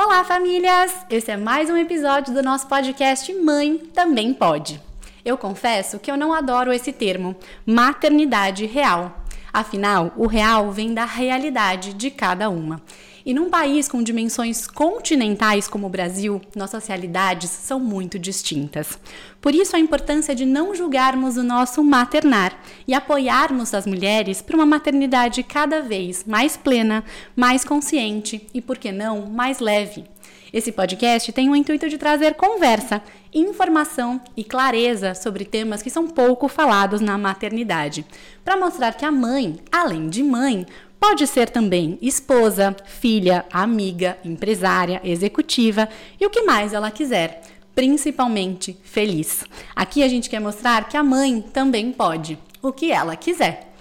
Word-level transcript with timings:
Olá, 0.00 0.22
famílias! 0.22 0.94
Esse 1.10 1.32
é 1.32 1.36
mais 1.36 1.68
um 1.68 1.76
episódio 1.76 2.32
do 2.32 2.40
nosso 2.40 2.68
podcast 2.68 3.34
Mãe 3.34 3.78
Também 3.92 4.32
Pode. 4.32 4.80
Eu 5.24 5.36
confesso 5.36 5.98
que 5.98 6.08
eu 6.08 6.16
não 6.16 6.32
adoro 6.32 6.72
esse 6.72 6.92
termo, 6.92 7.34
maternidade 7.66 8.64
real. 8.64 9.24
Afinal, 9.52 10.12
o 10.16 10.28
real 10.28 10.70
vem 10.70 10.94
da 10.94 11.04
realidade 11.04 11.94
de 11.94 12.12
cada 12.12 12.48
uma. 12.48 12.80
E 13.28 13.34
num 13.34 13.50
país 13.50 13.90
com 13.90 14.02
dimensões 14.02 14.66
continentais 14.66 15.68
como 15.68 15.86
o 15.86 15.90
Brasil, 15.90 16.40
nossas 16.56 16.86
realidades 16.86 17.50
são 17.50 17.78
muito 17.78 18.18
distintas. 18.18 18.98
Por 19.38 19.54
isso, 19.54 19.76
a 19.76 19.78
importância 19.78 20.34
de 20.34 20.46
não 20.46 20.74
julgarmos 20.74 21.36
o 21.36 21.42
nosso 21.42 21.84
maternar 21.84 22.58
e 22.86 22.94
apoiarmos 22.94 23.74
as 23.74 23.86
mulheres 23.86 24.40
para 24.40 24.56
uma 24.56 24.64
maternidade 24.64 25.42
cada 25.42 25.82
vez 25.82 26.24
mais 26.24 26.56
plena, 26.56 27.04
mais 27.36 27.66
consciente 27.66 28.46
e, 28.54 28.62
por 28.62 28.78
que 28.78 28.90
não, 28.90 29.26
mais 29.26 29.58
leve. 29.58 30.06
Esse 30.50 30.72
podcast 30.72 31.30
tem 31.30 31.50
o 31.50 31.56
intuito 31.56 31.90
de 31.90 31.98
trazer 31.98 32.32
conversa, 32.32 33.02
informação 33.34 34.18
e 34.34 34.42
clareza 34.42 35.14
sobre 35.14 35.44
temas 35.44 35.82
que 35.82 35.90
são 35.90 36.08
pouco 36.08 36.48
falados 36.48 37.02
na 37.02 37.18
maternidade, 37.18 38.06
para 38.42 38.56
mostrar 38.56 38.94
que 38.94 39.04
a 39.04 39.12
mãe, 39.12 39.58
além 39.70 40.08
de 40.08 40.22
mãe, 40.22 40.66
Pode 41.00 41.26
ser 41.26 41.48
também 41.48 41.96
esposa, 42.02 42.76
filha, 42.84 43.44
amiga, 43.52 44.18
empresária, 44.24 45.00
executiva 45.04 45.88
e 46.20 46.26
o 46.26 46.30
que 46.30 46.42
mais 46.42 46.72
ela 46.72 46.90
quiser, 46.90 47.42
principalmente 47.74 48.76
feliz. 48.82 49.44
Aqui 49.76 50.02
a 50.02 50.08
gente 50.08 50.28
quer 50.28 50.40
mostrar 50.40 50.88
que 50.88 50.96
a 50.96 51.02
mãe 51.02 51.40
também 51.40 51.92
pode, 51.92 52.36
o 52.60 52.72
que 52.72 52.90
ela 52.90 53.14
quiser. 53.14 53.72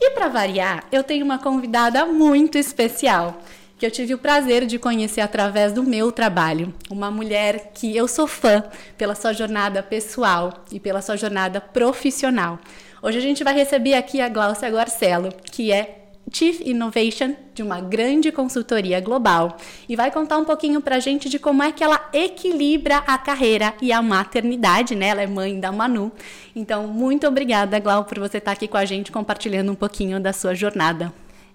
E 0.00 0.10
para 0.10 0.28
variar, 0.28 0.84
eu 0.90 1.04
tenho 1.04 1.24
uma 1.24 1.38
convidada 1.38 2.06
muito 2.06 2.56
especial 2.56 3.40
que 3.78 3.86
eu 3.86 3.90
tive 3.90 4.14
o 4.14 4.18
prazer 4.18 4.64
de 4.64 4.78
conhecer 4.78 5.20
através 5.20 5.72
do 5.72 5.82
meu 5.82 6.10
trabalho. 6.10 6.72
Uma 6.88 7.10
mulher 7.10 7.72
que 7.74 7.96
eu 7.96 8.08
sou 8.08 8.26
fã 8.26 8.64
pela 8.96 9.14
sua 9.14 9.32
jornada 9.32 9.82
pessoal 9.82 10.64
e 10.70 10.80
pela 10.80 11.02
sua 11.02 11.16
jornada 11.16 11.60
profissional. 11.60 12.58
Hoje 13.02 13.18
a 13.18 13.20
gente 13.20 13.44
vai 13.44 13.54
receber 13.54 13.94
aqui 13.94 14.20
a 14.20 14.28
Glaucia 14.28 14.70
Garcelo, 14.70 15.32
que 15.50 15.72
é 15.72 16.01
Chief 16.30 16.60
Innovation 16.60 17.34
de 17.54 17.62
uma 17.62 17.80
grande 17.80 18.32
consultoria 18.32 19.00
global 19.00 19.56
e 19.88 19.96
vai 19.96 20.10
contar 20.10 20.38
um 20.38 20.44
pouquinho 20.44 20.80
para 20.80 20.96
a 20.96 21.00
gente 21.00 21.28
de 21.28 21.38
como 21.38 21.62
é 21.62 21.72
que 21.72 21.84
ela 21.84 22.08
equilibra 22.12 22.98
a 23.06 23.18
carreira 23.18 23.74
e 23.80 23.92
a 23.92 24.00
maternidade, 24.00 24.94
né? 24.94 25.08
Ela 25.08 25.22
é 25.22 25.26
mãe 25.26 25.58
da 25.60 25.70
Manu. 25.70 26.12
Então, 26.54 26.86
muito 26.86 27.26
obrigada, 27.26 27.78
Glau, 27.78 28.04
por 28.04 28.18
você 28.18 28.38
estar 28.38 28.52
aqui 28.52 28.66
com 28.66 28.76
a 28.76 28.84
gente 28.84 29.12
compartilhando 29.12 29.72
um 29.72 29.74
pouquinho 29.74 30.20
da 30.20 30.32
sua 30.32 30.54
jornada. 30.54 31.12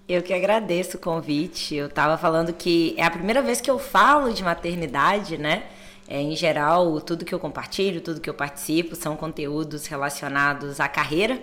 Eu 0.08 0.22
que 0.22 0.32
agradeço 0.32 0.96
o 0.96 1.00
convite. 1.00 1.74
Eu 1.74 1.86
estava 1.86 2.16
falando 2.16 2.52
que 2.52 2.94
é 2.96 3.04
a 3.04 3.10
primeira 3.10 3.42
vez 3.42 3.60
que 3.60 3.70
eu 3.70 3.78
falo 3.78 4.32
de 4.32 4.42
maternidade, 4.42 5.36
né? 5.36 5.64
É, 6.08 6.22
em 6.22 6.34
geral, 6.34 6.98
tudo 7.02 7.24
que 7.24 7.34
eu 7.34 7.38
compartilho, 7.38 8.00
tudo 8.00 8.18
que 8.18 8.30
eu 8.30 8.34
participo 8.34 8.96
são 8.96 9.14
conteúdos 9.14 9.86
relacionados 9.86 10.80
à 10.80 10.88
carreira 10.88 11.38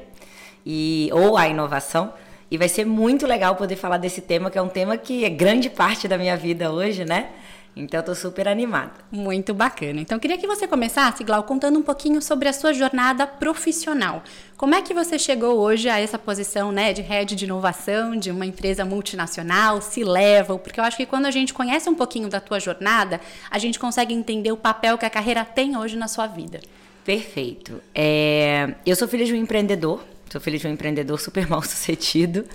e 0.66 1.10
ou 1.14 1.38
à 1.38 1.48
inovação. 1.48 2.12
E 2.50 2.58
vai 2.58 2.70
ser 2.70 2.86
muito 2.86 3.26
legal 3.26 3.56
poder 3.56 3.76
falar 3.76 3.98
desse 3.98 4.22
tema, 4.22 4.52
que 4.52 4.58
é 4.58 4.62
um 4.62 4.70
tema 4.70 4.98
que 4.98 5.26
é 5.26 5.30
grande 5.30 5.70
parte 5.70 6.08
da 6.08 6.18
minha 6.18 6.38
vida 6.38 6.72
hoje, 6.72 7.04
né? 7.04 7.30
Então, 7.78 8.00
eu 8.00 8.06
tô 8.06 8.16
super 8.16 8.48
animada. 8.48 8.94
Muito 9.12 9.54
bacana. 9.54 10.00
Então, 10.00 10.18
queria 10.18 10.38
que 10.38 10.48
você 10.48 10.66
começasse, 10.66 11.26
Glau, 11.26 11.44
contando 11.44 11.78
um 11.78 11.82
pouquinho 11.82 12.22
sobre 12.22 12.48
a 12.48 12.54
sua 12.54 12.72
jornada 12.72 13.28
profissional. 13.28 14.24
Como 14.56 14.74
é 14.74 14.82
que 14.82 14.94
você 14.94 15.20
chegou 15.20 15.60
hoje 15.60 15.90
a 15.90 16.00
essa 16.00 16.18
posição, 16.18 16.72
né, 16.72 16.94
de 16.94 17.02
head 17.02 17.36
de 17.36 17.44
inovação 17.44 18.16
de 18.16 18.32
uma 18.32 18.46
empresa 18.46 18.86
multinacional, 18.86 19.82
se 19.82 20.06
level? 20.06 20.58
Porque 20.58 20.80
eu 20.80 20.86
acho 20.86 20.96
que 20.96 21.06
quando 21.06 21.26
a 21.26 21.32
gente 21.32 21.54
conhece 21.54 21.90
um 21.90 21.96
pouquinho 21.96 22.30
da 22.30 22.40
tua 22.40 22.62
jornada, 22.62 23.20
a 23.52 23.60
gente 23.60 23.78
consegue 23.78 24.14
entender 24.14 24.54
o 24.54 24.58
papel 24.58 24.98
que 24.98 25.06
a 25.06 25.10
carreira 25.10 25.44
tem 25.44 25.76
hoje 25.76 25.98
na 25.98 26.08
sua 26.08 26.28
vida. 26.28 26.62
Perfeito. 27.04 27.82
É... 27.94 28.74
Eu 28.86 28.96
sou 28.96 29.06
filha 29.06 29.26
de 29.26 29.34
um 29.34 29.36
empreendedor, 29.36 30.02
Sou 30.30 30.42
filho 30.42 30.58
de 30.58 30.68
um 30.68 30.72
empreendedor 30.72 31.20
super 31.20 31.48
mal 31.48 31.62
sucedido. 31.64 32.46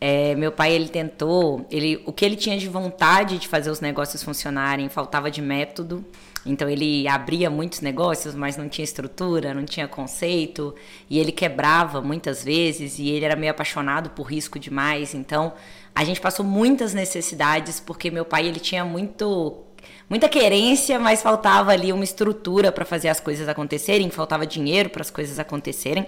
É, 0.00 0.34
meu 0.36 0.52
pai 0.52 0.72
ele 0.72 0.88
tentou, 0.88 1.66
ele, 1.70 2.00
o 2.06 2.12
que 2.12 2.24
ele 2.24 2.36
tinha 2.36 2.56
de 2.56 2.68
vontade 2.68 3.36
de 3.36 3.48
fazer 3.48 3.68
os 3.68 3.80
negócios 3.80 4.22
funcionarem 4.22 4.88
faltava 4.88 5.30
de 5.30 5.42
método. 5.42 6.04
Então 6.46 6.68
ele 6.68 7.08
abria 7.08 7.50
muitos 7.50 7.80
negócios, 7.80 8.34
mas 8.34 8.56
não 8.56 8.68
tinha 8.68 8.84
estrutura, 8.84 9.52
não 9.52 9.64
tinha 9.64 9.88
conceito 9.88 10.74
e 11.10 11.18
ele 11.18 11.32
quebrava 11.32 12.00
muitas 12.00 12.44
vezes 12.44 12.98
e 12.98 13.08
ele 13.08 13.24
era 13.24 13.34
meio 13.34 13.50
apaixonado 13.50 14.10
por 14.10 14.22
risco 14.22 14.58
demais. 14.58 15.14
Então 15.14 15.52
a 15.94 16.04
gente 16.04 16.20
passou 16.20 16.46
muitas 16.46 16.94
necessidades 16.94 17.80
porque 17.80 18.10
meu 18.10 18.24
pai 18.24 18.46
ele 18.46 18.60
tinha 18.60 18.84
muito 18.84 19.64
muita 20.08 20.28
querência, 20.28 20.98
mas 20.98 21.22
faltava 21.22 21.72
ali 21.72 21.92
uma 21.92 22.04
estrutura 22.04 22.72
para 22.72 22.84
fazer 22.84 23.08
as 23.08 23.20
coisas 23.20 23.48
acontecerem, 23.48 24.08
faltava 24.10 24.46
dinheiro 24.46 24.88
para 24.90 25.02
as 25.02 25.10
coisas 25.10 25.38
acontecerem. 25.38 26.06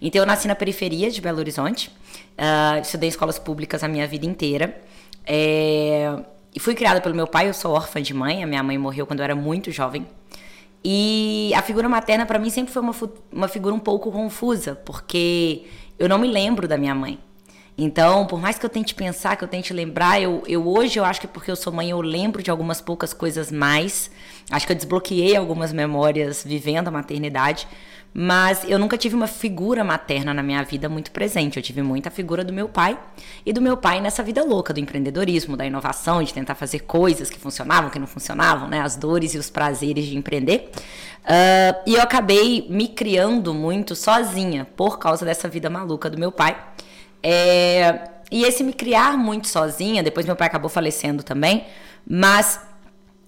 Então 0.00 0.20
eu 0.20 0.26
nasci 0.26 0.48
na 0.48 0.54
periferia 0.54 1.10
de 1.10 1.20
Belo 1.20 1.38
Horizonte, 1.38 1.90
uh, 2.38 2.80
estudei 2.80 3.08
em 3.08 3.10
escolas 3.10 3.38
públicas 3.38 3.82
a 3.82 3.88
minha 3.88 4.06
vida 4.06 4.26
inteira. 4.26 4.80
É, 5.24 6.18
e 6.54 6.60
fui 6.60 6.74
criada 6.74 7.00
pelo 7.00 7.14
meu 7.14 7.26
pai, 7.26 7.48
eu 7.48 7.54
sou 7.54 7.72
órfã 7.72 8.02
de 8.02 8.12
mãe, 8.12 8.42
a 8.42 8.46
minha 8.46 8.62
mãe 8.62 8.76
morreu 8.76 9.06
quando 9.06 9.20
eu 9.20 9.24
era 9.24 9.34
muito 9.34 9.70
jovem. 9.70 10.06
E 10.84 11.52
a 11.54 11.62
figura 11.62 11.88
materna 11.88 12.26
para 12.26 12.38
mim 12.38 12.50
sempre 12.50 12.72
foi 12.72 12.82
uma, 12.82 12.94
uma 13.30 13.48
figura 13.48 13.74
um 13.74 13.78
pouco 13.78 14.10
confusa, 14.10 14.74
porque 14.74 15.64
eu 15.98 16.08
não 16.08 16.18
me 16.18 16.26
lembro 16.26 16.66
da 16.66 16.76
minha 16.76 16.94
mãe. 16.94 17.18
Então, 17.76 18.26
por 18.26 18.40
mais 18.40 18.58
que 18.58 18.66
eu 18.66 18.70
tente 18.70 18.94
pensar, 18.94 19.36
que 19.36 19.44
eu 19.44 19.48
tente 19.48 19.72
lembrar, 19.72 20.20
eu, 20.20 20.42
eu 20.46 20.66
hoje 20.68 20.98
eu 20.98 21.04
acho 21.04 21.20
que 21.20 21.26
porque 21.26 21.50
eu 21.50 21.56
sou 21.56 21.72
mãe, 21.72 21.90
eu 21.90 22.00
lembro 22.00 22.42
de 22.42 22.50
algumas 22.50 22.80
poucas 22.80 23.14
coisas 23.14 23.50
mais. 23.50 24.10
Acho 24.50 24.66
que 24.66 24.72
eu 24.72 24.76
desbloqueei 24.76 25.34
algumas 25.36 25.72
memórias 25.72 26.44
vivendo 26.44 26.88
a 26.88 26.90
maternidade. 26.90 27.66
Mas 28.14 28.64
eu 28.68 28.78
nunca 28.78 28.98
tive 28.98 29.14
uma 29.14 29.26
figura 29.26 29.82
materna 29.82 30.34
na 30.34 30.42
minha 30.42 30.62
vida 30.62 30.86
muito 30.86 31.10
presente. 31.10 31.56
Eu 31.56 31.62
tive 31.62 31.80
muita 31.80 32.10
figura 32.10 32.44
do 32.44 32.52
meu 32.52 32.68
pai 32.68 32.98
e 33.44 33.54
do 33.54 33.62
meu 33.62 33.74
pai 33.74 34.02
nessa 34.02 34.22
vida 34.22 34.44
louca 34.44 34.74
do 34.74 34.80
empreendedorismo, 34.80 35.56
da 35.56 35.64
inovação, 35.64 36.22
de 36.22 36.34
tentar 36.34 36.54
fazer 36.54 36.80
coisas 36.80 37.30
que 37.30 37.38
funcionavam, 37.38 37.88
que 37.88 37.98
não 37.98 38.06
funcionavam, 38.06 38.68
né? 38.68 38.80
As 38.80 38.96
dores 38.96 39.34
e 39.34 39.38
os 39.38 39.48
prazeres 39.48 40.04
de 40.04 40.16
empreender. 40.16 40.70
Uh, 41.24 41.80
e 41.86 41.94
eu 41.94 42.02
acabei 42.02 42.66
me 42.68 42.88
criando 42.88 43.54
muito 43.54 43.96
sozinha 43.96 44.66
por 44.76 44.98
causa 44.98 45.24
dessa 45.24 45.48
vida 45.48 45.70
maluca 45.70 46.10
do 46.10 46.18
meu 46.18 46.30
pai. 46.30 46.54
É, 47.22 48.08
e 48.30 48.44
esse 48.44 48.64
me 48.64 48.72
criar 48.72 49.16
muito 49.16 49.48
sozinha, 49.48 50.02
depois 50.02 50.26
meu 50.26 50.36
pai 50.36 50.46
acabou 50.48 50.68
falecendo 50.68 51.22
também, 51.22 51.64
mas 52.06 52.60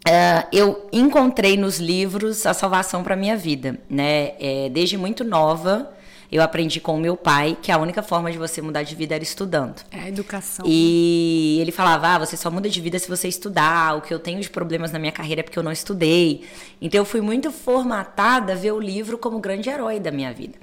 Uh, 0.07 0.47
eu 0.53 0.87
encontrei 0.93 1.57
nos 1.57 1.79
livros 1.79 2.45
a 2.45 2.53
salvação 2.53 3.03
para 3.03 3.17
minha 3.17 3.39
vida, 3.39 3.81
né? 3.89 4.33
É, 4.39 4.69
desde 4.71 4.99
muito 4.99 5.25
nova, 5.25 5.94
eu 6.35 6.43
aprendi 6.43 6.81
com 6.81 6.97
o 6.97 7.01
meu 7.01 7.17
pai 7.17 7.57
que 7.63 7.71
a 7.71 7.79
única 7.79 8.03
forma 8.03 8.31
de 8.33 8.37
você 8.37 8.61
mudar 8.61 8.83
de 8.83 8.97
vida 8.97 9.15
era 9.15 9.23
estudando. 9.23 9.85
É 9.89 10.01
a 10.01 10.09
educação. 10.09 10.67
E 10.69 11.59
ele 11.61 11.71
falava: 11.71 12.09
ah, 12.09 12.19
você 12.19 12.37
só 12.37 12.51
muda 12.51 12.69
de 12.69 12.81
vida 12.81 12.99
se 12.99 13.09
você 13.09 13.29
estudar. 13.29 13.97
O 13.97 14.01
que 14.01 14.13
eu 14.13 14.19
tenho 14.19 14.41
de 14.41 14.51
problemas 14.51 14.91
na 14.91 14.99
minha 14.99 15.13
carreira 15.13 15.41
é 15.41 15.45
porque 15.45 15.57
eu 15.57 15.63
não 15.63 15.71
estudei. 15.71 16.43
Então 16.83 16.99
eu 16.99 17.05
fui 17.05 17.21
muito 17.21 17.53
formatada 17.53 18.53
a 18.53 18.57
ver 18.57 18.73
o 18.73 18.81
livro 18.81 19.17
como 19.17 19.37
o 19.37 19.41
grande 19.41 19.71
herói 19.71 20.01
da 20.01 20.11
minha 20.11 20.33
vida. 20.33 20.59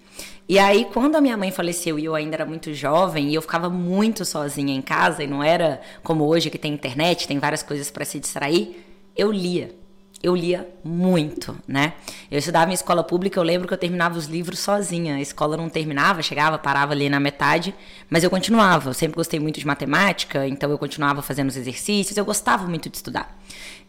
E 0.49 0.59
aí, 0.59 0.85
quando 0.91 1.15
a 1.15 1.21
minha 1.21 1.37
mãe 1.37 1.51
faleceu 1.51 1.97
e 1.97 2.03
eu 2.03 2.15
ainda 2.15 2.35
era 2.35 2.45
muito 2.45 2.73
jovem 2.73 3.29
e 3.29 3.35
eu 3.35 3.41
ficava 3.41 3.69
muito 3.69 4.25
sozinha 4.25 4.75
em 4.75 4.81
casa, 4.81 5.23
e 5.23 5.27
não 5.27 5.41
era 5.41 5.79
como 6.03 6.25
hoje 6.25 6.49
que 6.49 6.57
tem 6.57 6.73
internet, 6.73 7.25
tem 7.25 7.39
várias 7.39 7.63
coisas 7.63 7.89
para 7.89 8.03
se 8.03 8.19
distrair 8.19 8.91
eu 9.15 9.31
lia. 9.31 9.80
Eu 10.23 10.35
lia 10.35 10.69
muito, 10.83 11.57
né? 11.67 11.93
Eu 12.29 12.37
estudava 12.37 12.69
em 12.69 12.73
escola 12.73 13.03
pública, 13.03 13.39
eu 13.39 13.43
lembro 13.43 13.67
que 13.67 13.73
eu 13.73 13.77
terminava 13.77 14.17
os 14.17 14.25
livros 14.25 14.59
sozinha. 14.59 15.15
A 15.15 15.21
escola 15.21 15.57
não 15.57 15.67
terminava, 15.67 16.21
chegava, 16.21 16.59
parava 16.59 16.93
ali 16.93 17.09
na 17.09 17.19
metade, 17.19 17.73
mas 18.09 18.23
eu 18.23 18.29
continuava. 18.29 18.91
Eu 18.91 18.93
sempre 18.93 19.15
gostei 19.15 19.39
muito 19.39 19.59
de 19.59 19.65
matemática, 19.65 20.47
então 20.47 20.69
eu 20.69 20.77
continuava 20.77 21.21
fazendo 21.21 21.49
os 21.49 21.57
exercícios, 21.57 22.17
eu 22.17 22.25
gostava 22.25 22.67
muito 22.67 22.89
de 22.89 22.97
estudar. 22.97 23.35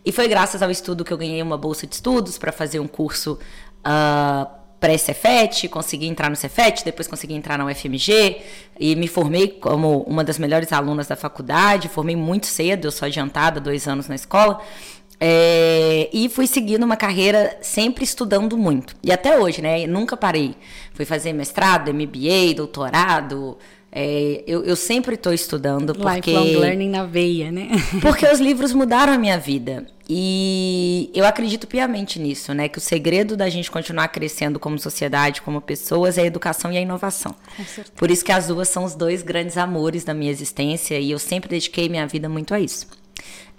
E 0.05 0.11
foi 0.11 0.27
graças 0.27 0.63
ao 0.63 0.71
estudo 0.71 1.05
que 1.05 1.13
eu 1.13 1.19
ganhei 1.19 1.43
uma 1.43 1.59
bolsa 1.59 1.87
de 1.87 1.95
estudos 1.95 2.39
para 2.39 2.51
fazer 2.51 2.81
um 2.81 2.89
curso 2.89 3.39
uh, 3.87 4.63
pré-Cefet, 4.83 5.69
consegui 5.69 6.09
entrar 6.09 6.29
no 6.29 6.35
Cefet, 6.35 6.85
depois 6.85 7.07
consegui 7.07 7.35
entrar 7.35 7.57
na 7.57 7.65
UFMG 7.67 8.43
e 8.81 8.97
me 8.97 9.07
formei 9.07 9.47
como 9.47 10.03
uma 10.09 10.25
das 10.25 10.41
melhores 10.41 10.73
alunas 10.73 11.07
da 11.07 11.15
faculdade, 11.15 11.89
formei 11.89 12.17
muito 12.17 12.47
cedo, 12.47 12.89
eu 12.89 12.91
sou 12.91 13.07
adiantada, 13.07 13.61
dois 13.61 13.87
anos 13.87 14.09
na 14.09 14.17
escola, 14.17 14.61
é, 15.25 16.11
e 16.13 16.29
fui 16.29 16.49
seguindo 16.49 16.83
uma 16.83 16.97
carreira 16.97 17.57
sempre 17.63 18.03
estudando 18.03 18.59
muito. 18.59 18.97
E 19.05 19.13
até 19.13 19.39
hoje, 19.39 19.63
né? 19.63 19.87
Nunca 19.87 20.17
parei. 20.17 20.57
Fui 20.95 21.05
fazer 21.05 21.33
mestrado, 21.33 21.95
MBA, 21.95 22.55
doutorado. 22.57 23.57
É, 23.93 24.43
eu, 24.49 24.65
eu, 24.65 24.75
sempre 24.75 25.15
estou 25.15 25.33
estudando 25.33 25.95
porque... 25.95 26.33
Lifelong 26.33 26.59
learning 26.59 26.89
na 26.89 27.05
veia, 27.05 27.53
né? 27.53 27.69
porque 28.03 28.27
os 28.27 28.41
livros 28.41 28.73
mudaram 28.73 29.13
a 29.13 29.19
minha 29.19 29.39
vida. 29.39 29.87
E 30.09 31.09
eu 31.15 31.25
acredito 31.25 31.69
piamente 31.69 32.19
nisso, 32.19 32.53
né? 32.53 32.69
Que 32.69 32.79
o 32.79 32.81
segredo 32.81 33.37
da 33.37 33.49
gente 33.49 33.71
continuar 33.71 34.09
crescendo 34.09 34.59
como 34.59 34.77
sociedade, 34.77 35.41
como 35.41 35.61
pessoas, 35.61 36.19
é 36.19 36.23
a 36.23 36.27
educação 36.27 36.73
e 36.73 36.79
a 36.79 36.81
inovação. 36.81 37.33
Por 37.95 38.11
isso 38.11 38.25
que 38.25 38.33
as 38.33 38.49
duas 38.49 38.69
são 38.69 38.83
os 38.83 38.97
dois 38.97 39.23
grandes 39.23 39.57
amores 39.57 40.03
da 40.03 40.15
minha 40.15 40.33
existência 40.33 40.99
e 40.99 41.13
eu 41.13 41.19
sempre 41.21 41.49
dediquei 41.49 41.89
minha 41.89 42.09
vida 42.09 42.29
muito 42.29 42.53
a 42.53 42.59
isso. 42.59 42.89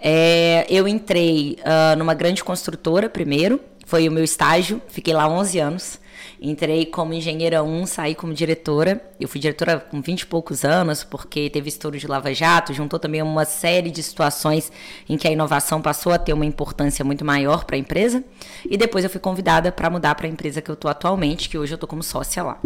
É, 0.06 0.66
eu 0.68 0.86
entrei 0.86 1.56
uh, 1.60 1.96
numa 1.96 2.12
grande 2.12 2.44
construtora 2.44 3.08
primeiro, 3.08 3.58
foi 3.86 4.06
o 4.06 4.12
meu 4.12 4.22
estágio, 4.22 4.82
fiquei 4.86 5.14
lá 5.14 5.26
11 5.26 5.58
anos. 5.58 6.04
Entrei 6.40 6.84
como 6.84 7.14
engenheira 7.14 7.62
1, 7.62 7.86
saí 7.86 8.14
como 8.14 8.34
diretora. 8.34 9.02
Eu 9.18 9.26
fui 9.26 9.40
diretora 9.40 9.80
com 9.80 10.02
20 10.02 10.20
e 10.20 10.26
poucos 10.26 10.62
anos, 10.62 11.02
porque 11.02 11.48
teve 11.48 11.68
estouro 11.68 11.96
de 11.96 12.06
Lava 12.06 12.34
Jato, 12.34 12.74
juntou 12.74 12.98
também 12.98 13.22
uma 13.22 13.46
série 13.46 13.90
de 13.90 14.02
situações 14.02 14.70
em 15.08 15.16
que 15.16 15.26
a 15.26 15.30
inovação 15.30 15.80
passou 15.80 16.12
a 16.12 16.18
ter 16.18 16.34
uma 16.34 16.44
importância 16.44 17.02
muito 17.02 17.24
maior 17.24 17.64
para 17.64 17.76
a 17.76 17.78
empresa. 17.78 18.22
E 18.68 18.76
depois 18.76 19.04
eu 19.04 19.10
fui 19.10 19.20
convidada 19.20 19.72
para 19.72 19.88
mudar 19.88 20.14
para 20.16 20.26
a 20.26 20.30
empresa 20.30 20.60
que 20.60 20.70
eu 20.70 20.74
estou 20.74 20.90
atualmente, 20.90 21.48
que 21.48 21.56
hoje 21.56 21.72
eu 21.72 21.76
estou 21.76 21.88
como 21.88 22.02
sócia 22.02 22.42
lá. 22.42 22.60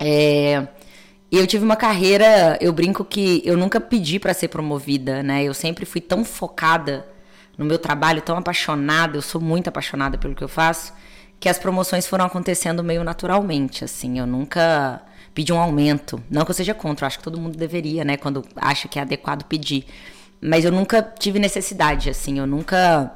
É, 0.00 0.66
eu 1.32 1.46
tive 1.46 1.64
uma 1.64 1.76
carreira, 1.76 2.56
eu 2.60 2.72
brinco 2.72 3.04
que 3.04 3.42
eu 3.44 3.56
nunca 3.56 3.80
pedi 3.80 4.18
para 4.18 4.32
ser 4.32 4.48
promovida, 4.48 5.22
né? 5.22 5.42
Eu 5.44 5.54
sempre 5.54 5.84
fui 5.84 6.00
tão 6.00 6.24
focada 6.24 7.06
no 7.58 7.64
meu 7.64 7.78
trabalho, 7.78 8.22
tão 8.22 8.36
apaixonada, 8.36 9.16
eu 9.16 9.22
sou 9.22 9.40
muito 9.40 9.68
apaixonada 9.68 10.16
pelo 10.18 10.34
que 10.34 10.44
eu 10.44 10.48
faço, 10.48 10.92
que 11.40 11.48
as 11.48 11.58
promoções 11.58 12.06
foram 12.06 12.24
acontecendo 12.26 12.84
meio 12.84 13.02
naturalmente, 13.02 13.84
assim. 13.84 14.18
Eu 14.18 14.26
nunca 14.26 15.02
pedi 15.34 15.52
um 15.52 15.58
aumento. 15.58 16.22
Não 16.30 16.44
que 16.44 16.50
eu 16.50 16.54
seja 16.54 16.74
contra, 16.74 17.04
eu 17.04 17.06
acho 17.08 17.18
que 17.18 17.24
todo 17.24 17.40
mundo 17.40 17.56
deveria, 17.56 18.04
né, 18.04 18.16
quando 18.16 18.44
acha 18.56 18.88
que 18.88 18.98
é 18.98 19.02
adequado 19.02 19.44
pedir. 19.44 19.84
Mas 20.40 20.64
eu 20.64 20.72
nunca 20.72 21.02
tive 21.02 21.38
necessidade, 21.38 22.08
assim. 22.10 22.38
Eu 22.38 22.46
nunca 22.46 23.12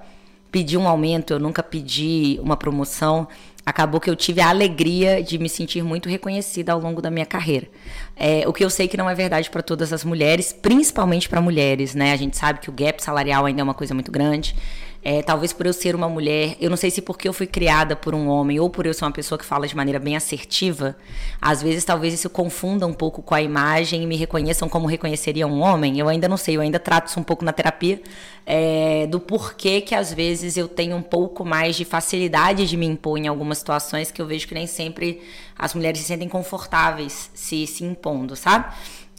pedi 0.50 0.76
um 0.76 0.88
aumento, 0.88 1.32
eu 1.32 1.38
nunca 1.38 1.62
pedi 1.62 2.38
uma 2.42 2.56
promoção 2.56 3.28
acabou 3.70 4.00
que 4.00 4.10
eu 4.10 4.16
tive 4.16 4.40
a 4.40 4.48
alegria 4.48 5.22
de 5.22 5.38
me 5.38 5.48
sentir 5.48 5.82
muito 5.82 6.08
reconhecida 6.08 6.72
ao 6.72 6.80
longo 6.80 7.00
da 7.00 7.10
minha 7.10 7.24
carreira. 7.24 7.68
É, 8.16 8.46
o 8.46 8.52
que 8.52 8.64
eu 8.64 8.68
sei 8.68 8.86
que 8.86 8.96
não 8.96 9.08
é 9.08 9.14
verdade 9.14 9.48
para 9.48 9.62
todas 9.62 9.92
as 9.92 10.04
mulheres, 10.04 10.52
principalmente 10.52 11.28
para 11.28 11.40
mulheres, 11.40 11.94
né? 11.94 12.12
A 12.12 12.16
gente 12.16 12.36
sabe 12.36 12.60
que 12.60 12.68
o 12.68 12.72
gap 12.72 13.02
salarial 13.02 13.46
ainda 13.46 13.60
é 13.60 13.64
uma 13.64 13.74
coisa 13.74 13.94
muito 13.94 14.10
grande. 14.12 14.54
É, 15.02 15.22
talvez 15.22 15.50
por 15.50 15.64
eu 15.64 15.72
ser 15.72 15.94
uma 15.94 16.10
mulher, 16.10 16.56
eu 16.60 16.68
não 16.68 16.76
sei 16.76 16.90
se 16.90 17.00
porque 17.00 17.26
eu 17.26 17.32
fui 17.32 17.46
criada 17.46 17.96
por 17.96 18.14
um 18.14 18.28
homem 18.28 18.60
ou 18.60 18.68
por 18.68 18.84
eu 18.84 18.92
ser 18.92 19.06
uma 19.06 19.10
pessoa 19.10 19.38
que 19.38 19.46
fala 19.46 19.66
de 19.66 19.74
maneira 19.74 19.98
bem 19.98 20.14
assertiva, 20.14 20.94
às 21.40 21.62
vezes 21.62 21.84
talvez 21.84 22.12
isso 22.12 22.28
confunda 22.28 22.86
um 22.86 22.92
pouco 22.92 23.22
com 23.22 23.34
a 23.34 23.40
imagem 23.40 24.02
e 24.02 24.06
me 24.06 24.14
reconheçam 24.14 24.68
como 24.68 24.86
reconheceria 24.86 25.46
um 25.46 25.62
homem. 25.62 25.98
Eu 25.98 26.06
ainda 26.06 26.28
não 26.28 26.36
sei, 26.36 26.56
eu 26.56 26.60
ainda 26.60 26.78
trato 26.78 27.08
isso 27.08 27.18
um 27.18 27.22
pouco 27.22 27.42
na 27.44 27.52
terapia, 27.52 28.02
é, 28.44 29.06
do 29.06 29.18
porquê 29.18 29.80
que 29.80 29.94
às 29.94 30.12
vezes 30.12 30.58
eu 30.58 30.68
tenho 30.68 30.96
um 30.96 31.02
pouco 31.02 31.46
mais 31.46 31.76
de 31.76 31.86
facilidade 31.86 32.66
de 32.66 32.76
me 32.76 32.84
impor 32.84 33.16
em 33.16 33.26
algumas 33.26 33.56
situações 33.56 34.10
que 34.10 34.20
eu 34.20 34.26
vejo 34.26 34.46
que 34.46 34.54
nem 34.54 34.66
sempre 34.66 35.22
as 35.58 35.72
mulheres 35.72 36.00
se 36.00 36.06
sentem 36.06 36.28
confortáveis 36.28 37.30
se, 37.32 37.66
se 37.66 37.84
impondo, 37.84 38.36
sabe? 38.36 38.74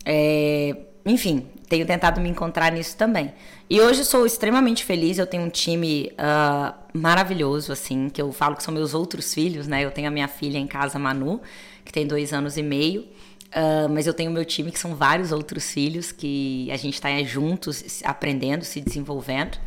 É, 0.06 0.76
enfim, 1.06 1.48
tenho 1.72 1.86
tentado 1.86 2.20
me 2.20 2.28
encontrar 2.28 2.70
nisso 2.74 2.98
também. 2.98 3.34
E 3.70 3.80
hoje 3.80 4.04
sou 4.04 4.26
extremamente 4.26 4.84
feliz, 4.84 5.18
eu 5.18 5.26
tenho 5.26 5.44
um 5.44 5.50
time 5.50 6.12
uh, 6.20 6.74
maravilhoso, 6.94 7.72
assim, 7.72 8.10
que 8.10 8.22
eu 8.22 8.30
falo 8.34 8.58
que 8.58 8.64
são 8.64 8.74
meus 8.74 8.94
outros 8.94 9.34
filhos, 9.34 9.68
né? 9.68 9.86
Eu 9.86 9.90
tenho 9.90 10.10
a 10.10 10.12
minha 10.12 10.28
filha 10.28 10.58
em 10.58 10.68
casa, 10.68 11.00
Manu, 11.00 11.40
que 11.86 11.94
tem 11.94 12.06
dois 12.06 12.34
anos 12.34 12.58
e 12.58 12.62
meio. 12.62 13.04
Uh, 13.54 13.88
mas 13.90 14.06
eu 14.06 14.14
tenho 14.14 14.30
meu 14.30 14.44
time, 14.44 14.70
que 14.70 14.80
são 14.80 14.96
vários 14.96 15.32
outros 15.32 15.72
filhos, 15.72 16.12
que 16.12 16.70
a 16.70 16.76
gente 16.76 16.96
está 16.96 17.10
juntos, 17.24 18.04
aprendendo, 18.04 18.66
se 18.66 18.82
desenvolvendo. 18.82 19.58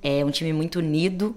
É 0.00 0.24
um 0.24 0.30
time 0.30 0.52
muito 0.52 0.78
unido, 0.78 1.36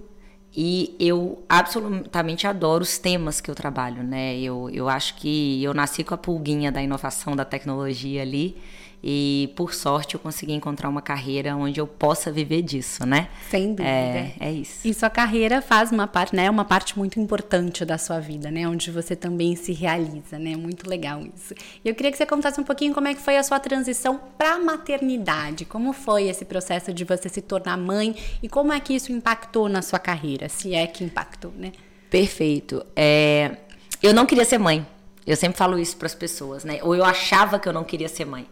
e 0.54 0.94
eu 1.00 1.42
absolutamente 1.48 2.46
adoro 2.46 2.82
os 2.82 2.96
temas 2.96 3.40
que 3.40 3.50
eu 3.50 3.56
trabalho, 3.56 4.04
né? 4.04 4.38
Eu, 4.38 4.70
eu 4.70 4.88
acho 4.88 5.16
que 5.16 5.64
eu 5.64 5.74
nasci 5.74 6.04
com 6.04 6.14
a 6.14 6.18
pulguinha 6.18 6.70
da 6.70 6.80
inovação, 6.80 7.34
da 7.34 7.44
tecnologia 7.44 8.22
ali. 8.22 8.56
E 9.02 9.52
por 9.56 9.74
sorte 9.74 10.14
eu 10.14 10.20
consegui 10.20 10.52
encontrar 10.52 10.88
uma 10.88 11.02
carreira 11.02 11.56
onde 11.56 11.80
eu 11.80 11.86
possa 11.88 12.30
viver 12.30 12.62
disso, 12.62 13.04
né? 13.04 13.28
Sem 13.50 13.70
dúvida. 13.70 13.88
É, 13.88 14.34
é 14.38 14.52
isso. 14.52 14.86
E 14.86 14.94
sua 14.94 15.10
carreira 15.10 15.60
faz 15.60 15.90
uma 15.90 16.06
parte, 16.06 16.36
né? 16.36 16.48
Uma 16.48 16.64
parte 16.64 16.96
muito 16.96 17.18
importante 17.18 17.84
da 17.84 17.98
sua 17.98 18.20
vida, 18.20 18.48
né? 18.50 18.68
Onde 18.68 18.92
você 18.92 19.16
também 19.16 19.56
se 19.56 19.72
realiza, 19.72 20.38
né? 20.38 20.54
Muito 20.54 20.88
legal 20.88 21.20
isso. 21.34 21.52
E 21.84 21.88
eu 21.88 21.94
queria 21.96 22.12
que 22.12 22.16
você 22.16 22.26
contasse 22.26 22.60
um 22.60 22.64
pouquinho 22.64 22.94
como 22.94 23.08
é 23.08 23.14
que 23.14 23.20
foi 23.20 23.36
a 23.36 23.42
sua 23.42 23.58
transição 23.58 24.20
para 24.38 24.54
a 24.54 24.58
maternidade. 24.60 25.64
Como 25.64 25.92
foi 25.92 26.28
esse 26.28 26.44
processo 26.44 26.94
de 26.94 27.04
você 27.04 27.28
se 27.28 27.42
tornar 27.42 27.76
mãe 27.76 28.14
e 28.40 28.48
como 28.48 28.72
é 28.72 28.78
que 28.78 28.94
isso 28.94 29.10
impactou 29.10 29.68
na 29.68 29.82
sua 29.82 29.98
carreira, 29.98 30.48
se 30.48 30.74
é 30.74 30.86
que 30.86 31.02
impactou, 31.02 31.52
né? 31.56 31.72
Perfeito. 32.08 32.84
É, 32.94 33.56
eu 34.00 34.14
não 34.14 34.26
queria 34.26 34.44
ser 34.44 34.58
mãe. 34.58 34.86
Eu 35.26 35.36
sempre 35.36 35.56
falo 35.56 35.78
isso 35.78 35.96
para 35.96 36.06
as 36.06 36.14
pessoas, 36.14 36.64
né? 36.64 36.78
Ou 36.82 36.94
eu 36.94 37.04
achava 37.04 37.58
que 37.58 37.68
eu 37.68 37.72
não 37.72 37.84
queria 37.84 38.08
ser 38.08 38.24
mãe. 38.24 38.46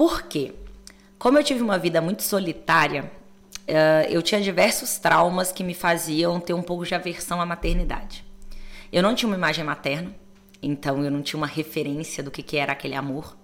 Por 0.00 0.22
quê? 0.22 0.52
Como 1.18 1.36
eu 1.36 1.44
tive 1.44 1.62
uma 1.62 1.78
vida 1.78 2.00
muito 2.00 2.22
solitária, 2.22 3.12
uh, 3.68 4.08
eu 4.08 4.22
tinha 4.22 4.40
diversos 4.40 4.96
traumas 4.96 5.52
que 5.52 5.62
me 5.62 5.74
faziam 5.74 6.40
ter 6.40 6.54
um 6.54 6.62
pouco 6.62 6.86
de 6.86 6.94
aversão 6.94 7.38
à 7.38 7.44
maternidade. 7.44 8.24
Eu 8.90 9.02
não 9.02 9.14
tinha 9.14 9.28
uma 9.28 9.36
imagem 9.36 9.62
materna, 9.62 10.10
então 10.62 11.04
eu 11.04 11.10
não 11.10 11.20
tinha 11.20 11.36
uma 11.36 11.46
referência 11.46 12.22
do 12.22 12.30
que, 12.30 12.42
que 12.42 12.56
era 12.56 12.72
aquele 12.72 12.94
amor. 12.94 13.36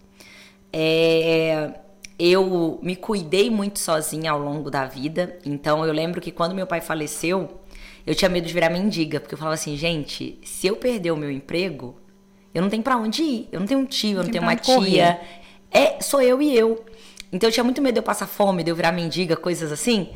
É, 0.73 1.73
eu 2.19 2.81
me 2.83 2.97
cuidei 2.97 3.51
muito 3.51 3.79
sozinha 3.79 4.31
ao 4.31 4.39
longo 4.39 4.71
da 4.71 4.87
vida, 4.87 5.39
então 5.45 5.85
eu 5.85 5.93
lembro 5.93 6.23
que 6.23 6.31
quando 6.31 6.55
meu 6.55 6.67
pai 6.67 6.81
faleceu, 6.81 7.61
eu 8.07 8.15
tinha 8.15 8.31
medo 8.31 8.47
de 8.47 8.55
virar 8.55 8.71
mendiga, 8.71 9.21
porque 9.21 9.35
eu 9.35 9.39
falava 9.39 9.57
assim, 9.57 9.77
gente, 9.77 10.41
se 10.43 10.67
eu 10.67 10.77
perder 10.77 11.11
o 11.11 11.19
meu 11.19 11.31
emprego, 11.31 12.01
eu 12.55 12.63
não 12.63 12.71
tenho 12.71 12.83
para 12.83 12.97
onde 12.97 13.23
ir, 13.23 13.49
eu 13.53 13.61
não 13.61 13.67
tenho 13.67 13.81
um 13.81 13.85
tio, 13.85 14.13
eu 14.13 14.17
não, 14.17 14.23
não 14.25 14.31
tenho 14.31 14.43
uma 14.43 14.57
tia, 14.57 14.75
correr 14.75 15.45
é 15.71 16.01
sou 16.01 16.21
eu 16.21 16.41
e 16.41 16.57
eu. 16.57 16.85
Então 17.33 17.49
eu 17.49 17.53
tinha 17.53 17.65
muito 17.65 17.83
medo 17.83 17.95
de 17.95 18.01
eu 18.01 18.05
passar 18.05 18.27
fome, 18.27 18.63
de 18.63 18.71
eu 18.71 18.77
virar 18.77 18.93
mendiga, 18.93 19.37
coisas 19.37 19.73
assim. 19.73 20.11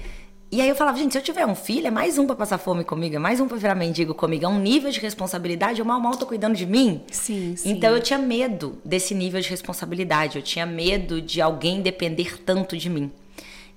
E 0.52 0.60
aí 0.60 0.68
eu 0.68 0.74
falava, 0.74 0.98
gente, 0.98 1.12
se 1.12 1.18
eu 1.18 1.22
tiver 1.22 1.46
um 1.46 1.54
filho, 1.54 1.86
é 1.86 1.90
mais 1.92 2.18
um 2.18 2.26
para 2.26 2.34
passar 2.34 2.58
fome 2.58 2.82
comigo, 2.82 3.14
é 3.14 3.18
mais 3.20 3.38
um 3.38 3.46
para 3.46 3.56
virar 3.56 3.74
mendigo 3.76 4.14
comigo, 4.14 4.44
é 4.44 4.48
um 4.48 4.58
nível 4.58 4.90
de 4.90 4.98
responsabilidade, 4.98 5.78
eu 5.78 5.84
mal 5.84 6.00
mal 6.00 6.16
tô 6.16 6.26
cuidando 6.26 6.56
de 6.56 6.66
mim. 6.66 7.02
Sim, 7.08 7.54
sim. 7.56 7.70
Então 7.70 7.94
eu 7.94 8.02
tinha 8.02 8.18
medo 8.18 8.76
desse 8.84 9.14
nível 9.14 9.40
de 9.40 9.48
responsabilidade, 9.48 10.36
eu 10.36 10.42
tinha 10.42 10.66
medo 10.66 11.22
de 11.22 11.40
alguém 11.40 11.80
depender 11.80 12.42
tanto 12.42 12.76
de 12.76 12.90
mim. 12.90 13.12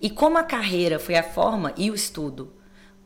E 0.01 0.09
como 0.09 0.39
a 0.39 0.43
carreira 0.43 0.97
foi 0.97 1.15
a 1.15 1.21
forma 1.21 1.73
e 1.77 1.91
o 1.91 1.93
estudo, 1.93 2.51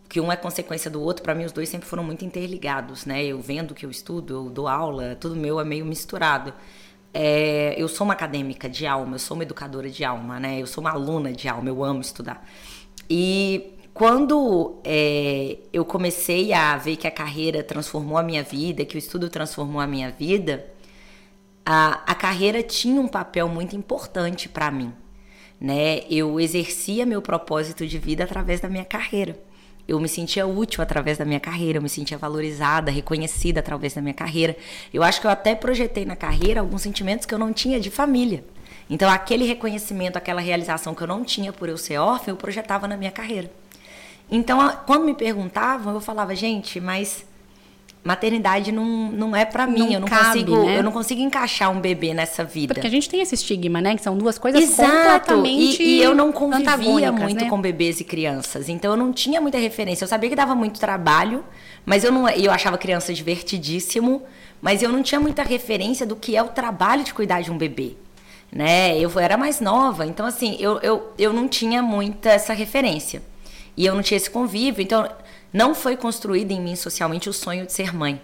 que 0.07 0.21
um 0.21 0.31
é 0.31 0.37
consequência 0.37 0.89
do 0.89 1.01
outro, 1.01 1.21
para 1.21 1.35
mim 1.35 1.43
os 1.43 1.51
dois 1.51 1.67
sempre 1.67 1.89
foram 1.89 2.05
muito 2.05 2.23
interligados, 2.23 3.05
né? 3.05 3.25
Eu 3.25 3.41
vendo 3.41 3.75
que 3.75 3.85
eu 3.85 3.89
estudo, 3.89 4.33
eu 4.33 4.49
dou 4.49 4.69
aula, 4.69 5.17
tudo 5.19 5.35
meu 5.35 5.59
é 5.59 5.65
meio 5.65 5.85
misturado 5.85 6.53
é, 7.19 7.73
eu 7.75 7.87
sou 7.87 8.05
uma 8.05 8.13
acadêmica 8.13 8.69
de 8.69 8.85
alma, 8.85 9.15
eu 9.15 9.19
sou 9.19 9.35
uma 9.35 9.41
educadora 9.41 9.89
de 9.89 10.03
alma, 10.03 10.39
né? 10.39 10.61
Eu 10.61 10.67
sou 10.67 10.83
uma 10.83 10.91
aluna 10.91 11.33
de 11.33 11.47
alma, 11.47 11.67
eu 11.67 11.83
amo 11.83 11.99
estudar. 11.99 12.47
E 13.09 13.73
quando 13.91 14.79
é, 14.83 15.57
eu 15.73 15.83
comecei 15.83 16.53
a 16.53 16.77
ver 16.77 16.95
que 16.95 17.07
a 17.07 17.11
carreira 17.11 17.63
transformou 17.63 18.19
a 18.19 18.23
minha 18.23 18.43
vida, 18.43 18.85
que 18.85 18.95
o 18.95 18.99
estudo 18.99 19.29
transformou 19.31 19.81
a 19.81 19.87
minha 19.87 20.11
vida, 20.11 20.67
a, 21.65 22.03
a 22.05 22.13
carreira 22.13 22.61
tinha 22.61 23.01
um 23.01 23.07
papel 23.07 23.49
muito 23.49 23.75
importante 23.75 24.47
para 24.47 24.69
mim. 24.69 24.93
Né? 25.59 26.01
Eu 26.11 26.39
exercia 26.39 27.03
meu 27.03 27.19
propósito 27.19 27.87
de 27.87 27.97
vida 27.97 28.25
através 28.25 28.61
da 28.61 28.69
minha 28.69 28.85
carreira 28.85 29.46
eu 29.87 29.99
me 29.99 30.09
sentia 30.09 30.45
útil 30.45 30.83
através 30.83 31.17
da 31.17 31.23
minha 31.25 31.39
carreira, 31.39 31.77
eu 31.77 31.81
me 31.81 31.89
sentia 31.89 32.17
valorizada, 32.17 32.91
reconhecida 32.91 33.59
através 33.59 33.93
da 33.93 34.01
minha 34.01 34.13
carreira. 34.13 34.57
Eu 34.93 35.03
acho 35.03 35.21
que 35.21 35.27
eu 35.27 35.31
até 35.31 35.55
projetei 35.55 36.05
na 36.05 36.15
carreira 36.15 36.59
alguns 36.59 36.81
sentimentos 36.81 37.25
que 37.25 37.33
eu 37.33 37.39
não 37.39 37.53
tinha 37.53 37.79
de 37.79 37.89
família. 37.89 38.43
Então, 38.89 39.09
aquele 39.09 39.45
reconhecimento, 39.45 40.17
aquela 40.17 40.41
realização 40.41 40.95
que 40.95 41.01
eu 41.03 41.07
não 41.07 41.23
tinha 41.23 41.53
por 41.53 41.69
eu 41.69 41.77
ser 41.77 41.97
órfã, 41.97 42.31
eu 42.31 42.35
projetava 42.35 42.87
na 42.87 42.97
minha 42.97 43.11
carreira. 43.11 43.51
Então, 44.29 44.69
quando 44.85 45.05
me 45.05 45.13
perguntavam, 45.13 45.93
eu 45.93 46.01
falava, 46.01 46.35
gente, 46.35 46.79
mas 46.79 47.25
maternidade 48.07 48.71
não, 48.71 49.11
não 49.11 49.35
é 49.35 49.43
para 49.43 49.67
mim, 49.67 49.93
eu 49.93 49.99
não 49.99 50.07
cabe, 50.07 50.39
consigo, 50.45 50.63
né? 50.63 50.79
eu 50.79 50.83
não 50.83 50.93
consigo 50.93 51.19
encaixar 51.19 51.69
um 51.69 51.81
bebê 51.81 52.13
nessa 52.13 52.43
vida. 52.43 52.73
Porque 52.73 52.87
a 52.87 52.89
gente 52.89 53.09
tem 53.09 53.19
esse 53.19 53.35
estigma, 53.35 53.81
né, 53.81 53.95
que 53.95 54.01
são 54.01 54.17
duas 54.17 54.37
coisas 54.37 54.63
Exato. 54.63 54.89
completamente 54.89 55.83
e, 55.83 55.97
e 55.97 56.01
eu 56.01 56.15
não 56.15 56.31
convivia 56.31 57.11
muito 57.11 57.43
né? 57.43 57.49
com 57.49 57.59
bebês 57.59 57.99
e 57.99 58.05
crianças, 58.05 58.69
então 58.69 58.91
eu 58.91 58.97
não 58.97 59.11
tinha 59.11 59.41
muita 59.41 59.57
referência. 59.57 60.05
Eu 60.05 60.07
sabia 60.07 60.29
que 60.29 60.35
dava 60.35 60.55
muito 60.55 60.79
trabalho, 60.79 61.43
mas 61.85 62.05
eu 62.05 62.11
não 62.11 62.29
eu 62.29 62.49
achava 62.49 62.77
criança 62.77 63.13
divertidíssimo, 63.13 64.23
mas 64.61 64.81
eu 64.81 64.89
não 64.89 65.03
tinha 65.03 65.19
muita 65.19 65.43
referência 65.43 66.05
do 66.05 66.15
que 66.15 66.37
é 66.37 66.41
o 66.41 66.47
trabalho 66.47 67.03
de 67.03 67.13
cuidar 67.13 67.41
de 67.41 67.51
um 67.51 67.57
bebê. 67.57 67.97
Né? 68.49 68.97
Eu 68.97 69.11
era 69.19 69.35
mais 69.35 69.59
nova, 69.59 70.05
então 70.05 70.25
assim, 70.25 70.55
eu, 70.61 70.79
eu, 70.79 71.11
eu 71.19 71.33
não 71.33 71.49
tinha 71.49 71.83
muita 71.83 72.29
essa 72.29 72.53
referência. 72.53 73.21
E 73.75 73.85
eu 73.85 73.93
não 73.93 74.01
tinha 74.01 74.15
esse 74.15 74.29
convívio, 74.29 74.81
então 74.81 75.07
não 75.51 75.73
foi 75.73 75.95
construído 75.95 76.51
em 76.51 76.61
mim 76.61 76.75
socialmente 76.75 77.29
o 77.29 77.33
sonho 77.33 77.65
de 77.65 77.73
ser 77.73 77.93
mãe. 77.93 78.21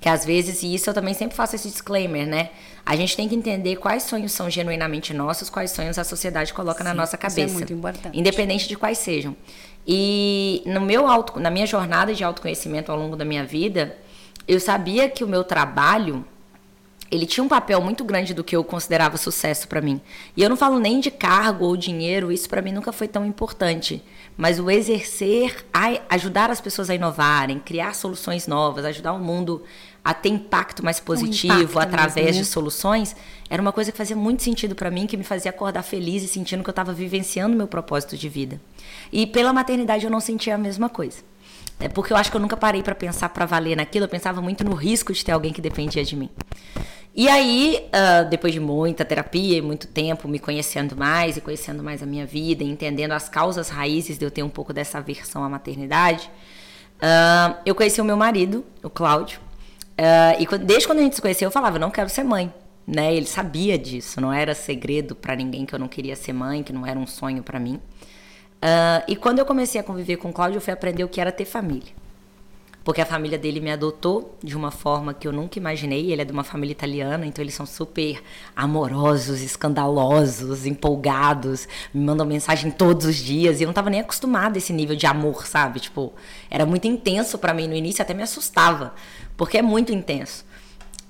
Que 0.00 0.08
às 0.08 0.24
vezes, 0.24 0.62
e 0.62 0.74
isso 0.74 0.90
eu 0.90 0.94
também 0.94 1.14
sempre 1.14 1.34
faço 1.34 1.56
esse 1.56 1.68
disclaimer, 1.68 2.26
né? 2.26 2.50
A 2.84 2.94
gente 2.94 3.16
tem 3.16 3.26
que 3.26 3.34
entender 3.34 3.76
quais 3.76 4.02
sonhos 4.02 4.32
são 4.32 4.50
genuinamente 4.50 5.14
nossos, 5.14 5.48
quais 5.48 5.70
sonhos 5.70 5.98
a 5.98 6.04
sociedade 6.04 6.52
coloca 6.52 6.78
Sim, 6.78 6.84
na 6.84 6.94
nossa 6.94 7.16
cabeça. 7.16 7.40
Isso 7.40 7.54
é 7.54 7.58
muito 7.58 7.72
importante. 7.72 8.18
Independente 8.18 8.68
de 8.68 8.76
quais 8.76 8.98
sejam. 8.98 9.34
E 9.86 10.62
no 10.66 10.80
meu 10.80 11.06
auto, 11.06 11.40
na 11.40 11.50
minha 11.50 11.66
jornada 11.66 12.14
de 12.14 12.22
autoconhecimento 12.22 12.92
ao 12.92 12.98
longo 12.98 13.16
da 13.16 13.24
minha 13.24 13.44
vida, 13.44 13.96
eu 14.46 14.60
sabia 14.60 15.08
que 15.08 15.24
o 15.24 15.26
meu 15.26 15.42
trabalho 15.42 16.24
ele 17.10 17.26
tinha 17.26 17.44
um 17.44 17.48
papel 17.48 17.80
muito 17.80 18.04
grande 18.04 18.34
do 18.34 18.42
que 18.42 18.56
eu 18.56 18.64
considerava 18.64 19.16
sucesso 19.16 19.68
para 19.68 19.80
mim. 19.80 20.00
E 20.36 20.42
eu 20.42 20.50
não 20.50 20.56
falo 20.56 20.78
nem 20.78 21.00
de 21.00 21.10
cargo 21.10 21.64
ou 21.64 21.76
dinheiro, 21.76 22.32
isso 22.32 22.48
para 22.48 22.60
mim 22.60 22.72
nunca 22.72 22.92
foi 22.92 23.06
tão 23.06 23.24
importante. 23.24 24.02
Mas 24.36 24.58
o 24.58 24.70
exercer, 24.70 25.64
ajudar 26.08 26.50
as 26.50 26.60
pessoas 26.60 26.90
a 26.90 26.94
inovarem, 26.94 27.60
criar 27.60 27.94
soluções 27.94 28.46
novas, 28.46 28.84
ajudar 28.84 29.12
o 29.12 29.18
mundo 29.18 29.62
a 30.04 30.12
ter 30.12 30.28
impacto 30.28 30.84
mais 30.84 31.00
positivo 31.00 31.54
um 31.54 31.60
impacto 31.62 31.78
através 31.78 32.26
mesmo, 32.26 32.40
né? 32.40 32.42
de 32.42 32.44
soluções, 32.44 33.16
era 33.48 33.62
uma 33.62 33.72
coisa 33.72 33.90
que 33.90 33.96
fazia 33.96 34.14
muito 34.14 34.42
sentido 34.42 34.74
para 34.74 34.90
mim, 34.90 35.06
que 35.06 35.16
me 35.16 35.24
fazia 35.24 35.50
acordar 35.50 35.82
feliz 35.82 36.22
e 36.22 36.28
sentindo 36.28 36.62
que 36.62 36.68
eu 36.68 36.72
estava 36.72 36.92
vivenciando 36.92 37.56
meu 37.56 37.66
propósito 37.66 38.16
de 38.16 38.28
vida. 38.28 38.60
E 39.10 39.26
pela 39.26 39.52
maternidade 39.52 40.04
eu 40.04 40.10
não 40.10 40.20
sentia 40.20 40.56
a 40.56 40.58
mesma 40.58 40.88
coisa. 40.90 41.18
É 41.80 41.88
porque 41.88 42.12
eu 42.12 42.16
acho 42.16 42.30
que 42.30 42.36
eu 42.36 42.40
nunca 42.40 42.56
parei 42.56 42.82
para 42.82 42.94
pensar 42.94 43.28
para 43.30 43.46
valer 43.46 43.76
naquilo, 43.76 44.04
eu 44.04 44.08
pensava 44.08 44.42
muito 44.42 44.62
no 44.62 44.74
risco 44.74 45.12
de 45.12 45.24
ter 45.24 45.32
alguém 45.32 45.52
que 45.52 45.60
dependia 45.60 46.04
de 46.04 46.16
mim. 46.16 46.28
E 47.16 47.28
aí, 47.28 47.88
uh, 47.90 48.28
depois 48.28 48.52
de 48.52 48.58
muita 48.58 49.04
terapia 49.04 49.56
e 49.56 49.62
muito 49.62 49.86
tempo 49.86 50.26
me 50.26 50.40
conhecendo 50.40 50.96
mais 50.96 51.36
e 51.36 51.40
conhecendo 51.40 51.80
mais 51.80 52.02
a 52.02 52.06
minha 52.06 52.26
vida, 52.26 52.64
entendendo 52.64 53.12
as 53.12 53.28
causas 53.28 53.68
raízes 53.68 54.18
de 54.18 54.24
eu 54.24 54.32
ter 54.32 54.42
um 54.42 54.48
pouco 54.48 54.72
dessa 54.72 54.98
aversão 54.98 55.44
à 55.44 55.48
maternidade, 55.48 56.28
uh, 56.96 57.56
eu 57.64 57.72
conheci 57.72 58.00
o 58.00 58.04
meu 58.04 58.16
marido, 58.16 58.64
o 58.82 58.90
Cláudio. 58.90 59.38
Uh, 59.92 60.42
e 60.42 60.58
desde 60.58 60.88
quando 60.88 60.98
a 60.98 61.02
gente 61.02 61.14
se 61.14 61.22
conheceu, 61.22 61.46
eu 61.46 61.52
falava, 61.52 61.78
não 61.78 61.90
quero 61.90 62.08
ser 62.08 62.24
mãe. 62.24 62.52
Né? 62.84 63.14
Ele 63.14 63.26
sabia 63.26 63.78
disso, 63.78 64.20
não 64.20 64.32
era 64.32 64.52
segredo 64.52 65.14
para 65.14 65.36
ninguém 65.36 65.64
que 65.64 65.72
eu 65.72 65.78
não 65.78 65.86
queria 65.86 66.16
ser 66.16 66.32
mãe, 66.32 66.64
que 66.64 66.72
não 66.72 66.84
era 66.84 66.98
um 66.98 67.06
sonho 67.06 67.44
para 67.44 67.60
mim. 67.60 67.80
e 69.06 69.14
quando 69.14 69.38
eu 69.38 69.46
comecei 69.46 69.80
a 69.80 69.84
conviver 69.84 70.16
com 70.16 70.30
o 70.30 70.32
Cláudio, 70.32 70.56
eu 70.56 70.60
fui 70.60 70.72
aprender 70.72 71.04
o 71.04 71.08
que 71.08 71.20
era 71.20 71.30
ter 71.30 71.44
família 71.44 72.03
porque 72.84 73.00
a 73.00 73.06
família 73.06 73.38
dele 73.38 73.60
me 73.60 73.70
adotou 73.70 74.36
de 74.42 74.54
uma 74.54 74.70
forma 74.70 75.14
que 75.14 75.26
eu 75.26 75.32
nunca 75.32 75.58
imaginei. 75.58 76.12
Ele 76.12 76.20
é 76.20 76.24
de 76.24 76.32
uma 76.32 76.44
família 76.44 76.72
italiana, 76.72 77.24
então 77.24 77.42
eles 77.42 77.54
são 77.54 77.64
super 77.64 78.22
amorosos, 78.54 79.40
escandalosos, 79.40 80.66
empolgados, 80.66 81.66
me 81.94 82.04
mandam 82.04 82.26
mensagem 82.26 82.70
todos 82.70 83.06
os 83.06 83.16
dias. 83.16 83.58
E 83.58 83.62
eu 83.62 83.66
não 83.66 83.72
estava 83.72 83.88
nem 83.88 84.00
acostumada 84.00 84.56
a 84.56 84.58
esse 84.58 84.72
nível 84.72 84.94
de 84.94 85.06
amor, 85.06 85.46
sabe? 85.46 85.80
Tipo, 85.80 86.12
era 86.50 86.66
muito 86.66 86.86
intenso 86.86 87.38
para 87.38 87.54
mim 87.54 87.66
no 87.66 87.74
início, 87.74 88.02
até 88.02 88.12
me 88.12 88.22
assustava, 88.22 88.94
porque 89.34 89.56
é 89.56 89.62
muito 89.62 89.90
intenso. 89.90 90.44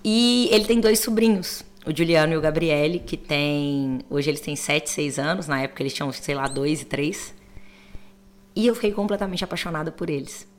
E 0.05 0.49
ele 0.53 0.67
tem 0.67 0.79
dois 0.81 1.01
sobrinhos, 1.01 1.65
o 1.85 1.97
Juliano 1.97 2.35
e 2.35 2.37
o 2.37 2.41
Gabriele, 2.41 3.01
que 3.01 3.17
tem. 3.17 3.99
Hoje 4.09 4.31
eles 4.31 4.41
têm 4.41 4.55
7, 4.55 4.89
6 4.89 5.19
anos, 5.19 5.49
na 5.49 5.63
época 5.63 5.83
eles 5.83 5.93
tinham, 5.93 6.13
sei 6.13 6.37
lá, 6.37 6.47
2 6.47 6.83
e 6.83 6.85
3. 6.85 7.35
E 8.55 8.67
eu 8.69 8.75
fiquei 8.77 8.93
completamente 8.93 9.43
apaixonada 9.43 9.91
por 9.91 10.09
eles. 10.09 10.54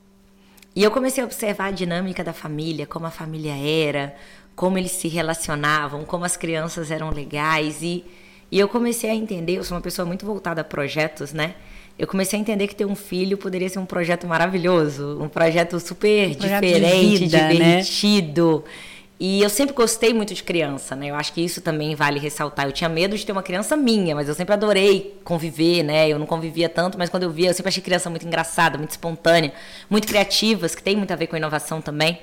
E 0.76 0.84
eu 0.84 0.90
comecei 0.90 1.24
a 1.24 1.26
observar 1.26 1.68
a 1.68 1.70
dinâmica 1.70 2.22
da 2.22 2.34
família, 2.34 2.86
como 2.86 3.06
a 3.06 3.10
família 3.10 3.56
era, 3.56 4.14
como 4.54 4.76
eles 4.76 4.92
se 4.92 5.08
relacionavam, 5.08 6.04
como 6.04 6.26
as 6.26 6.36
crianças 6.36 6.90
eram 6.90 7.10
legais. 7.10 7.80
E, 7.80 8.04
e 8.52 8.60
eu 8.60 8.68
comecei 8.68 9.08
a 9.08 9.14
entender, 9.14 9.56
eu 9.56 9.64
sou 9.64 9.74
uma 9.74 9.82
pessoa 9.82 10.04
muito 10.04 10.26
voltada 10.26 10.60
a 10.60 10.64
projetos, 10.64 11.32
né? 11.32 11.54
Eu 11.98 12.06
comecei 12.06 12.38
a 12.38 12.42
entender 12.42 12.66
que 12.66 12.74
ter 12.74 12.84
um 12.84 12.94
filho 12.94 13.38
poderia 13.38 13.70
ser 13.70 13.78
um 13.78 13.86
projeto 13.86 14.26
maravilhoso, 14.26 15.18
um 15.18 15.30
projeto 15.30 15.80
super 15.80 16.28
um 16.28 16.34
projeto 16.34 16.62
diferente, 16.62 17.18
vida, 17.20 17.38
né? 17.38 17.48
divertido. 17.52 18.64
Né? 18.66 18.72
E 19.18 19.42
eu 19.42 19.48
sempre 19.48 19.74
gostei 19.74 20.12
muito 20.12 20.34
de 20.34 20.42
criança, 20.42 20.94
né? 20.94 21.06
Eu 21.06 21.14
acho 21.14 21.32
que 21.32 21.40
isso 21.40 21.62
também 21.62 21.94
vale 21.94 22.18
ressaltar. 22.18 22.66
Eu 22.66 22.72
tinha 22.72 22.88
medo 22.88 23.16
de 23.16 23.24
ter 23.24 23.32
uma 23.32 23.42
criança 23.42 23.74
minha, 23.74 24.14
mas 24.14 24.28
eu 24.28 24.34
sempre 24.34 24.52
adorei 24.52 25.18
conviver, 25.24 25.82
né? 25.82 26.06
Eu 26.06 26.18
não 26.18 26.26
convivia 26.26 26.68
tanto, 26.68 26.98
mas 26.98 27.08
quando 27.08 27.22
eu 27.22 27.30
via, 27.30 27.48
eu 27.48 27.54
sempre 27.54 27.70
achei 27.70 27.82
criança 27.82 28.10
muito 28.10 28.26
engraçada, 28.26 28.76
muito 28.76 28.90
espontânea, 28.90 29.54
muito 29.88 30.06
criativas, 30.06 30.74
que 30.74 30.82
tem 30.82 30.96
muito 30.96 31.12
a 31.12 31.16
ver 31.16 31.28
com 31.28 31.36
inovação 31.36 31.80
também. 31.80 32.18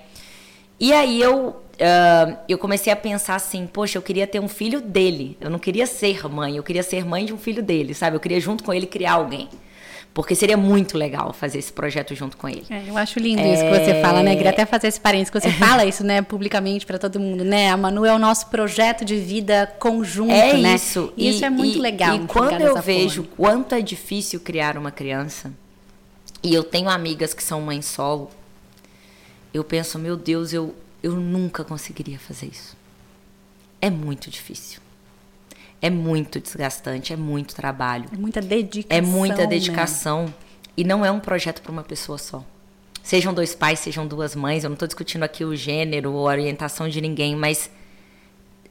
E 0.79 0.93
aí 0.93 1.19
eu, 1.19 1.47
uh, 1.47 2.37
eu 2.47 2.59
comecei 2.59 2.93
a 2.93 2.95
pensar 2.95 3.35
assim, 3.35 3.65
poxa, 3.65 3.97
eu 3.97 4.01
queria 4.01 4.27
ter 4.27 4.39
um 4.39 4.47
filho 4.47 4.79
dele. 4.79 5.35
Eu 5.41 5.49
não 5.49 5.57
queria 5.57 5.87
ser 5.87 6.27
mãe, 6.27 6.57
eu 6.57 6.63
queria 6.63 6.83
ser 6.83 7.03
mãe 7.05 7.25
de 7.25 7.33
um 7.33 7.37
filho 7.39 7.63
dele, 7.63 7.95
sabe? 7.95 8.17
Eu 8.17 8.19
queria 8.19 8.39
junto 8.39 8.63
com 8.63 8.71
ele 8.71 8.85
criar 8.85 9.13
alguém. 9.13 9.49
Porque 10.13 10.35
seria 10.35 10.55
muito 10.55 10.95
legal 10.95 11.33
fazer 11.33 11.57
esse 11.57 11.73
projeto 11.73 12.13
junto 12.13 12.37
com 12.37 12.47
ele. 12.47 12.63
É, 12.69 12.83
eu 12.87 12.95
acho 12.95 13.17
lindo 13.17 13.41
é... 13.41 13.53
isso 13.53 13.63
que 13.63 13.69
você 13.69 13.99
fala, 13.99 14.21
né? 14.21 14.35
Queria 14.35 14.51
até 14.51 14.63
fazer 14.63 14.87
esse 14.87 14.99
parênteses, 14.99 15.31
que 15.31 15.39
você 15.39 15.49
fala 15.57 15.85
isso, 15.85 16.03
né, 16.03 16.21
publicamente 16.21 16.85
para 16.85 16.99
todo 16.99 17.19
mundo, 17.19 17.43
né? 17.43 17.71
A 17.71 17.77
Manu 17.77 18.05
é 18.05 18.13
o 18.13 18.19
nosso 18.19 18.47
projeto 18.47 19.03
de 19.03 19.15
vida 19.15 19.73
conjunto, 19.79 20.31
é 20.31 20.55
né? 20.55 20.75
Isso. 20.75 21.11
E, 21.17 21.29
isso 21.29 21.43
é 21.43 21.49
muito 21.49 21.79
e, 21.79 21.81
legal. 21.81 22.15
E 22.15 22.27
quando 22.27 22.61
eu 22.61 22.79
vejo 22.79 23.23
forma. 23.23 23.35
quanto 23.35 23.73
é 23.73 23.81
difícil 23.81 24.39
criar 24.39 24.77
uma 24.77 24.91
criança, 24.91 25.51
e 26.43 26.53
eu 26.53 26.63
tenho 26.63 26.89
amigas 26.89 27.33
que 27.33 27.43
são 27.43 27.59
mães 27.61 27.85
solo, 27.85 28.29
eu 29.51 29.63
penso, 29.63 29.97
meu 29.97 30.15
Deus, 30.15 30.53
eu, 30.53 30.75
eu 31.01 31.13
nunca 31.15 31.63
conseguiria 31.63 32.19
fazer 32.19 32.47
isso. 32.47 32.77
É 33.81 33.89
muito 33.89 34.29
difícil. 34.29 34.82
É 35.83 35.89
muito 35.89 36.39
desgastante, 36.39 37.11
é 37.11 37.17
muito 37.17 37.53
trabalho. 37.53 38.05
É 38.13 38.15
muita 38.15 38.39
dedicação. 38.39 38.97
É 38.97 39.01
muita 39.01 39.45
dedicação. 39.45 40.25
Né? 40.27 40.33
E 40.77 40.83
não 40.85 41.03
é 41.03 41.11
um 41.11 41.19
projeto 41.19 41.61
para 41.61 41.73
uma 41.73 41.83
pessoa 41.83 42.17
só. 42.17 42.41
Sejam 43.03 43.33
dois 43.33 43.53
pais, 43.53 43.79
sejam 43.79 44.07
duas 44.07 44.33
mães. 44.33 44.63
Eu 44.63 44.69
não 44.69 44.75
estou 44.75 44.87
discutindo 44.87 45.23
aqui 45.23 45.43
o 45.43 45.53
gênero 45.53 46.13
ou 46.13 46.29
a 46.29 46.31
orientação 46.31 46.87
de 46.87 47.01
ninguém, 47.01 47.35
mas 47.35 47.69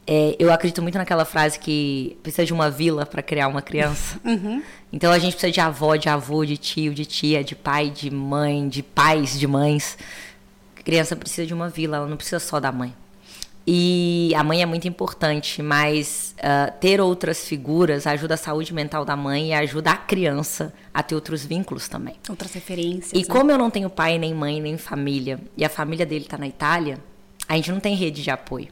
é, 0.07 0.35
eu 0.39 0.51
acredito 0.51 0.81
muito 0.81 0.97
naquela 0.97 1.27
frase 1.27 1.59
que 1.59 2.17
precisa 2.23 2.47
de 2.47 2.53
uma 2.55 2.71
vila 2.71 3.05
para 3.05 3.23
criar 3.23 3.47
uma 3.47 3.61
criança. 3.61 4.19
Uhum. 4.25 4.63
Então 4.91 5.13
a 5.13 5.19
gente 5.19 5.33
precisa 5.33 5.53
de 5.53 5.61
avó, 5.61 5.97
de 5.97 6.09
avô, 6.09 6.47
de 6.47 6.57
tio, 6.57 6.95
de 6.95 7.05
tia, 7.05 7.45
de 7.45 7.55
pai, 7.55 7.91
de 7.91 8.11
mãe, 8.11 8.69
de 8.71 8.83
pais, 8.83 9.39
de 9.39 9.47
mães. 9.47 9.99
A 10.79 10.83
criança 10.83 11.15
precisa 11.15 11.47
de 11.47 11.53
uma 11.53 11.69
vila, 11.69 11.99
ela 11.99 12.07
não 12.07 12.17
precisa 12.17 12.39
só 12.39 12.59
da 12.59 12.73
mãe. 12.73 12.95
E 13.67 14.33
a 14.37 14.43
mãe 14.43 14.61
é 14.61 14.67
muito 14.67 14.89
importante, 14.89 15.63
mas 15.63 16.35
uh, 16.39 16.73
ter 16.81 17.01
outras 17.01 17.47
figuras 17.47 18.07
ajuda 18.07 18.35
a 18.35 18.37
saúde 18.37 18.75
mental 18.75 19.05
da 19.05 19.15
mãe 19.15 19.51
e 19.51 19.53
ajuda 19.53 19.93
a 19.93 19.97
criança 19.97 20.75
a 20.93 21.03
ter 21.03 21.15
outros 21.15 21.45
vínculos 21.45 21.87
também. 21.89 22.17
Outras 22.29 22.53
referências. 22.53 23.13
E 23.13 23.19
né? 23.19 23.25
como 23.25 23.53
eu 23.53 23.59
não 23.59 23.71
tenho 23.71 23.89
pai, 23.89 24.19
nem 24.19 24.35
mãe, 24.35 24.61
nem 24.61 24.77
família, 24.77 25.39
e 25.57 25.65
a 25.65 25.69
família 25.69 26.05
dele 26.05 26.25
está 26.25 26.37
na 26.37 26.49
Itália, 26.49 26.99
a 27.49 27.55
gente 27.55 27.71
não 27.71 27.79
tem 27.79 27.95
rede 27.95 28.23
de 28.23 28.31
apoio. 28.31 28.69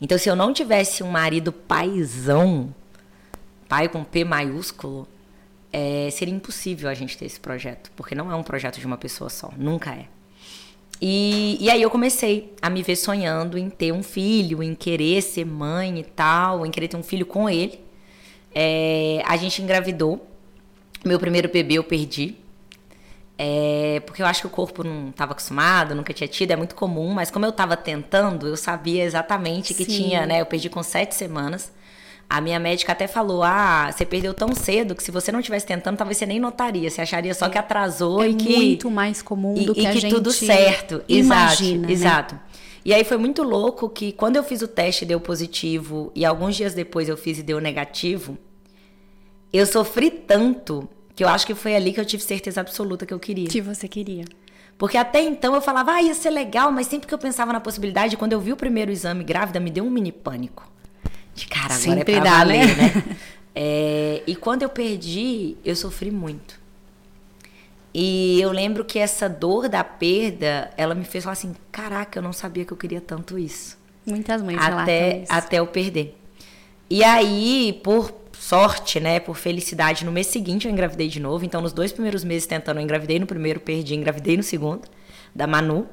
Então, 0.00 0.16
se 0.16 0.28
eu 0.28 0.36
não 0.36 0.52
tivesse 0.52 1.02
um 1.02 1.10
marido 1.10 1.52
paizão, 1.52 2.74
pai 3.68 3.88
com 3.88 4.02
P 4.02 4.24
maiúsculo, 4.24 5.06
é, 5.72 6.08
seria 6.10 6.34
impossível 6.34 6.88
a 6.88 6.94
gente 6.94 7.18
ter 7.18 7.26
esse 7.26 7.40
projeto, 7.40 7.90
porque 7.94 8.14
não 8.14 8.30
é 8.30 8.34
um 8.34 8.42
projeto 8.42 8.78
de 8.78 8.86
uma 8.86 8.96
pessoa 8.96 9.28
só, 9.28 9.52
nunca 9.56 9.90
é. 9.90 10.06
E, 11.06 11.58
e 11.60 11.68
aí 11.68 11.82
eu 11.82 11.90
comecei 11.90 12.54
a 12.62 12.70
me 12.70 12.82
ver 12.82 12.96
sonhando 12.96 13.58
em 13.58 13.68
ter 13.68 13.92
um 13.92 14.02
filho, 14.02 14.62
em 14.62 14.74
querer 14.74 15.20
ser 15.20 15.44
mãe 15.44 16.00
e 16.00 16.02
tal, 16.02 16.64
em 16.64 16.70
querer 16.70 16.88
ter 16.88 16.96
um 16.96 17.02
filho 17.02 17.26
com 17.26 17.46
ele. 17.46 17.78
É, 18.54 19.20
a 19.26 19.36
gente 19.36 19.60
engravidou. 19.60 20.26
Meu 21.04 21.20
primeiro 21.20 21.50
bebê 21.50 21.74
eu 21.74 21.84
perdi. 21.84 22.36
É, 23.36 24.00
porque 24.06 24.22
eu 24.22 24.26
acho 24.26 24.40
que 24.40 24.46
o 24.46 24.50
corpo 24.50 24.82
não 24.82 25.10
estava 25.10 25.32
acostumado, 25.32 25.94
nunca 25.94 26.14
tinha 26.14 26.26
tido, 26.26 26.52
é 26.52 26.56
muito 26.56 26.74
comum, 26.74 27.12
mas 27.12 27.30
como 27.30 27.44
eu 27.44 27.50
estava 27.50 27.76
tentando, 27.76 28.48
eu 28.48 28.56
sabia 28.56 29.04
exatamente 29.04 29.74
que 29.74 29.84
Sim. 29.84 30.04
tinha, 30.04 30.24
né? 30.24 30.40
Eu 30.40 30.46
perdi 30.46 30.70
com 30.70 30.82
sete 30.82 31.14
semanas. 31.14 31.70
A 32.28 32.40
minha 32.40 32.58
médica 32.58 32.92
até 32.92 33.06
falou: 33.06 33.42
ah, 33.42 33.90
você 33.92 34.04
perdeu 34.04 34.34
tão 34.34 34.54
cedo 34.54 34.94
que 34.94 35.02
se 35.02 35.10
você 35.10 35.30
não 35.30 35.40
estivesse 35.40 35.66
tentando, 35.66 35.96
talvez 35.96 36.18
você 36.18 36.26
nem 36.26 36.40
notaria. 36.40 36.90
Você 36.90 37.00
acharia 37.00 37.34
só 37.34 37.48
que 37.48 37.58
atrasou 37.58 38.22
é 38.22 38.28
e 38.28 38.34
que. 38.34 38.56
muito 38.56 38.90
mais 38.90 39.22
comum 39.22 39.54
e, 39.56 39.66
do 39.66 39.74
que 39.74 39.82
e 39.82 39.86
a 39.86 39.92
que 39.92 40.00
gente 40.00 40.14
tudo 40.14 40.32
certo. 40.32 41.02
Imagina, 41.08 41.90
exato, 41.90 42.34
né? 42.34 42.36
exato. 42.36 42.54
E 42.84 42.92
aí 42.92 43.02
foi 43.02 43.16
muito 43.16 43.42
louco 43.42 43.88
que 43.88 44.12
quando 44.12 44.36
eu 44.36 44.44
fiz 44.44 44.60
o 44.60 44.68
teste 44.68 45.06
deu 45.06 45.18
positivo 45.18 46.12
e 46.14 46.24
alguns 46.24 46.54
dias 46.54 46.74
depois 46.74 47.08
eu 47.08 47.16
fiz 47.16 47.38
e 47.38 47.42
deu 47.42 47.58
negativo, 47.58 48.36
eu 49.52 49.64
sofri 49.64 50.10
tanto 50.10 50.86
que 51.14 51.24
eu 51.24 51.28
acho 51.28 51.46
que 51.46 51.54
foi 51.54 51.74
ali 51.74 51.92
que 51.92 52.00
eu 52.00 52.04
tive 52.04 52.22
certeza 52.22 52.60
absoluta 52.60 53.06
que 53.06 53.14
eu 53.14 53.18
queria. 53.18 53.48
Que 53.48 53.60
você 53.60 53.88
queria. 53.88 54.24
Porque 54.76 54.98
até 54.98 55.22
então 55.22 55.54
eu 55.54 55.62
falava, 55.62 55.92
ah, 55.92 56.02
ia 56.02 56.14
ser 56.14 56.30
legal, 56.30 56.72
mas 56.72 56.88
sempre 56.88 57.06
que 57.06 57.14
eu 57.14 57.18
pensava 57.18 57.52
na 57.52 57.60
possibilidade, 57.60 58.16
quando 58.16 58.32
eu 58.32 58.40
vi 58.40 58.52
o 58.52 58.56
primeiro 58.56 58.90
exame 58.90 59.22
grávida, 59.22 59.60
me 59.60 59.70
deu 59.70 59.84
um 59.84 59.90
mini 59.90 60.10
pânico 60.10 60.73
de 61.34 61.46
cara, 61.46 61.74
agora 61.74 61.80
Sempre 61.80 62.14
é 62.14 62.20
pra 62.20 62.24
dá, 62.24 62.38
valer, 62.38 62.76
né? 62.76 62.92
né? 62.94 63.16
É, 63.56 64.20
e 64.26 64.34
quando 64.34 64.62
eu 64.64 64.68
perdi, 64.68 65.56
eu 65.64 65.76
sofri 65.76 66.10
muito. 66.10 66.60
E 67.94 68.40
eu 68.40 68.50
lembro 68.50 68.84
que 68.84 68.98
essa 68.98 69.28
dor 69.28 69.68
da 69.68 69.84
perda, 69.84 70.72
ela 70.76 70.92
me 70.92 71.04
fez 71.04 71.22
falar 71.22 71.34
assim: 71.34 71.54
caraca, 71.70 72.18
eu 72.18 72.22
não 72.24 72.32
sabia 72.32 72.64
que 72.64 72.72
eu 72.72 72.76
queria 72.76 73.00
tanto 73.00 73.38
isso. 73.38 73.78
Muitas 74.04 74.42
mães 74.42 74.58
até 74.60 75.18
isso. 75.18 75.32
Até 75.32 75.60
eu 75.60 75.68
perder. 75.68 76.18
E 76.90 77.04
aí, 77.04 77.80
por 77.84 78.12
sorte, 78.36 78.98
né, 78.98 79.20
por 79.20 79.36
felicidade, 79.36 80.04
no 80.04 80.10
mês 80.10 80.26
seguinte 80.26 80.66
eu 80.66 80.72
engravidei 80.72 81.06
de 81.06 81.20
novo. 81.20 81.44
Então, 81.44 81.60
nos 81.60 81.72
dois 81.72 81.92
primeiros 81.92 82.24
meses 82.24 82.48
tentando, 82.48 82.78
eu 82.80 82.82
engravidei 82.82 83.20
no 83.20 83.26
primeiro, 83.26 83.60
perdi, 83.60 83.94
engravidei 83.94 84.36
no 84.36 84.42
segundo, 84.42 84.82
da 85.32 85.46
Manu. 85.46 85.86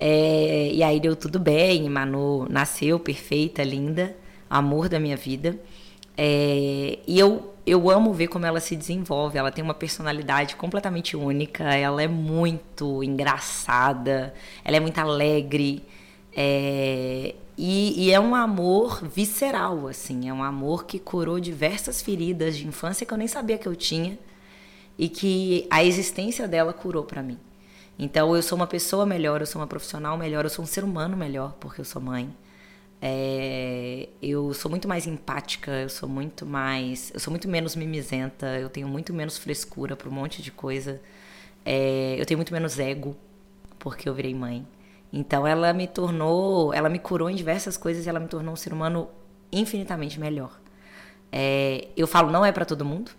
É, 0.00 0.70
e 0.72 0.82
aí 0.82 0.98
deu 0.98 1.14
tudo 1.14 1.38
bem, 1.38 1.90
Manu 1.90 2.46
nasceu 2.48 2.98
perfeita, 2.98 3.62
linda 3.62 4.16
amor 4.48 4.88
da 4.88 4.98
minha 4.98 5.16
vida. 5.16 5.58
É, 6.16 6.98
e 7.06 7.18
eu, 7.18 7.54
eu 7.66 7.90
amo 7.90 8.12
ver 8.12 8.28
como 8.28 8.46
ela 8.46 8.60
se 8.60 8.76
desenvolve. 8.76 9.38
Ela 9.38 9.50
tem 9.52 9.62
uma 9.62 9.74
personalidade 9.74 10.56
completamente 10.56 11.16
única. 11.16 11.64
Ela 11.74 12.02
é 12.02 12.08
muito 12.08 13.02
engraçada. 13.04 14.34
Ela 14.64 14.76
é 14.76 14.80
muito 14.80 14.98
alegre. 14.98 15.82
É, 16.34 17.34
E, 17.58 18.08
e, 18.08 18.12
é 18.12 18.20
um 18.20 18.34
amor 18.34 19.02
visceral, 19.08 19.88
assim. 19.88 20.28
É 20.28 20.32
um 20.32 20.42
amor 20.42 20.84
que 20.84 20.98
curou 20.98 21.40
diversas 21.40 22.02
feridas 22.02 22.56
de 22.56 22.66
infância 22.66 23.06
que 23.06 23.12
eu 23.12 23.18
nem 23.18 23.28
sabia 23.28 23.56
que 23.58 23.66
eu 23.66 23.74
tinha 23.74 24.18
e 24.98 25.08
que 25.08 25.66
a 25.70 25.82
existência 25.84 26.46
dela 26.48 26.72
curou 26.72 27.04
para 27.04 27.22
mim. 27.22 27.38
Então 27.98 28.36
eu 28.36 28.42
sou 28.42 28.56
uma 28.56 28.66
pessoa 28.66 29.06
melhor, 29.06 29.40
eu 29.40 29.46
sou 29.46 29.60
uma 29.60 29.66
profissional 29.66 30.18
melhor, 30.18 30.44
eu 30.44 30.50
sou 30.50 30.62
um 30.64 30.66
ser 30.66 30.84
humano 30.84 31.16
melhor 31.16 31.54
porque 31.58 31.80
eu 31.80 31.84
sou 31.84 32.00
mãe. 32.02 32.30
É, 33.00 34.08
eu 34.22 34.54
sou 34.54 34.70
muito 34.70 34.88
mais 34.88 35.06
empática, 35.06 35.70
eu 35.70 35.88
sou 35.88 36.08
muito 36.08 36.46
mais, 36.46 37.10
eu 37.12 37.20
sou 37.20 37.30
muito 37.30 37.48
menos 37.48 37.76
mimizenta, 37.76 38.58
eu 38.58 38.68
tenho 38.68 38.88
muito 38.88 39.12
menos 39.12 39.36
frescura 39.38 39.94
para 39.96 40.08
um 40.08 40.12
monte 40.12 40.42
de 40.42 40.50
coisa. 40.50 41.00
É, 41.64 42.16
eu 42.18 42.24
tenho 42.26 42.38
muito 42.38 42.52
menos 42.52 42.78
ego 42.78 43.16
porque 43.78 44.08
eu 44.08 44.14
virei 44.14 44.34
mãe. 44.34 44.66
Então 45.12 45.46
ela 45.46 45.72
me 45.72 45.86
tornou, 45.86 46.72
ela 46.72 46.88
me 46.88 46.98
curou 46.98 47.30
em 47.30 47.36
diversas 47.36 47.76
coisas 47.76 48.06
e 48.06 48.08
ela 48.08 48.20
me 48.20 48.28
tornou 48.28 48.52
um 48.52 48.56
ser 48.56 48.72
humano 48.72 49.08
infinitamente 49.52 50.18
melhor. 50.18 50.60
É, 51.30 51.88
eu 51.96 52.06
falo 52.06 52.30
não 52.30 52.44
é 52.44 52.52
para 52.52 52.64
todo 52.64 52.84
mundo, 52.84 53.10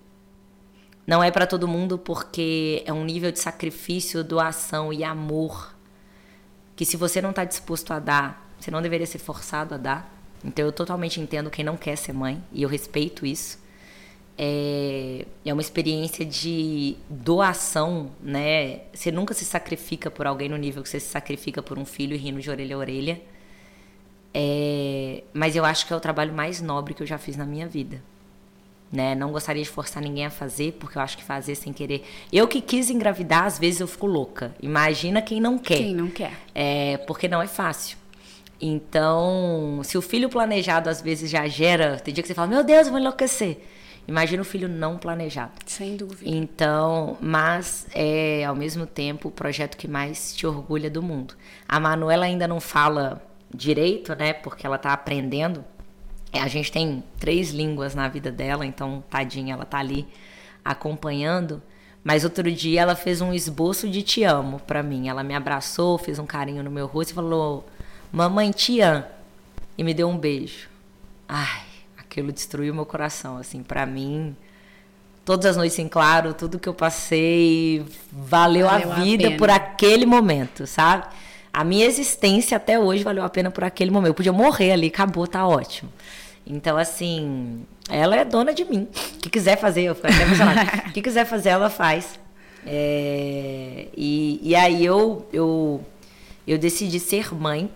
não 1.06 1.24
é 1.24 1.32
para 1.32 1.48
todo 1.48 1.68
mundo 1.68 1.98
porque 1.98 2.84
é 2.86 2.92
um 2.92 3.06
nível 3.06 3.32
de 3.32 3.40
sacrifício, 3.40 4.24
doação 4.24 4.92
e 4.92 5.04
amor 5.04 5.76
que 6.76 6.86
se 6.86 6.96
você 6.96 7.22
não 7.22 7.32
está 7.32 7.44
disposto 7.44 7.92
a 7.92 8.00
dar, 8.00 8.47
você 8.60 8.72
não 8.72 8.82
deveria 8.82 9.06
ser 9.06 9.20
forçado 9.20 9.76
a 9.76 9.78
dar. 9.78 10.14
Então 10.44 10.66
eu 10.66 10.72
totalmente 10.72 11.20
entendo 11.20 11.50
quem 11.50 11.64
não 11.66 11.76
quer 11.76 11.96
ser 11.96 12.14
mãe 12.14 12.44
e 12.52 12.64
eu 12.64 12.70
respeito 12.70 13.26
isso. 13.26 13.60
É, 14.38 15.26
é 15.44 15.52
uma 15.52 15.62
experiência 15.62 16.24
de 16.24 16.96
doação, 17.10 18.12
né? 18.22 18.82
Você 18.94 19.12
nunca 19.12 19.34
se 19.34 19.44
sacrifica 19.44 20.12
por 20.12 20.28
alguém 20.28 20.48
no 20.48 20.58
nível 20.58 20.84
que 20.84 20.90
você 20.90 21.00
se 21.00 21.10
sacrifica 21.10 21.62
por 21.64 21.80
um 21.80 21.86
filho 21.86 22.16
rindo 22.18 22.40
de 22.40 22.50
orelha 22.50 22.76
a 22.76 22.80
orelha. 22.80 23.22
É, 24.34 25.24
mas 25.34 25.56
eu 25.56 25.66
acho 25.66 25.88
que 25.88 25.94
é 25.94 25.96
o 25.96 26.00
trabalho 26.00 26.34
mais 26.34 26.62
nobre 26.62 26.94
que 26.94 27.02
eu 27.02 27.08
já 27.08 27.18
fiz 27.18 27.36
na 27.36 27.46
minha 27.46 27.68
vida 27.68 28.02
né? 28.92 29.16
Não 29.16 29.32
gostaria 29.32 29.64
de 29.64 29.70
forçar 29.70 30.02
ninguém 30.02 30.26
a 30.26 30.30
fazer, 30.30 30.74
porque 30.74 30.98
eu 30.98 31.02
acho 31.02 31.18
que 31.18 31.24
fazer 31.24 31.56
sem 31.56 31.74
querer. 31.74 32.06
Eu 32.32 32.48
que 32.48 32.62
quis 32.62 32.90
engravidar, 32.90 33.46
às 33.46 33.60
vezes 33.60 33.80
eu 33.80 33.88
fico 33.88 34.06
louca. 34.06 34.56
Imagina 34.62 35.22
quem 35.22 35.42
não 35.42 35.58
quer. 35.58 35.78
Quem 35.78 35.96
não 35.96 36.10
quer. 36.10 36.34
É, 36.54 36.98
porque 36.98 37.28
não 37.28 37.42
é 37.42 37.48
fácil. 37.48 37.98
Então, 38.60 39.82
se 39.84 39.98
o 39.98 40.02
filho 40.02 40.30
planejado 40.30 40.90
às 40.90 41.02
vezes 41.02 41.30
já 41.30 41.48
gera, 41.48 42.00
tem 42.00 42.14
dia 42.14 42.22
que 42.22 42.28
você 42.28 42.34
fala: 42.34 42.48
"Meu 42.48 42.64
Deus, 42.64 42.88
eu 42.88 42.92
vou 42.92 43.00
enlouquecer". 43.00 43.62
Imagina 44.08 44.42
o 44.42 44.46
filho 44.46 44.70
não 44.70 44.98
planejado. 44.98 45.52
Sem 45.66 45.98
dúvida. 45.98 46.22
Então, 46.26 47.18
mas 47.20 47.86
é 47.94 48.46
ao 48.46 48.56
mesmo 48.56 48.86
tempo 48.86 49.28
o 49.28 49.32
projeto 49.32 49.76
que 49.76 49.88
mais 49.88 50.34
te 50.34 50.48
orgulha 50.48 50.90
do 50.90 51.04
mundo. 51.04 51.36
A 51.68 51.78
Manuela 51.78 52.26
ainda 52.26 52.48
não 52.48 52.62
fala 52.62 53.22
direito, 53.54 54.16
né? 54.16 54.32
Porque 54.32 54.66
ela 54.66 54.78
está 54.78 54.94
aprendendo 54.94 55.64
é, 56.32 56.42
a 56.42 56.48
gente 56.48 56.72
tem 56.72 57.04
três 57.20 57.52
línguas 57.52 57.96
na 57.96 58.08
vida 58.08 58.32
dela, 58.32 58.66
então 58.66 59.04
tadinha, 59.10 59.54
ela 59.54 59.66
tá 59.66 59.80
ali 59.80 60.08
acompanhando. 60.64 61.62
Mas 62.04 62.24
outro 62.24 62.50
dia 62.52 62.82
ela 62.82 62.96
fez 62.96 63.22
um 63.22 63.34
esboço 63.34 63.90
de 63.90 64.02
te 64.02 64.24
amo 64.24 64.60
para 64.60 64.84
mim. 64.84 65.10
Ela 65.10 65.24
me 65.24 65.34
abraçou, 65.34 65.98
fez 65.98 66.20
um 66.20 66.26
carinho 66.26 66.64
no 66.64 66.72
meu 66.72 66.86
rosto 66.86 67.12
e 67.12 67.14
falou: 67.14 67.66
"Mamãe, 68.12 68.52
amo". 68.84 69.04
E 69.78 69.84
me 69.84 69.94
deu 69.94 70.08
um 70.10 70.18
beijo. 70.18 70.68
Ai, 71.28 71.62
aquilo 71.98 72.32
destruiu 72.32 72.74
meu 72.74 72.86
coração, 72.86 73.38
assim, 73.38 73.62
para 73.62 73.86
mim. 73.86 74.36
Todas 75.24 75.46
as 75.46 75.58
noites 75.58 75.78
em 75.78 75.88
claro, 75.88 76.34
tudo 76.34 76.58
que 76.58 76.70
eu 76.70 76.74
passei, 76.74 77.86
valeu, 78.12 78.66
valeu 78.66 78.92
a 78.92 78.96
vida 78.96 79.28
a 79.28 79.38
por 79.38 79.50
aquele 79.50 80.06
momento, 80.06 80.66
sabe? 80.66 81.06
A 81.52 81.64
minha 81.64 81.86
existência 81.86 82.56
até 82.56 82.80
hoje 82.80 83.04
valeu 83.04 83.24
a 83.24 83.30
pena 83.30 83.52
por 83.52 83.64
aquele 83.64 83.92
momento. 83.92 84.10
Eu 84.10 84.14
podia 84.14 84.32
morrer 84.32 84.72
ali, 84.72 84.88
acabou, 84.88 85.28
tá 85.28 85.46
ótimo. 85.46 85.92
Então, 86.46 86.78
assim, 86.78 87.66
ela 87.90 88.16
é 88.16 88.24
dona 88.24 88.54
de 88.54 88.64
mim. 88.64 88.88
O 89.16 89.20
que 89.20 89.30
quiser 89.30 89.58
fazer, 89.58 89.82
eu 89.82 89.96
fico 89.96 90.08
até 90.08 90.22
emocionada. 90.22 90.62
O 90.88 90.92
que 90.94 91.02
quiser 91.02 91.26
fazer, 91.26 91.50
ela 91.50 91.70
faz. 91.70 92.20
É, 92.66 93.88
e, 93.96 94.40
e 94.42 94.56
aí 94.56 94.86
eu, 94.86 95.28
eu, 95.34 95.84
eu 96.48 96.58
decidi 96.58 97.00
ser 97.00 97.34
mãe, 97.34 97.70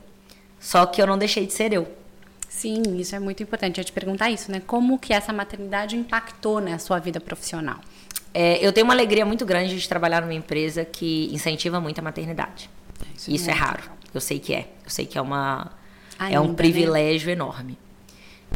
só 0.62 0.86
que 0.86 1.02
eu 1.02 1.08
não 1.08 1.18
deixei 1.18 1.46
de 1.46 1.52
ser 1.52 1.74
eu. 1.74 1.86
Sim, 2.48 2.82
isso 2.98 3.14
é 3.16 3.20
muito 3.20 3.44
importante. 3.44 3.80
Eu 3.80 3.84
te 3.84 3.92
perguntar 3.92 4.30
isso, 4.30 4.50
né? 4.50 4.62
Como 4.66 4.98
que 4.98 5.12
essa 5.12 5.34
maternidade 5.34 5.98
impactou 5.98 6.62
na 6.62 6.72
né, 6.72 6.78
sua 6.78 7.00
vida 7.00 7.20
profissional? 7.20 7.80
É, 8.34 8.66
eu 8.66 8.72
tenho 8.72 8.86
uma 8.86 8.94
alegria 8.94 9.26
muito 9.26 9.46
grande 9.46 9.78
de 9.78 9.90
trabalhar 9.90 10.22
numa 10.22 10.34
empresa 10.34 10.86
que 10.86 11.30
incentiva 11.34 11.82
muito 11.82 12.00
a 12.00 12.02
maternidade. 12.02 12.70
Isso, 13.18 13.32
isso 13.32 13.50
é, 13.50 13.54
é 13.54 13.56
raro. 13.56 13.84
Eu 14.14 14.22
sei 14.22 14.40
que 14.40 14.54
é. 14.54 14.70
Eu 14.86 14.90
sei 14.90 15.06
que 15.06 15.18
é 15.18 15.22
uma 15.22 15.72
Ainda, 16.18 16.36
é 16.36 16.40
um 16.40 16.50
né? 16.50 16.54
privilégio 16.54 17.28
né? 17.28 17.34
enorme 17.34 17.78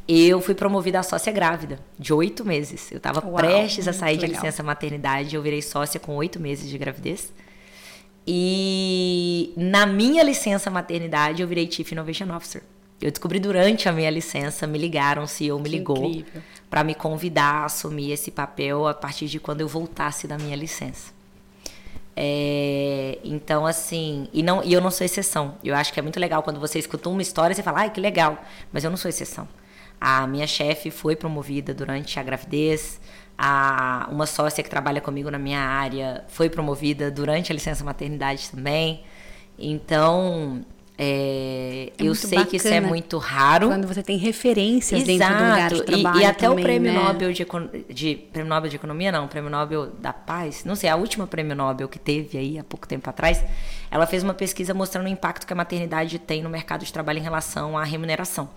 eu 0.07 0.41
fui 0.41 0.53
promovida 0.53 0.99
a 0.99 1.03
sócia 1.03 1.31
grávida, 1.31 1.79
de 1.97 2.13
oito 2.13 2.45
meses. 2.45 2.91
Eu 2.91 2.97
estava 2.97 3.21
prestes 3.21 3.87
a 3.87 3.93
sair 3.93 4.17
de 4.17 4.27
licença 4.27 4.61
maternidade, 4.61 5.35
eu 5.35 5.41
virei 5.41 5.61
sócia 5.61 5.99
com 5.99 6.15
oito 6.15 6.39
meses 6.39 6.69
de 6.69 6.77
gravidez. 6.77 7.33
E 8.27 9.53
na 9.55 9.85
minha 9.85 10.23
licença 10.23 10.71
maternidade, 10.71 11.41
eu 11.41 11.47
virei 11.47 11.69
Chief 11.71 11.91
Innovation 11.91 12.35
Officer. 12.35 12.63
Eu 12.99 13.11
descobri 13.11 13.39
durante 13.39 13.87
a 13.87 13.91
minha 13.91 14.09
licença, 14.09 14.65
me 14.65 14.77
ligaram, 14.77 15.23
o 15.23 15.27
CEO 15.27 15.59
me 15.59 15.69
ligou 15.69 16.23
para 16.69 16.83
me 16.83 16.95
convidar 16.95 17.61
a 17.61 17.65
assumir 17.65 18.11
esse 18.11 18.31
papel 18.31 18.87
a 18.87 18.93
partir 18.93 19.27
de 19.27 19.39
quando 19.39 19.61
eu 19.61 19.67
voltasse 19.67 20.27
da 20.27 20.37
minha 20.37 20.55
licença. 20.55 21.13
É, 22.15 23.19
então, 23.23 23.65
assim, 23.65 24.29
e, 24.31 24.41
não, 24.41 24.63
e 24.63 24.71
eu 24.71 24.79
não 24.79 24.89
sou 24.89 25.03
exceção. 25.05 25.55
Eu 25.63 25.75
acho 25.75 25.91
que 25.91 25.99
é 25.99 26.03
muito 26.03 26.19
legal 26.19 26.41
quando 26.41 26.59
você 26.59 26.79
escuta 26.79 27.09
uma 27.09 27.21
história 27.21 27.53
e 27.53 27.55
você 27.55 27.61
fala, 27.61 27.81
ai, 27.81 27.89
que 27.89 27.99
legal, 27.99 28.41
mas 28.71 28.83
eu 28.83 28.89
não 28.89 28.97
sou 28.97 29.09
exceção. 29.09 29.47
A 29.99 30.25
minha 30.25 30.47
chefe 30.47 30.89
foi 30.89 31.15
promovida 31.15 31.73
durante 31.73 32.19
a 32.19 32.23
gravidez. 32.23 32.99
A, 33.37 34.07
uma 34.11 34.25
sócia 34.25 34.63
que 34.63 34.69
trabalha 34.69 35.01
comigo 35.01 35.29
na 35.29 35.37
minha 35.37 35.59
área 35.59 36.23
foi 36.27 36.49
promovida 36.49 37.11
durante 37.11 37.51
a 37.51 37.55
licença 37.55 37.83
maternidade 37.83 38.49
também. 38.49 39.03
Então, 39.57 40.63
é, 40.97 41.91
é 41.97 42.03
eu 42.03 42.15
sei 42.15 42.45
que 42.45 42.55
isso 42.55 42.67
é 42.69 42.79
muito 42.79 43.17
raro. 43.17 43.67
Quando 43.67 43.87
você 43.87 44.01
tem 44.01 44.17
referências 44.17 45.07
Exato. 45.07 45.19
dentro 45.19 45.37
do 45.37 45.49
lugar 45.49 45.73
de 45.73 45.83
trabalho. 45.83 46.17
E, 46.17 46.21
e 46.21 46.25
até 46.25 46.47
também, 46.47 46.63
o 46.63 46.67
prêmio 46.67 46.93
né? 46.93 47.03
Nobel 47.03 47.33
de, 47.33 47.45
de, 47.93 48.15
Prêmio 48.15 48.49
Nobel 48.49 48.69
de 48.69 48.75
Economia, 48.77 49.11
não, 49.11 49.27
Prêmio 49.27 49.49
Nobel 49.49 49.87
da 49.99 50.13
Paz, 50.13 50.63
não 50.63 50.75
sei, 50.75 50.89
a 50.89 50.95
última 50.95 51.27
prêmio 51.27 51.55
Nobel 51.55 51.89
que 51.89 51.99
teve 51.99 52.37
aí 52.37 52.57
há 52.57 52.63
pouco 52.63 52.87
tempo 52.87 53.09
atrás, 53.09 53.43
ela 53.91 54.07
fez 54.07 54.23
uma 54.23 54.33
pesquisa 54.33 54.73
mostrando 54.73 55.05
o 55.05 55.09
impacto 55.09 55.45
que 55.45 55.51
a 55.51 55.55
maternidade 55.55 56.17
tem 56.19 56.41
no 56.41 56.49
mercado 56.49 56.85
de 56.85 56.93
trabalho 56.93 57.19
em 57.19 57.23
relação 57.23 57.77
à 57.77 57.83
remuneração 57.83 58.49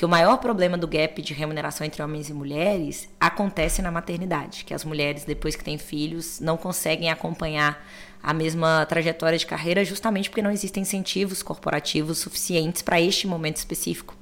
que 0.00 0.04
o 0.06 0.08
maior 0.08 0.38
problema 0.38 0.78
do 0.78 0.88
gap 0.88 1.20
de 1.20 1.34
remuneração 1.34 1.86
entre 1.86 2.02
homens 2.02 2.30
e 2.30 2.32
mulheres 2.32 3.06
acontece 3.20 3.82
na 3.82 3.90
maternidade, 3.90 4.64
que 4.64 4.72
as 4.72 4.82
mulheres 4.82 5.24
depois 5.24 5.54
que 5.54 5.62
têm 5.62 5.76
filhos 5.76 6.40
não 6.40 6.56
conseguem 6.56 7.10
acompanhar 7.10 7.86
a 8.22 8.32
mesma 8.32 8.86
trajetória 8.86 9.36
de 9.36 9.44
carreira 9.44 9.84
justamente 9.84 10.30
porque 10.30 10.40
não 10.40 10.50
existem 10.50 10.84
incentivos 10.84 11.42
corporativos 11.42 12.16
suficientes 12.16 12.80
para 12.80 12.98
este 12.98 13.26
momento 13.26 13.58
específico. 13.58 14.16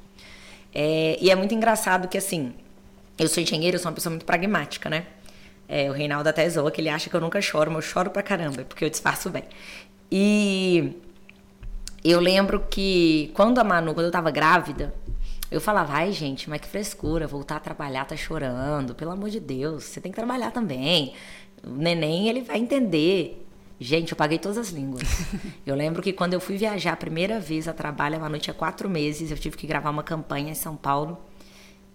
É, 0.74 1.16
e 1.20 1.30
é 1.30 1.36
muito 1.36 1.54
engraçado 1.54 2.08
que 2.08 2.18
assim, 2.18 2.54
eu 3.16 3.28
sou 3.28 3.40
engenheiro, 3.40 3.76
eu 3.76 3.78
sou 3.78 3.88
uma 3.88 3.94
pessoa 3.94 4.10
muito 4.10 4.26
pragmática, 4.26 4.90
né? 4.90 5.06
É, 5.68 5.88
o 5.88 5.92
Reinaldo 5.92 6.28
até 6.28 6.50
zoa 6.50 6.72
que 6.72 6.80
ele 6.80 6.88
acha 6.88 7.08
que 7.08 7.14
eu 7.14 7.20
nunca 7.20 7.40
choro, 7.40 7.70
mas 7.70 7.84
eu 7.84 7.88
choro 7.88 8.10
pra 8.10 8.24
caramba, 8.24 8.64
porque 8.64 8.84
eu 8.84 8.90
disfarço 8.90 9.30
bem. 9.30 9.44
E 10.10 10.92
eu 12.02 12.18
lembro 12.18 12.66
que 12.68 13.30
quando 13.32 13.60
a 13.60 13.64
Manu, 13.64 13.94
quando 13.94 14.06
eu 14.06 14.12
tava 14.12 14.32
grávida, 14.32 14.92
eu 15.50 15.60
falava, 15.60 15.94
ai 15.94 16.12
gente, 16.12 16.48
mas 16.50 16.60
que 16.60 16.68
frescura, 16.68 17.26
voltar 17.26 17.56
a 17.56 17.60
trabalhar, 17.60 18.04
tá 18.04 18.16
chorando, 18.16 18.94
pelo 18.94 19.12
amor 19.12 19.30
de 19.30 19.40
Deus, 19.40 19.84
você 19.84 20.00
tem 20.00 20.12
que 20.12 20.16
trabalhar 20.16 20.50
também. 20.50 21.14
O 21.64 21.70
neném, 21.70 22.28
ele 22.28 22.42
vai 22.42 22.58
entender. 22.58 23.46
Gente, 23.80 24.12
eu 24.12 24.16
paguei 24.16 24.38
todas 24.38 24.58
as 24.58 24.68
línguas. 24.70 25.02
eu 25.64 25.74
lembro 25.74 26.02
que 26.02 26.12
quando 26.12 26.34
eu 26.34 26.40
fui 26.40 26.56
viajar 26.56 26.92
a 26.92 26.96
primeira 26.96 27.40
vez 27.40 27.66
a 27.66 27.72
trabalho, 27.72 28.22
a 28.22 28.28
noite 28.28 28.50
há 28.50 28.54
quatro 28.54 28.90
meses, 28.90 29.30
eu 29.30 29.38
tive 29.38 29.56
que 29.56 29.66
gravar 29.66 29.90
uma 29.90 30.02
campanha 30.02 30.50
em 30.50 30.54
São 30.54 30.76
Paulo. 30.76 31.18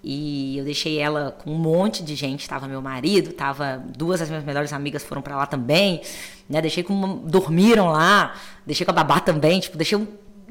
E 0.04 0.58
eu 0.58 0.66
deixei 0.66 1.00
ela 1.00 1.32
com 1.32 1.52
um 1.52 1.58
monte 1.58 2.04
de 2.04 2.16
gente. 2.16 2.48
Tava 2.48 2.68
meu 2.68 2.82
marido, 2.82 3.32
tava 3.32 3.82
duas 3.96 4.20
das 4.20 4.30
minhas 4.30 4.44
melhores 4.44 4.74
amigas 4.74 5.04
foram 5.04 5.22
para 5.22 5.38
lá 5.38 5.46
também, 5.46 6.02
né? 6.50 6.62
Deixei 6.62 6.84
com 6.84 6.94
uma, 6.94 7.16
dormiram 7.16 7.88
lá, 7.88 8.36
deixei 8.66 8.86
com 8.86 8.92
a 8.92 8.96
babá 8.96 9.22
também, 9.22 9.62
tipo, 9.62 9.78
deixei 9.78 9.98
um 9.98 10.06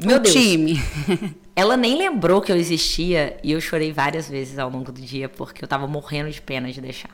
meu 0.08 0.18
Deus. 0.18 0.34
time. 0.34 0.82
Ela 1.54 1.76
nem 1.76 1.96
lembrou 1.96 2.40
que 2.40 2.50
eu 2.50 2.56
existia 2.56 3.36
e 3.42 3.52
eu 3.52 3.60
chorei 3.60 3.92
várias 3.92 4.28
vezes 4.28 4.58
ao 4.58 4.70
longo 4.70 4.90
do 4.90 5.00
dia 5.00 5.28
porque 5.28 5.62
eu 5.62 5.68
tava 5.68 5.86
morrendo 5.86 6.30
de 6.30 6.40
pena 6.40 6.72
de 6.72 6.80
deixar. 6.80 7.10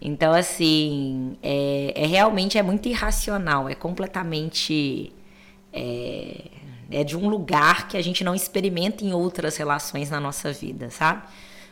Então, 0.00 0.32
assim, 0.32 1.36
é, 1.42 1.92
é 1.94 2.06
realmente 2.06 2.58
é 2.58 2.62
muito 2.62 2.88
irracional, 2.88 3.68
é 3.68 3.74
completamente. 3.74 5.12
É, 5.72 6.50
é, 6.90 7.04
de 7.04 7.16
um 7.16 7.28
lugar 7.28 7.86
que 7.86 7.96
a 7.96 8.02
gente 8.02 8.24
não 8.24 8.34
experimenta 8.34 9.04
em 9.04 9.12
outras 9.12 9.56
relações 9.56 10.10
na 10.10 10.18
nossa 10.18 10.52
vida, 10.52 10.90
sabe? 10.90 11.22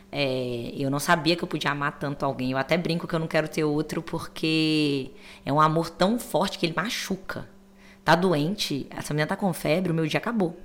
É, 0.09 0.71
eu 0.77 0.89
não 0.89 0.99
sabia 0.99 1.35
que 1.35 1.43
eu 1.43 1.47
podia 1.47 1.71
amar 1.71 1.99
tanto 1.99 2.23
alguém. 2.23 2.51
Eu 2.51 2.57
até 2.57 2.77
brinco 2.77 3.05
que 3.05 3.13
eu 3.13 3.19
não 3.19 3.27
quero 3.27 3.49
ter 3.49 3.65
outro 3.65 4.01
porque 4.01 5.11
é 5.45 5.51
um 5.51 5.59
amor 5.59 5.89
tão 5.89 6.17
forte 6.17 6.57
que 6.57 6.65
ele 6.65 6.73
machuca 6.73 7.45
tá 8.03 8.15
doente, 8.15 8.87
essa 8.89 9.13
menina 9.13 9.27
tá 9.27 9.35
com 9.35 9.51
febre, 9.53 9.91
o 9.91 9.95
meu 9.95 10.05
dia 10.05 10.17
acabou. 10.17 10.57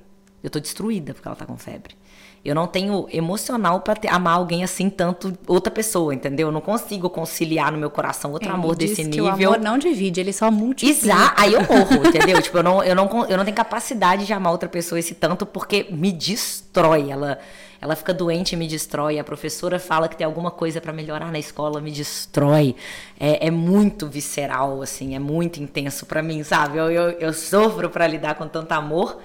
Eu 0.43 0.51
tô 0.51 0.61
destruída 0.61 1.15
porque 1.15 1.27
ela 1.27 1.37
tá 1.37 1.47
com 1.47 1.57
febre. 1.57 1.97
Eu 2.45 2.55
não 2.55 2.67
tenho 2.67 3.07
emocional 3.11 3.81
para 3.81 3.99
amar 4.11 4.35
alguém 4.37 4.63
assim 4.63 4.91
tanto 4.91 5.33
outra 5.47 5.73
pessoa, 5.73 6.15
entendeu? 6.15 6.49
Eu 6.49 6.53
não 6.53 6.61
consigo 6.61 7.09
conciliar 7.09 7.73
no 7.73 7.79
meu 7.79 7.89
coração 7.89 8.33
outro 8.33 8.49
Ele 8.49 8.55
amor 8.55 8.77
desse 8.77 8.97
que 8.97 9.05
nível. 9.05 9.25
o 9.25 9.29
amor 9.29 9.59
não 9.59 9.79
divide, 9.79 10.21
ele 10.21 10.33
só 10.33 10.51
multiplica. 10.51 11.07
Exato, 11.07 11.41
aí 11.41 11.55
eu 11.55 11.61
morro, 11.63 12.07
entendeu? 12.07 12.43
tipo, 12.43 12.59
eu 12.59 12.63
não, 12.63 12.85
eu, 12.85 12.95
não, 12.95 13.27
eu 13.27 13.39
não 13.39 13.45
tenho 13.47 13.57
capacidade 13.57 14.27
de 14.27 14.33
amar 14.35 14.53
outra 14.53 14.69
pessoa 14.69 14.99
esse 14.99 15.15
tanto 15.15 15.47
porque 15.47 15.87
me 15.91 16.13
destrói. 16.13 17.11
Ela, 17.11 17.39
ela 17.85 17.95
fica 17.95 18.15
doente 18.15 18.55
e 18.55 18.57
me 18.57 18.67
destrói. 18.67 19.19
A 19.19 19.25
professora 19.25 19.79
fala 19.79 20.09
que 20.09 20.17
tem 20.17 20.25
alguma 20.25 20.51
coisa 20.51 20.81
pra 20.81 20.91
melhorar 20.91 21.31
na 21.31 21.39
escola, 21.39 21.83
me 21.83 21.91
destrói. 21.91 22.75
É, 23.21 23.49
é 23.49 23.51
muito 23.51 24.09
visceral, 24.09 24.81
assim, 24.81 25.15
é 25.15 25.19
muito 25.19 25.63
intenso 25.63 26.07
pra 26.07 26.23
mim, 26.23 26.43
sabe? 26.43 26.79
Eu, 26.79 26.91
eu, 26.91 27.11
eu 27.11 27.33
sofro 27.35 27.91
pra 27.91 28.07
lidar 28.07 28.37
com 28.37 28.49
tanto 28.49 28.73
amor. 28.73 29.21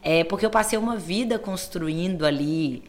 É 0.00 0.22
porque 0.22 0.46
eu 0.46 0.50
passei 0.50 0.78
uma 0.78 0.96
vida 0.96 1.40
construindo 1.40 2.24
ali 2.24 2.84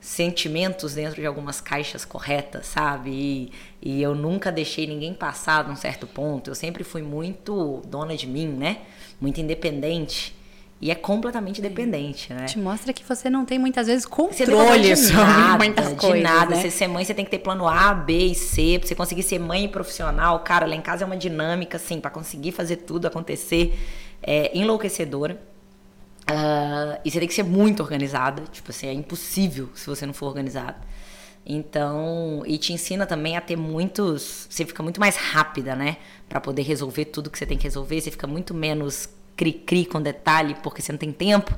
sentimentos 0.00 0.94
dentro 0.94 1.20
de 1.20 1.26
algumas 1.26 1.60
caixas 1.60 2.04
corretas, 2.04 2.66
sabe? 2.66 3.10
E, 3.10 3.52
e 3.80 4.02
eu 4.02 4.12
nunca 4.12 4.50
deixei 4.50 4.88
ninguém 4.88 5.14
passar 5.14 5.66
de 5.66 5.70
um 5.70 5.76
certo 5.76 6.04
ponto. 6.04 6.50
Eu 6.50 6.56
sempre 6.56 6.82
fui 6.82 7.02
muito 7.02 7.80
dona 7.86 8.16
de 8.16 8.26
mim, 8.26 8.48
né? 8.48 8.78
Muito 9.20 9.40
independente. 9.40 10.36
E 10.80 10.92
é 10.92 10.94
completamente 10.94 11.60
dependente, 11.60 12.32
né? 12.32 12.46
Te 12.46 12.56
mostra 12.58 12.92
que 12.92 13.02
você 13.02 13.28
não 13.28 13.44
tem 13.44 13.58
muitas 13.58 13.88
vezes 13.88 14.06
controle 14.06 14.82
de 14.82 14.96
sobre 14.96 15.16
nada, 15.16 15.58
muitas 15.58 15.88
de 15.88 15.94
coisas. 15.96 16.22
nada. 16.22 16.54
né? 16.54 16.62
Você 16.62 16.70
ser 16.70 16.86
mãe, 16.86 17.04
você 17.04 17.12
tem 17.12 17.24
que 17.24 17.30
ter 17.32 17.40
plano 17.40 17.66
A, 17.66 17.92
B 17.92 18.26
e 18.26 18.34
C. 18.34 18.78
Pra 18.78 18.86
você 18.86 18.94
conseguir 18.94 19.24
ser 19.24 19.40
mãe 19.40 19.66
profissional. 19.66 20.38
Cara, 20.40 20.66
lá 20.66 20.76
em 20.76 20.80
casa 20.80 21.02
é 21.02 21.06
uma 21.06 21.16
dinâmica, 21.16 21.78
assim, 21.78 22.00
pra 22.00 22.10
conseguir 22.10 22.52
fazer 22.52 22.76
tudo 22.76 23.06
acontecer. 23.06 23.76
É 24.22 24.56
enlouquecedora. 24.56 25.40
Ah, 26.28 27.00
e 27.04 27.10
você 27.10 27.18
tem 27.18 27.26
que 27.26 27.34
ser 27.34 27.42
muito 27.42 27.82
organizada. 27.82 28.44
Tipo 28.52 28.70
assim, 28.70 28.86
é 28.86 28.92
impossível 28.92 29.70
se 29.74 29.86
você 29.86 30.06
não 30.06 30.14
for 30.14 30.26
organizada. 30.26 30.76
Então, 31.44 32.42
e 32.46 32.56
te 32.56 32.72
ensina 32.72 33.04
também 33.04 33.36
a 33.36 33.40
ter 33.40 33.56
muitos. 33.56 34.46
Você 34.48 34.64
fica 34.64 34.82
muito 34.82 35.00
mais 35.00 35.16
rápida, 35.16 35.74
né? 35.74 35.96
Pra 36.28 36.40
poder 36.40 36.62
resolver 36.62 37.06
tudo 37.06 37.30
que 37.30 37.38
você 37.38 37.46
tem 37.46 37.58
que 37.58 37.64
resolver. 37.64 38.00
Você 38.00 38.12
fica 38.12 38.26
muito 38.28 38.54
menos 38.54 39.08
cri-cri 39.38 39.86
com 39.86 40.02
detalhe, 40.02 40.56
porque 40.62 40.82
você 40.82 40.90
não 40.90 40.98
tem 40.98 41.12
tempo. 41.12 41.56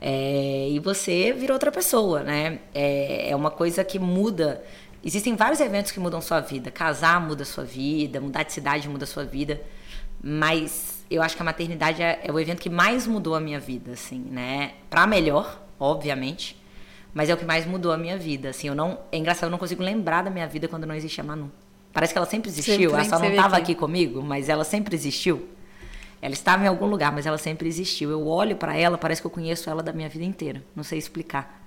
É, 0.00 0.68
e 0.68 0.80
você 0.80 1.32
vira 1.32 1.52
outra 1.52 1.70
pessoa, 1.70 2.24
né? 2.24 2.58
É, 2.74 3.30
é 3.30 3.36
uma 3.36 3.52
coisa 3.52 3.84
que 3.84 4.00
muda. 4.00 4.62
Existem 5.04 5.36
vários 5.36 5.60
eventos 5.60 5.92
que 5.92 6.00
mudam 6.00 6.20
sua 6.20 6.40
vida. 6.40 6.72
Casar 6.72 7.20
muda 7.20 7.44
sua 7.44 7.64
vida, 7.64 8.20
mudar 8.20 8.42
de 8.42 8.52
cidade 8.52 8.88
muda 8.88 9.06
sua 9.06 9.24
vida. 9.24 9.62
Mas 10.20 11.04
eu 11.08 11.22
acho 11.22 11.36
que 11.36 11.42
a 11.42 11.44
maternidade 11.44 12.02
é, 12.02 12.20
é 12.24 12.32
o 12.32 12.40
evento 12.40 12.60
que 12.60 12.70
mais 12.70 13.06
mudou 13.06 13.36
a 13.36 13.40
minha 13.40 13.60
vida, 13.60 13.92
assim, 13.92 14.18
né? 14.18 14.72
Pra 14.90 15.06
melhor, 15.06 15.62
obviamente. 15.78 16.60
Mas 17.14 17.30
é 17.30 17.34
o 17.34 17.36
que 17.36 17.44
mais 17.44 17.64
mudou 17.64 17.92
a 17.92 17.96
minha 17.96 18.18
vida, 18.18 18.48
assim. 18.48 18.66
Eu 18.66 18.74
não, 18.74 18.98
é 19.12 19.18
engraçado, 19.18 19.44
eu 19.44 19.50
não 19.50 19.58
consigo 19.58 19.82
lembrar 19.82 20.22
da 20.22 20.30
minha 20.30 20.48
vida 20.48 20.66
quando 20.66 20.84
não 20.86 20.94
existia 20.94 21.22
a 21.22 21.26
Manu. 21.26 21.50
Parece 21.92 22.12
que 22.12 22.18
ela 22.18 22.26
sempre 22.26 22.48
existiu, 22.50 22.90
Sempre 22.90 22.94
ela 22.94 23.04
só 23.04 23.18
não 23.18 23.30
estava 23.30 23.56
aqui. 23.56 23.72
aqui 23.72 23.74
comigo, 23.74 24.22
mas 24.22 24.48
ela 24.48 24.64
sempre 24.64 24.96
existiu. 24.96 25.48
Ela 26.22 26.32
estava 26.34 26.64
em 26.64 26.68
algum 26.68 26.86
lugar, 26.86 27.12
mas 27.12 27.26
ela 27.26 27.36
sempre 27.36 27.68
existiu. 27.68 28.08
Eu 28.10 28.26
olho 28.28 28.56
pra 28.56 28.76
ela, 28.76 28.96
parece 28.96 29.20
que 29.20 29.26
eu 29.26 29.30
conheço 29.30 29.68
ela 29.68 29.82
da 29.82 29.92
minha 29.92 30.08
vida 30.08 30.24
inteira. 30.24 30.62
Não 30.74 30.84
sei 30.84 30.98
explicar. 30.98 31.60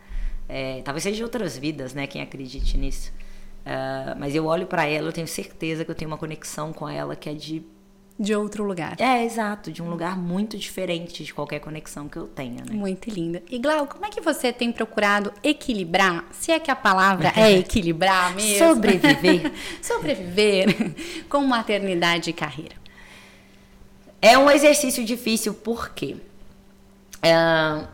É, 0.47 0.81
talvez 0.83 1.03
seja 1.03 1.17
de 1.17 1.23
outras 1.23 1.57
vidas, 1.57 1.93
né? 1.93 2.07
Quem 2.07 2.21
acredite 2.21 2.77
nisso. 2.77 3.11
Ah, 3.65 4.15
mas 4.17 4.33
eu 4.33 4.45
olho 4.45 4.65
pra 4.65 4.85
ela, 4.85 5.09
eu 5.09 5.13
tenho 5.13 5.27
certeza 5.27 5.83
que 5.83 5.91
eu 5.91 5.95
tenho 5.95 6.09
uma 6.09 6.17
conexão 6.17 6.71
com 6.71 6.87
ela 6.87 7.15
que 7.15 7.27
é 7.27 7.33
de 7.33 7.63
De 8.17 8.33
outro 8.35 8.63
lugar. 8.63 8.95
é, 8.99 9.25
exato, 9.25 9.71
de 9.71 9.81
um 9.81 9.89
lugar 9.89 10.15
muito 10.17 10.55
diferente 10.57 11.23
de 11.25 11.33
qualquer 11.33 11.59
conexão 11.59 12.07
que 12.07 12.15
eu 12.15 12.27
tenha, 12.27 12.63
né? 12.63 12.71
Muito 12.73 13.09
linda. 13.09 13.43
E 13.49 13.57
Glau, 13.59 13.87
como 13.87 14.05
é 14.05 14.09
que 14.09 14.21
você 14.21 14.53
tem 14.53 14.71
procurado 14.71 15.33
equilibrar? 15.43 16.23
Se 16.31 16.51
é 16.51 16.59
que 16.59 16.71
a 16.71 16.75
palavra 16.75 17.33
é 17.35 17.51
equilibrar 17.59 18.33
mesmo. 18.35 18.67
Sobreviver. 18.69 19.51
Sobreviver 19.81 20.93
com 21.27 21.41
maternidade 21.45 22.29
e 22.29 22.33
carreira. 22.33 22.84
É 24.25 24.39
um 24.39 24.49
exercício 24.49 25.05
difícil 25.05 25.53
porque 25.53 26.17
é, 27.21 27.87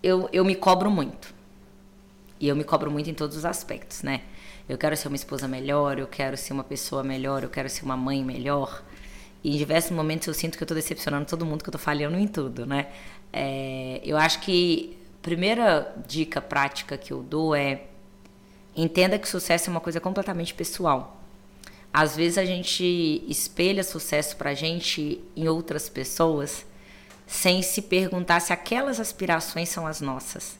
eu, 0.00 0.28
eu 0.32 0.44
me 0.44 0.54
cobro 0.54 0.88
muito. 0.88 1.34
E 2.38 2.46
eu 2.46 2.54
me 2.54 2.62
cobro 2.62 2.88
muito 2.88 3.10
em 3.10 3.14
todos 3.14 3.36
os 3.36 3.44
aspectos, 3.44 4.04
né? 4.04 4.20
Eu 4.68 4.78
quero 4.78 4.96
ser 4.96 5.08
uma 5.08 5.16
esposa 5.16 5.48
melhor, 5.48 5.98
eu 5.98 6.06
quero 6.06 6.36
ser 6.36 6.52
uma 6.52 6.62
pessoa 6.62 7.02
melhor, 7.02 7.42
eu 7.42 7.48
quero 7.50 7.68
ser 7.68 7.84
uma 7.84 7.96
mãe 7.96 8.24
melhor. 8.24 8.80
E 9.42 9.56
em 9.56 9.58
diversos 9.58 9.90
momentos 9.90 10.28
eu 10.28 10.34
sinto 10.34 10.56
que 10.56 10.62
eu 10.62 10.68
tô 10.68 10.74
decepcionando 10.74 11.26
todo 11.26 11.44
mundo, 11.44 11.64
que 11.64 11.68
eu 11.68 11.72
tô 11.72 11.78
falhando 11.78 12.16
em 12.16 12.28
tudo, 12.28 12.64
né? 12.64 12.86
É, 13.32 14.00
eu 14.04 14.16
acho 14.16 14.38
que 14.42 14.96
a 15.18 15.22
primeira 15.22 15.92
dica 16.06 16.40
prática 16.40 16.96
que 16.96 17.12
eu 17.12 17.24
dou 17.24 17.56
é 17.56 17.82
entenda 18.76 19.18
que 19.18 19.28
sucesso 19.28 19.68
é 19.68 19.70
uma 19.72 19.80
coisa 19.80 19.98
completamente 19.98 20.54
pessoal. 20.54 21.20
Às 21.96 22.14
vezes 22.14 22.36
a 22.36 22.44
gente 22.44 23.24
espelha 23.26 23.82
sucesso 23.82 24.36
pra 24.36 24.52
gente 24.52 25.18
em 25.34 25.48
outras 25.48 25.88
pessoas 25.88 26.66
sem 27.26 27.62
se 27.62 27.80
perguntar 27.80 28.38
se 28.40 28.52
aquelas 28.52 29.00
aspirações 29.00 29.70
são 29.70 29.86
as 29.86 30.02
nossas. 30.02 30.58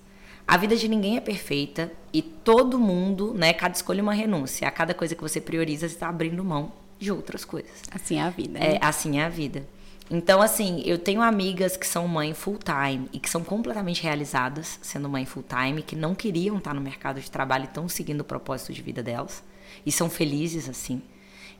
A 0.49 0.57
vida 0.57 0.75
de 0.75 0.88
ninguém 0.88 1.18
é 1.18 1.20
perfeita 1.20 1.92
e 2.11 2.22
todo 2.22 2.79
mundo, 2.79 3.35
né, 3.35 3.53
cada 3.53 3.75
escolha 3.75 4.01
é 4.01 4.03
uma 4.03 4.14
renúncia. 4.14 4.66
A 4.66 4.70
cada 4.70 4.94
coisa 4.94 5.14
que 5.14 5.20
você 5.20 5.38
prioriza, 5.38 5.87
você 5.87 5.94
está 5.94 6.09
abrindo 6.09 6.42
mão 6.42 6.72
de 6.99 7.12
outras 7.12 7.44
coisas. 7.44 7.83
Assim 7.90 8.18
é 8.18 8.22
a 8.22 8.31
vida. 8.31 8.59
né? 8.59 8.77
É, 8.77 8.79
assim 8.81 9.18
é 9.20 9.25
a 9.27 9.29
vida. 9.29 9.68
Então, 10.11 10.40
assim, 10.40 10.83
eu 10.87 10.96
tenho 10.96 11.20
amigas 11.20 11.77
que 11.77 11.87
são 11.87 12.09
mãe 12.09 12.33
full 12.33 12.59
time 12.59 13.11
e 13.12 13.18
que 13.18 13.29
são 13.29 13.44
completamente 13.44 14.03
realizadas 14.03 14.79
sendo 14.81 15.07
mãe 15.07 15.27
full 15.27 15.44
time, 15.46 15.83
que 15.83 15.96
não 15.96 16.14
queriam 16.14 16.57
estar 16.57 16.72
no 16.72 16.81
mercado 16.81 17.20
de 17.20 17.31
trabalho 17.31 17.64
e 17.64 17.66
estão 17.66 17.87
seguindo 17.90 18.22
o 18.22 18.25
propósito 18.25 18.72
de 18.72 18.81
vida 18.81 19.03
delas 19.03 19.44
e 19.85 19.92
são 19.92 20.09
felizes 20.09 20.66
assim. 20.66 21.03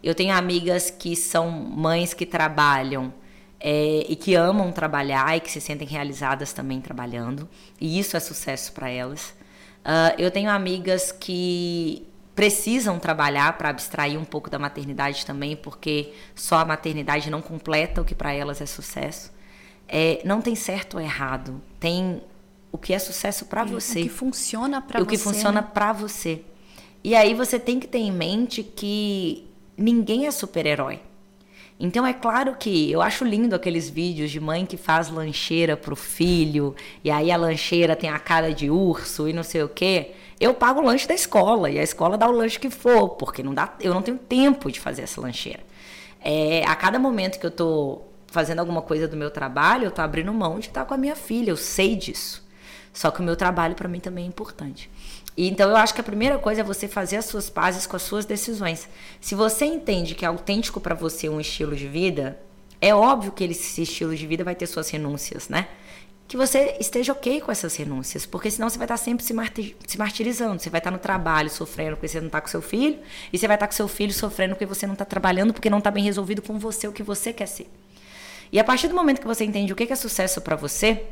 Eu 0.03 0.15
tenho 0.15 0.35
amigas 0.35 0.91
que 0.91 1.17
são 1.17 1.51
mães 1.51 2.15
que 2.15 2.25
trabalham 2.27 3.13
é, 3.59 4.05
e 4.09 4.15
que 4.17 4.35
amam 4.35 4.71
trabalhar 4.71 5.37
e 5.37 5.41
que 5.41 5.51
se 5.51 5.61
sentem 5.61 5.87
realizadas 5.87 6.53
também 6.53 6.81
trabalhando, 6.81 7.49
e 7.81 7.99
isso 7.99 8.17
é 8.17 8.21
sucesso 8.21 8.73
para 8.73 8.89
elas. 8.91 9.35
Ah, 9.85 10.15
eu 10.19 10.31
tenho 10.31 10.51
amigas 10.51 11.13
que 11.13 12.07
precisam 12.35 12.99
trabalhar 12.99 13.57
para 13.57 13.71
abstrair 13.71 14.19
um 14.19 14.25
pouco 14.25 14.51
da 14.51 14.59
maternidade 14.59 15.25
também, 15.25 15.57
porque 15.57 16.13
só 16.35 16.57
a 16.57 16.65
maternidade 16.65 17.31
não 17.31 17.41
completa 17.41 18.03
o 18.03 18.05
que 18.05 18.15
para 18.15 18.33
elas 18.33 18.61
é 18.61 18.67
sucesso. 18.67 19.33
É, 19.89 20.21
não 20.25 20.43
tem 20.43 20.55
certo 20.55 20.95
ou 20.95 21.01
errado, 21.01 21.63
tem 21.79 22.21
o 22.73 22.77
que 22.77 22.93
é 22.93 22.99
sucesso 22.99 23.47
para 23.47 23.65
você 23.65 24.01
O 24.01 24.03
que 24.03 24.09
funciona 24.09 24.83
pra 24.83 25.01
o 25.01 25.07
que 25.07 25.17
você, 25.17 25.23
funciona 25.25 25.61
né? 25.63 25.69
pra 25.73 25.93
você. 25.93 26.43
E 27.03 27.15
aí 27.15 27.33
você 27.33 27.59
tem 27.59 27.79
que 27.79 27.87
ter 27.87 27.99
em 27.99 28.11
mente 28.13 28.63
que 28.65 29.49
ninguém 29.77 30.27
é 30.27 30.31
super-herói. 30.31 31.01
Então 31.79 32.07
é 32.07 32.15
claro 32.15 32.57
que 32.57 32.91
eu 32.91 33.03
acho 33.03 33.25
lindo 33.25 33.55
aqueles 33.55 33.91
vídeos 33.91 34.31
de 34.31 34.41
mãe 34.41 34.65
que 34.65 34.79
faz 34.79 35.11
lancheira 35.11 35.77
pro 35.77 35.95
filho, 35.95 36.75
e 37.05 37.11
aí 37.11 37.31
a 37.31 37.37
lancheira 37.37 37.95
tem 37.95 38.09
a 38.09 38.19
cara 38.19 38.53
de 38.53 38.71
urso 38.71 39.29
e 39.29 39.33
não 39.33 39.43
sei 39.43 39.63
o 39.63 39.69
quê. 39.69 40.13
Eu 40.41 40.55
pago 40.55 40.81
o 40.81 40.85
lanche 40.85 41.07
da 41.07 41.15
escola 41.15 41.71
e 41.71 41.79
a 41.79 41.83
escola 41.83 42.17
dá 42.17 42.27
o 42.29 42.33
lanche 42.33 42.59
que 42.59 42.71
for, 42.71 43.11
porque 43.11 43.43
não 43.43 43.53
dá, 43.53 43.75
eu 43.81 43.93
não 43.93 44.03
tenho 44.03 44.17
tempo 44.17 44.71
de 44.71 44.81
fazer 44.81 45.03
essa 45.03 45.21
lancheira. 45.21 45.61
É, 46.21 46.65
a 46.67 46.75
cada 46.75 46.99
momento 46.99 47.39
que 47.39 47.47
eu 47.47 47.51
tô 47.51 48.03
fazendo 48.27 48.59
alguma 48.61 48.83
coisa 48.83 49.07
do 49.07 49.17
meu 49.17 49.31
trabalho, 49.31 49.85
eu 49.85 49.91
tô 49.91 50.01
abrindo 50.01 50.33
mão 50.33 50.59
de 50.59 50.69
estar 50.69 50.85
com 50.85 50.95
a 50.95 50.97
minha 50.97 51.15
filha, 51.15 51.51
eu 51.51 51.57
sei 51.57 51.95
disso. 51.95 52.45
Só 52.93 53.11
que 53.11 53.21
o 53.21 53.23
meu 53.23 53.37
trabalho 53.37 53.75
para 53.75 53.89
mim 53.89 54.01
também 54.01 54.25
é 54.25 54.29
importante. 54.29 54.91
Então 55.37 55.69
eu 55.69 55.77
acho 55.77 55.93
que 55.93 56.01
a 56.01 56.05
primeira 56.05 56.39
coisa 56.39 56.63
é 56.63 56.65
você 56.65 56.89
fazer 56.89 57.17
as 57.17 57.27
suas 57.27 57.51
pazes 57.51 57.87
com 57.87 57.97
as 57.97 58.03
suas 58.03 58.25
decisões. 58.25 58.89
Se 59.21 59.35
você 59.35 59.67
entende 59.67 60.15
que 60.15 60.25
é 60.25 60.29
autêntico 60.29 60.81
para 60.81 60.95
você 60.95 61.29
um 61.29 61.41
estilo 61.41 61.77
de 61.77 61.87
vida, 61.87 62.39
é 62.81 62.95
óbvio 62.95 63.33
que 63.33 63.45
esse 63.45 63.83
estilo 63.83 64.17
de 64.17 64.27
vida 64.27 64.45
vai 64.45 64.55
ter 64.55 64.67
suas 64.67 64.89
renúncias, 64.89 65.49
né? 65.49 65.69
Que 66.29 66.37
você 66.37 66.77
esteja 66.81 67.13
ok 67.13 67.41
com 67.41 67.53
essas 67.53 67.77
renúncias, 67.77 68.27
porque 68.27 68.51
senão 68.51 68.69
você 68.69 68.77
vai 68.79 68.87
estar 68.87 68.97
sempre 68.97 69.25
se, 69.25 69.33
marti- 69.33 69.77
se 69.87 69.97
martirizando. 69.97 70.61
Você 70.61 70.69
vai 70.69 70.81
estar 70.81 70.91
no 70.91 70.99
trabalho 70.99 71.49
sofrendo 71.49 71.97
porque 71.97 72.09
você 72.09 72.19
não 72.19 72.27
está 72.27 72.41
com 72.41 72.49
seu 72.49 72.61
filho, 72.61 72.99
e 73.33 73.39
você 73.39 73.47
vai 73.47 73.57
estar 73.57 73.67
com 73.67 73.73
seu 73.73 73.87
filho 73.87 74.13
sofrendo 74.13 74.55
porque 74.55 74.67
você 74.67 74.87
não 74.87 74.95
está 74.95 75.05
trabalhando, 75.05 75.53
porque 75.53 75.71
não 75.71 75.79
está 75.79 75.91
bem 75.91 76.03
resolvido 76.03 76.43
com 76.43 76.59
você 76.59 76.89
o 76.89 76.93
que 76.93 77.03
você 77.03 77.33
quer 77.33 77.47
ser. 77.47 77.71
E 78.51 78.59
a 78.59 78.65
partir 78.65 78.89
do 78.89 78.95
momento 78.95 79.21
que 79.21 79.27
você 79.27 79.45
entende 79.45 79.73
o 79.73 79.77
que 79.77 79.93
é 79.93 79.97
sucesso 79.97 80.41
para 80.41 80.57
você, 80.57 81.05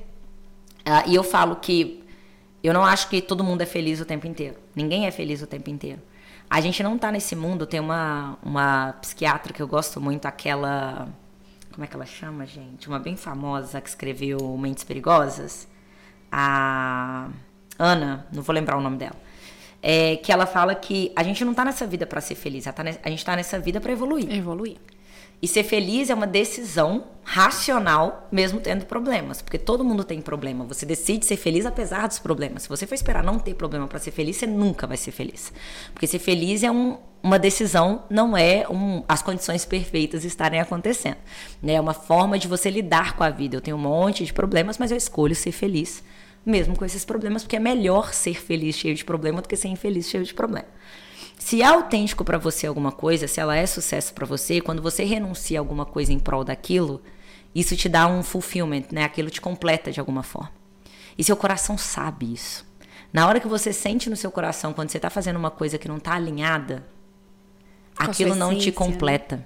ah, 0.84 1.04
e 1.06 1.14
eu 1.14 1.22
falo 1.22 1.56
que 1.56 2.03
eu 2.66 2.72
não 2.72 2.85
acho 2.85 3.09
que 3.09 3.20
todo 3.20 3.44
mundo 3.44 3.61
é 3.61 3.66
feliz 3.66 4.00
o 4.00 4.05
tempo 4.05 4.27
inteiro. 4.27 4.57
Ninguém 4.74 5.07
é 5.07 5.11
feliz 5.11 5.42
o 5.42 5.46
tempo 5.46 5.68
inteiro. 5.68 6.00
A 6.48 6.61
gente 6.61 6.83
não 6.83 6.96
tá 6.96 7.12
nesse 7.12 7.37
mundo. 7.37 7.66
Tem 7.66 7.79
uma, 7.79 8.38
uma 8.42 8.94
psiquiatra 9.00 9.53
que 9.53 9.61
eu 9.61 9.68
gosto 9.68 10.00
muito, 10.00 10.27
aquela. 10.27 11.09
Como 11.72 11.85
é 11.85 11.87
que 11.87 11.94
ela 11.94 12.07
chama, 12.07 12.46
gente? 12.46 12.88
Uma 12.88 12.98
bem 12.98 13.16
famosa 13.16 13.81
que 13.81 13.88
escreveu 13.88 14.38
Mentes 14.57 14.85
Perigosas. 14.85 15.68
A 16.33 17.29
Ana, 17.79 18.27
não 18.33 18.42
vou 18.42 18.55
lembrar 18.55 18.77
o 18.77 18.81
nome 18.81 18.96
dela. 18.96 19.16
É, 19.83 20.16
que 20.16 20.33
ela 20.33 20.46
fala 20.46 20.74
que 20.74 21.12
a 21.14 21.22
gente 21.22 21.44
não 21.44 21.53
tá 21.53 21.64
nessa 21.64 21.87
vida 21.87 22.07
para 22.07 22.20
ser 22.20 22.35
feliz, 22.35 22.66
a, 22.66 22.72
tá 22.72 22.83
a 23.03 23.11
gente 23.11 23.22
tá 23.22 23.37
nessa 23.37 23.59
vida 23.59 23.81
para 23.81 23.92
evoluir. 23.92 24.33
Evoluir. 24.33 24.79
E 25.44 25.46
ser 25.46 25.62
feliz 25.62 26.09
é 26.09 26.14
uma 26.14 26.26
decisão 26.26 27.04
racional, 27.22 28.26
mesmo 28.33 28.61
tendo 28.61 28.87
problemas. 28.87 29.42
Porque 29.42 29.59
todo 29.59 29.85
mundo 29.85 30.02
tem 30.02 30.18
problema. 30.18 30.64
Você 30.64 30.87
decide 30.87 31.26
ser 31.26 31.37
feliz 31.37 31.66
apesar 31.66 32.09
dos 32.09 32.18
problemas. 32.18 32.62
Se 32.62 32.68
você 32.70 32.87
for 32.87 32.94
esperar 32.94 33.22
não 33.22 33.38
ter 33.38 33.52
problema 33.52 33.87
para 33.87 33.98
ser 33.98 34.11
feliz, 34.11 34.38
você 34.38 34.46
nunca 34.46 34.87
vai 34.87 34.96
ser 34.96 35.11
feliz. 35.11 35.52
Porque 35.92 36.07
ser 36.07 36.18
feliz 36.18 36.62
é 36.62 36.70
um, 36.70 36.96
uma 37.22 37.38
decisão, 37.38 38.04
não 38.09 38.35
é 38.35 38.66
um, 38.70 39.04
as 39.07 39.20
condições 39.20 39.66
perfeitas 39.66 40.24
estarem 40.24 40.59
acontecendo. 40.62 41.18
Né? 41.62 41.74
É 41.74 41.80
uma 41.80 41.92
forma 41.92 42.38
de 42.38 42.48
você 42.48 42.70
lidar 42.70 43.14
com 43.14 43.22
a 43.22 43.28
vida. 43.28 43.54
Eu 43.54 43.61
tenho 43.61 43.76
um 43.76 43.80
monte 43.80 44.24
de 44.24 44.33
problemas, 44.33 44.78
mas 44.78 44.92
eu 44.92 44.96
escolho 44.96 45.35
ser 45.35 45.52
feliz 45.52 46.02
mesmo 46.46 46.74
com 46.74 46.87
esses 46.87 47.04
problemas, 47.04 47.42
porque 47.42 47.57
é 47.57 47.61
melhor 47.61 48.14
ser 48.14 48.35
feliz 48.35 48.76
cheio 48.76 48.94
de 48.94 49.04
problema 49.04 49.40
do 49.42 49.48
que 49.48 49.57
ser 49.57 49.68
infeliz 49.68 50.09
cheio 50.09 50.24
de 50.24 50.33
problema. 50.33 50.66
Se 51.38 51.62
é 51.62 51.66
autêntico 51.66 52.25
para 52.25 52.38
você 52.38 52.66
alguma 52.66 52.92
coisa, 52.92 53.29
se 53.29 53.40
ela 53.40 53.57
é 53.57 53.66
sucesso 53.66 54.14
para 54.14 54.27
você, 54.27 54.61
quando 54.61 54.81
você 54.81 55.05
renuncia 55.05 55.59
a 55.59 55.61
alguma 55.61 55.85
coisa 55.85 56.12
em 56.12 56.18
prol 56.18 56.44
daquilo, 56.44 57.03
isso 57.55 57.77
te 57.77 57.88
dá 57.88 58.07
um 58.07 58.23
fulfillment, 58.23 58.85
né? 58.90 59.05
Aquilo 59.05 59.31
te 59.31 59.40
completa 59.40 59.92
de 59.92 60.01
alguma 60.01 60.23
forma. 60.23 60.53
E 61.16 61.23
seu 61.23 61.37
coração 61.37 61.77
sabe 61.77 62.33
isso. 62.33 62.66
Na 63.12 63.29
hora 63.29 63.38
que 63.38 63.47
você 63.47 63.73
sente 63.73 64.11
no 64.11 64.16
seu 64.16 64.31
coração, 64.31 64.73
quando 64.73 64.90
você 64.90 64.99
está 64.99 65.11
fazendo 65.11 65.37
uma 65.37 65.51
coisa 65.51 65.79
que 65.79 65.87
não 65.87 65.99
está 65.99 66.14
alinhada, 66.14 66.85
Com 67.97 68.05
aquilo 68.05 68.35
não 68.35 68.57
te 68.57 68.66
né? 68.66 68.73
completa. 68.73 69.44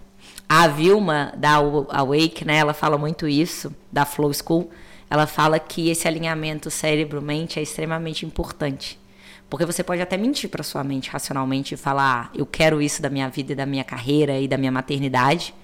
A 0.48 0.68
Vilma 0.68 1.32
da 1.36 1.56
Awake, 1.56 2.44
né? 2.44 2.56
Ela 2.56 2.72
fala 2.72 2.96
muito 2.96 3.28
isso, 3.28 3.74
da 3.92 4.04
Flow 4.04 4.32
School 4.32 4.70
ela 5.10 5.26
fala 5.26 5.58
que 5.58 5.88
esse 5.88 6.06
alinhamento 6.06 6.70
cérebro-mente 6.70 7.58
é 7.58 7.62
extremamente 7.62 8.26
importante. 8.26 8.98
Porque 9.48 9.64
você 9.64 9.82
pode 9.82 10.02
até 10.02 10.16
mentir 10.16 10.50
para 10.50 10.62
sua 10.62 10.84
mente 10.84 11.10
racionalmente 11.10 11.74
e 11.74 11.76
falar, 11.76 12.26
ah, 12.26 12.36
eu 12.36 12.44
quero 12.44 12.82
isso 12.82 13.00
da 13.00 13.08
minha 13.08 13.28
vida 13.28 13.52
e 13.52 13.56
da 13.56 13.64
minha 13.64 13.84
carreira 13.84 14.38
e 14.38 14.46
da 14.46 14.58
minha 14.58 14.70
maternidade, 14.70 15.54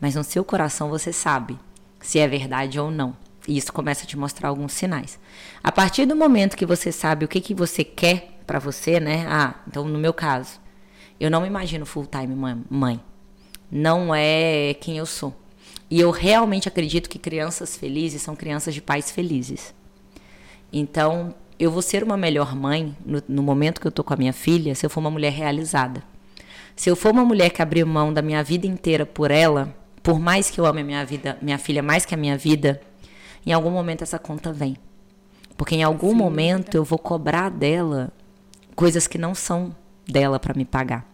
mas 0.00 0.14
no 0.14 0.24
seu 0.24 0.44
coração 0.44 0.88
você 0.88 1.12
sabe 1.12 1.58
se 2.00 2.18
é 2.18 2.26
verdade 2.26 2.80
ou 2.80 2.90
não. 2.90 3.16
E 3.46 3.56
isso 3.56 3.72
começa 3.72 4.04
a 4.04 4.06
te 4.06 4.16
mostrar 4.16 4.48
alguns 4.48 4.72
sinais. 4.72 5.18
A 5.62 5.70
partir 5.70 6.04
do 6.04 6.16
momento 6.16 6.56
que 6.56 6.66
você 6.66 6.90
sabe 6.90 7.24
o 7.24 7.28
que, 7.28 7.40
que 7.40 7.54
você 7.54 7.84
quer 7.84 8.40
para 8.46 8.58
você, 8.58 8.98
né? 8.98 9.24
Ah, 9.28 9.54
então 9.66 9.86
no 9.86 9.98
meu 9.98 10.12
caso, 10.12 10.60
eu 11.20 11.30
não 11.30 11.40
me 11.40 11.46
imagino 11.46 11.86
full 11.86 12.06
time 12.06 12.34
mãe. 12.68 13.00
Não 13.70 14.14
é 14.14 14.74
quem 14.80 14.98
eu 14.98 15.06
sou. 15.06 15.34
E 15.90 16.00
eu 16.00 16.10
realmente 16.10 16.68
acredito 16.68 17.08
que 17.08 17.18
crianças 17.18 17.76
felizes 17.76 18.20
são 18.20 18.36
crianças 18.36 18.74
de 18.74 18.82
pais 18.82 19.10
felizes. 19.10 19.74
Então, 20.72 21.34
eu 21.58 21.70
vou 21.70 21.82
ser 21.82 22.04
uma 22.04 22.16
melhor 22.16 22.54
mãe 22.54 22.96
no, 23.04 23.22
no, 23.28 23.42
momento 23.42 23.80
que 23.80 23.86
eu 23.86 23.90
tô 23.92 24.04
com 24.04 24.14
a 24.14 24.16
minha 24.16 24.32
filha 24.32 24.74
se 24.74 24.86
eu 24.86 24.90
for 24.90 25.00
uma 25.00 25.10
mulher 25.10 25.32
realizada. 25.32 26.02
Se 26.76 26.88
eu 26.88 26.94
for 26.94 27.10
uma 27.10 27.24
mulher 27.24 27.50
que 27.50 27.60
abriu 27.60 27.86
mão 27.86 28.12
da 28.12 28.22
minha 28.22 28.42
vida 28.44 28.66
inteira 28.66 29.04
por 29.04 29.30
ela, 29.30 29.74
por 30.02 30.20
mais 30.20 30.48
que 30.48 30.60
eu 30.60 30.66
ame 30.66 30.82
a 30.82 30.84
minha 30.84 31.04
vida, 31.04 31.36
minha 31.42 31.58
filha 31.58 31.82
mais 31.82 32.04
que 32.04 32.14
a 32.14 32.16
minha 32.16 32.38
vida, 32.38 32.80
em 33.44 33.52
algum 33.52 33.70
momento 33.70 34.02
essa 34.02 34.18
conta 34.18 34.52
vem. 34.52 34.76
Porque 35.56 35.74
em 35.74 35.82
algum 35.82 36.10
Sim, 36.10 36.16
momento 36.16 36.76
eu 36.76 36.84
vou 36.84 36.98
cobrar 36.98 37.50
dela 37.50 38.12
coisas 38.76 39.08
que 39.08 39.18
não 39.18 39.34
são 39.34 39.74
dela 40.06 40.38
para 40.38 40.54
me 40.54 40.64
pagar. 40.64 41.04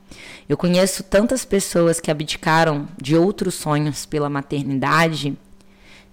Eu 0.46 0.57
conheço 0.57 1.02
tantas 1.02 1.46
pessoas 1.46 1.98
que 1.98 2.11
abdicaram 2.11 2.87
de 3.00 3.16
outros 3.16 3.54
sonhos 3.54 4.04
pela 4.04 4.28
maternidade 4.28 5.37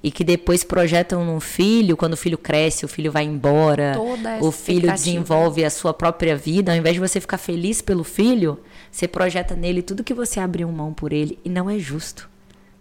e 0.04 0.12
que 0.12 0.24
depois 0.24 0.64
projetam 0.64 1.24
num 1.24 1.40
filho, 1.40 1.96
quando 1.96 2.14
o 2.14 2.18
filho 2.18 2.38
cresce, 2.38 2.86
o 2.86 2.88
filho 2.88 3.12
vai 3.12 3.24
embora, 3.24 3.96
o 4.42 4.52
filho 4.52 4.92
desenvolve 4.92 5.64
a 5.64 5.70
sua 5.70 5.94
própria 5.94 6.36
vida, 6.36 6.72
ao 6.72 6.78
invés 6.78 6.96
de 6.96 7.00
você 7.00 7.22
ficar 7.22 7.38
feliz 7.38 7.82
pelo 7.82 8.04
filho, 8.04 8.60
você 8.92 9.08
projeta 9.08 9.56
nele 9.56 9.82
tudo 9.82 10.04
que 10.04 10.14
você 10.14 10.40
abriu 10.40 10.72
mão 10.72 10.92
por 10.94 11.14
ele 11.14 11.38
e 11.46 11.50
não 11.50 11.70
é 11.70 11.78
justo, 11.78 12.30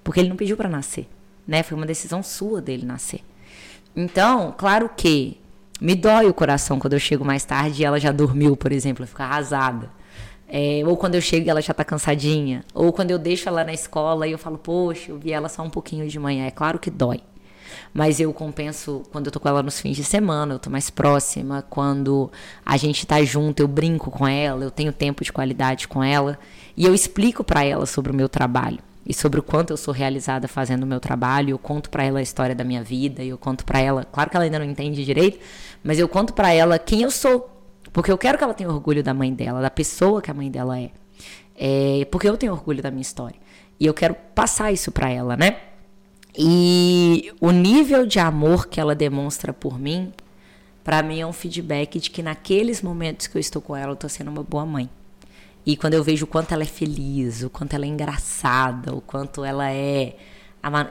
porque 0.02 0.20
ele 0.20 0.30
não 0.30 0.36
pediu 0.36 0.56
para 0.56 0.68
nascer, 0.68 1.06
né? 1.46 1.62
Foi 1.62 1.76
uma 1.76 1.86
decisão 1.86 2.22
sua 2.22 2.62
dele 2.62 2.86
nascer. 2.86 3.20
Então, 3.94 4.54
claro 4.56 4.88
que 4.96 5.38
me 5.80 5.94
dói 5.94 6.26
o 6.26 6.34
coração 6.34 6.78
quando 6.78 6.94
eu 6.94 6.98
chego 6.98 7.24
mais 7.24 7.44
tarde 7.44 7.82
e 7.82 7.84
ela 7.84 8.00
já 8.00 8.12
dormiu, 8.12 8.56
por 8.56 8.72
exemplo, 8.72 9.02
eu 9.02 9.08
fico 9.08 9.22
arrasada. 9.22 9.90
É, 10.52 10.82
ou 10.84 10.96
quando 10.96 11.14
eu 11.14 11.20
chego 11.20 11.46
e 11.46 11.50
ela 11.50 11.62
já 11.62 11.72
tá 11.72 11.84
cansadinha. 11.84 12.64
Ou 12.74 12.92
quando 12.92 13.12
eu 13.12 13.18
deixo 13.18 13.48
ela 13.48 13.62
na 13.62 13.72
escola 13.72 14.26
e 14.26 14.32
eu 14.32 14.38
falo, 14.38 14.58
poxa, 14.58 15.12
eu 15.12 15.18
vi 15.18 15.32
ela 15.32 15.48
só 15.48 15.62
um 15.62 15.70
pouquinho 15.70 16.08
de 16.08 16.18
manhã. 16.18 16.46
É 16.46 16.50
claro 16.50 16.78
que 16.78 16.90
dói. 16.90 17.20
Mas 17.94 18.18
eu 18.18 18.32
compenso 18.32 19.02
quando 19.12 19.26
eu 19.26 19.32
tô 19.32 19.38
com 19.38 19.48
ela 19.48 19.62
nos 19.62 19.80
fins 19.80 19.96
de 19.96 20.02
semana, 20.02 20.54
eu 20.54 20.58
tô 20.58 20.68
mais 20.68 20.90
próxima. 20.90 21.64
Quando 21.70 22.30
a 22.66 22.76
gente 22.76 23.06
tá 23.06 23.22
junto, 23.22 23.60
eu 23.60 23.68
brinco 23.68 24.10
com 24.10 24.26
ela, 24.26 24.64
eu 24.64 24.70
tenho 24.70 24.92
tempo 24.92 25.22
de 25.22 25.32
qualidade 25.32 25.86
com 25.86 26.02
ela. 26.02 26.38
E 26.76 26.84
eu 26.84 26.94
explico 26.94 27.44
para 27.44 27.64
ela 27.64 27.86
sobre 27.86 28.10
o 28.10 28.14
meu 28.14 28.28
trabalho 28.28 28.78
e 29.06 29.14
sobre 29.14 29.40
o 29.40 29.42
quanto 29.42 29.70
eu 29.70 29.76
sou 29.76 29.92
realizada 29.92 30.46
fazendo 30.46 30.82
o 30.84 30.86
meu 30.86 31.00
trabalho. 31.00 31.50
Eu 31.50 31.58
conto 31.58 31.90
para 31.90 32.04
ela 32.04 32.18
a 32.18 32.22
história 32.22 32.54
da 32.54 32.64
minha 32.64 32.82
vida, 32.82 33.22
eu 33.22 33.38
conto 33.38 33.64
para 33.64 33.80
ela, 33.80 34.04
claro 34.04 34.30
que 34.30 34.36
ela 34.36 34.44
ainda 34.44 34.58
não 34.58 34.66
entende 34.66 35.04
direito, 35.04 35.38
mas 35.82 35.98
eu 35.98 36.08
conto 36.08 36.32
para 36.32 36.52
ela 36.52 36.78
quem 36.78 37.02
eu 37.02 37.10
sou, 37.10 37.59
porque 37.92 38.10
eu 38.10 38.18
quero 38.18 38.38
que 38.38 38.44
ela 38.44 38.54
tenha 38.54 38.70
orgulho 38.70 39.02
da 39.02 39.12
mãe 39.12 39.32
dela, 39.32 39.60
da 39.60 39.70
pessoa 39.70 40.22
que 40.22 40.30
a 40.30 40.34
mãe 40.34 40.50
dela 40.50 40.78
é. 40.78 40.90
é 41.56 42.04
porque 42.06 42.28
eu 42.28 42.36
tenho 42.36 42.52
orgulho 42.52 42.82
da 42.82 42.90
minha 42.90 43.02
história. 43.02 43.38
E 43.78 43.86
eu 43.86 43.94
quero 43.94 44.14
passar 44.34 44.72
isso 44.72 44.92
para 44.92 45.08
ela, 45.10 45.36
né? 45.36 45.56
E 46.36 47.32
o 47.40 47.50
nível 47.50 48.06
de 48.06 48.18
amor 48.18 48.68
que 48.68 48.78
ela 48.78 48.94
demonstra 48.94 49.52
por 49.52 49.78
mim, 49.78 50.12
para 50.84 51.02
mim 51.02 51.20
é 51.20 51.26
um 51.26 51.32
feedback 51.32 51.98
de 51.98 52.10
que 52.10 52.22
naqueles 52.22 52.82
momentos 52.82 53.26
que 53.26 53.36
eu 53.36 53.40
estou 53.40 53.60
com 53.60 53.74
ela, 53.74 53.92
eu 53.92 53.96
tô 53.96 54.08
sendo 54.08 54.30
uma 54.30 54.42
boa 54.42 54.64
mãe. 54.64 54.88
E 55.66 55.76
quando 55.76 55.94
eu 55.94 56.02
vejo 56.02 56.24
o 56.24 56.28
quanto 56.28 56.52
ela 56.52 56.62
é 56.62 56.66
feliz, 56.66 57.42
o 57.42 57.50
quanto 57.50 57.74
ela 57.74 57.84
é 57.84 57.88
engraçada, 57.88 58.94
o 58.94 59.00
quanto 59.00 59.44
ela 59.44 59.70
é 59.70 60.16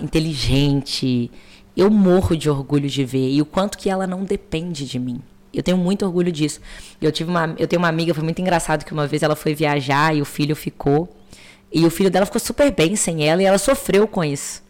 inteligente, 0.01 1.31
eu 1.75 1.89
morro 1.89 2.35
de 2.35 2.49
orgulho 2.49 2.89
de 2.89 3.05
ver 3.05 3.31
e 3.31 3.41
o 3.41 3.45
quanto 3.45 3.77
que 3.77 3.89
ela 3.89 4.05
não 4.05 4.23
depende 4.23 4.85
de 4.85 4.99
mim. 4.99 5.21
Eu 5.53 5.63
tenho 5.63 5.77
muito 5.77 6.05
orgulho 6.05 6.31
disso. 6.31 6.59
Eu 7.01 7.12
tive 7.12 7.29
uma, 7.29 7.55
eu 7.57 7.67
tenho 7.67 7.81
uma 7.81 7.88
amiga, 7.88 8.13
foi 8.13 8.23
muito 8.23 8.39
engraçado 8.39 8.85
que 8.85 8.93
uma 8.93 9.07
vez 9.07 9.23
ela 9.23 9.35
foi 9.35 9.53
viajar 9.55 10.15
e 10.15 10.21
o 10.21 10.25
filho 10.25 10.55
ficou. 10.55 11.09
E 11.71 11.85
o 11.85 11.89
filho 11.89 12.09
dela 12.09 12.25
ficou 12.25 12.39
super 12.39 12.71
bem 12.71 12.95
sem 12.95 13.27
ela 13.27 13.41
e 13.41 13.45
ela 13.45 13.57
sofreu 13.57 14.07
com 14.07 14.23
isso. 14.23 14.63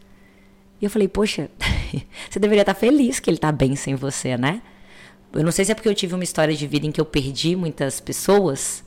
E 0.82 0.86
eu 0.86 0.90
falei, 0.90 1.08
poxa, 1.08 1.50
você 2.30 2.40
deveria 2.40 2.62
estar 2.62 2.74
feliz 2.74 3.20
que 3.20 3.30
ele 3.30 3.38
está 3.38 3.52
bem 3.52 3.76
sem 3.76 3.96
você, 3.96 4.38
né? 4.38 4.62
Eu 5.34 5.44
não 5.44 5.52
sei 5.52 5.66
se 5.66 5.72
é 5.72 5.76
porque 5.76 5.90
eu 5.90 5.96
tive 5.96 6.16
uma 6.16 6.24
história 6.24 6.56
de 6.56 6.66
vida 6.66 6.88
em 6.88 6.92
que 6.92 7.00
eu 7.00 7.06
perdi 7.06 7.56
muitas 7.56 8.00
pessoas, 8.00 8.84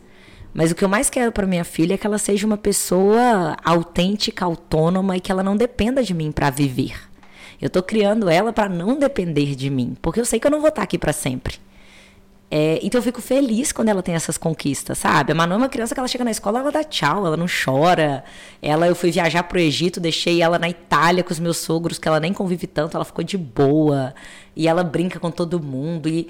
mas 0.53 0.71
o 0.71 0.75
que 0.75 0.85
eu 0.85 0.89
mais 0.89 1.09
quero 1.09 1.31
para 1.31 1.47
minha 1.47 1.65
filha 1.65 1.95
é 1.95 1.97
que 1.97 2.07
ela 2.07 2.19
seja 2.19 2.47
uma 2.47 2.59
pessoa 2.59 3.57
autêntica, 3.63 4.45
autônoma 4.45 5.17
e 5.17 5.21
que 5.21 5.31
ela 5.31 5.43
não 5.43 5.57
dependa 5.57 6.03
de 6.03 6.13
mim 6.13 6.33
para 6.33 6.51
viver. 6.51 6.95
Eu 7.61 7.71
tô 7.71 7.83
criando 7.83 8.29
ela 8.29 8.53
para 8.53 8.69
não 8.69 8.99
depender 8.99 9.55
de 9.55 9.71
mim, 9.71 9.97
porque 10.03 10.19
eu 10.19 10.25
sei 10.25 10.41
que 10.41 10.47
eu 10.47 10.51
não 10.51 10.61
vou 10.61 10.69
estar 10.69 10.81
tá 10.81 10.85
aqui 10.85 10.99
para 10.99 11.13
sempre. 11.13 11.59
É, 12.55 12.79
então 12.83 12.99
eu 12.99 13.03
fico 13.03 13.23
feliz 13.23 13.73
quando 13.73 13.89
ela 13.89 14.03
tem 14.03 14.15
essas 14.15 14.37
conquistas, 14.37 14.99
sabe? 14.99 15.33
A 15.33 15.35
Manu 15.35 15.55
é 15.55 15.57
uma 15.57 15.71
criança 15.71 15.95
que 15.95 15.99
ela 15.99 16.07
chega 16.07 16.23
na 16.23 16.31
escola, 16.31 16.59
ela 16.59 16.71
dá 16.71 16.85
tchau, 16.85 17.27
ela 17.27 17.35
não 17.35 17.47
chora. 17.47 18.23
Ela, 18.61 18.87
eu 18.87 18.95
fui 18.95 19.11
viajar 19.11 19.43
pro 19.45 19.59
Egito, 19.59 19.99
deixei 19.99 20.43
ela 20.43 20.59
na 20.59 20.69
Itália 20.69 21.25
com 21.25 21.33
os 21.33 21.41
meus 21.41 21.57
sogros, 21.57 21.99
que 21.99 22.07
ela 22.07 22.21
nem 22.21 22.31
convive 22.31 22.67
tanto, 22.67 22.95
ela 22.95 23.07
ficou 23.07 23.25
de 23.25 23.39
boa. 23.39 24.15
E 24.55 24.69
ela 24.69 24.85
brinca 24.85 25.19
com 25.19 25.31
todo 25.31 25.59
mundo. 25.63 26.11
E 26.11 26.29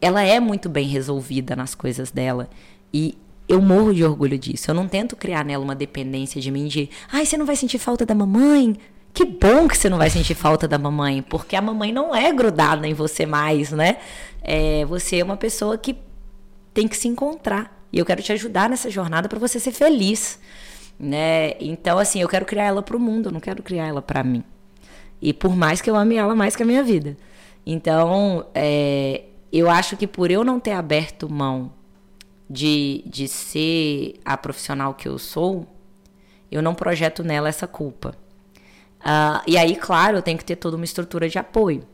ela 0.00 0.22
é 0.22 0.38
muito 0.38 0.68
bem 0.68 0.86
resolvida 0.86 1.56
nas 1.56 1.74
coisas 1.74 2.12
dela. 2.12 2.48
E 2.94 3.18
eu 3.48 3.60
morro 3.60 3.92
de 3.92 4.04
orgulho 4.04 4.38
disso. 4.38 4.70
Eu 4.70 4.74
não 4.76 4.86
tento 4.86 5.16
criar 5.16 5.44
nela 5.44 5.64
uma 5.64 5.74
dependência 5.74 6.40
de 6.40 6.48
mim 6.48 6.68
de, 6.68 6.88
ai, 7.10 7.26
você 7.26 7.36
não 7.36 7.44
vai 7.44 7.56
sentir 7.56 7.78
falta 7.78 8.06
da 8.06 8.14
mamãe? 8.14 8.76
Que 9.16 9.24
bom 9.24 9.66
que 9.66 9.78
você 9.78 9.88
não 9.88 9.96
vai 9.96 10.10
sentir 10.10 10.34
falta 10.34 10.68
da 10.68 10.76
mamãe, 10.76 11.22
porque 11.22 11.56
a 11.56 11.62
mamãe 11.62 11.90
não 11.90 12.14
é 12.14 12.30
grudada 12.30 12.86
em 12.86 12.92
você 12.92 13.24
mais, 13.24 13.72
né? 13.72 13.96
É, 14.42 14.84
você 14.84 15.20
é 15.20 15.24
uma 15.24 15.38
pessoa 15.38 15.78
que 15.78 15.96
tem 16.74 16.86
que 16.86 16.94
se 16.94 17.08
encontrar. 17.08 17.82
E 17.90 17.98
eu 17.98 18.04
quero 18.04 18.22
te 18.22 18.30
ajudar 18.34 18.68
nessa 18.68 18.90
jornada 18.90 19.26
para 19.26 19.38
você 19.38 19.58
ser 19.58 19.72
feliz. 19.72 20.38
Né? 21.00 21.52
Então, 21.60 21.98
assim, 21.98 22.20
eu 22.20 22.28
quero 22.28 22.44
criar 22.44 22.64
ela 22.64 22.82
para 22.82 22.94
o 22.94 23.00
mundo, 23.00 23.30
eu 23.30 23.32
não 23.32 23.40
quero 23.40 23.62
criar 23.62 23.86
ela 23.86 24.02
para 24.02 24.22
mim. 24.22 24.44
E 25.22 25.32
por 25.32 25.56
mais 25.56 25.80
que 25.80 25.88
eu 25.88 25.96
ame 25.96 26.16
ela 26.16 26.34
mais 26.34 26.54
que 26.54 26.62
a 26.62 26.66
minha 26.66 26.82
vida. 26.82 27.16
Então, 27.64 28.44
é, 28.54 29.22
eu 29.50 29.70
acho 29.70 29.96
que 29.96 30.06
por 30.06 30.30
eu 30.30 30.44
não 30.44 30.60
ter 30.60 30.72
aberto 30.72 31.26
mão 31.26 31.72
de, 32.50 33.02
de 33.06 33.26
ser 33.28 34.20
a 34.26 34.36
profissional 34.36 34.92
que 34.92 35.08
eu 35.08 35.18
sou, 35.18 35.66
eu 36.52 36.60
não 36.60 36.74
projeto 36.74 37.24
nela 37.24 37.48
essa 37.48 37.66
culpa. 37.66 38.14
Uh, 39.06 39.40
e 39.46 39.56
aí, 39.56 39.76
claro, 39.76 40.20
tenho 40.20 40.36
que 40.36 40.44
ter 40.44 40.56
toda 40.56 40.74
uma 40.74 40.84
estrutura 40.84 41.28
de 41.28 41.38
apoio. 41.38 41.86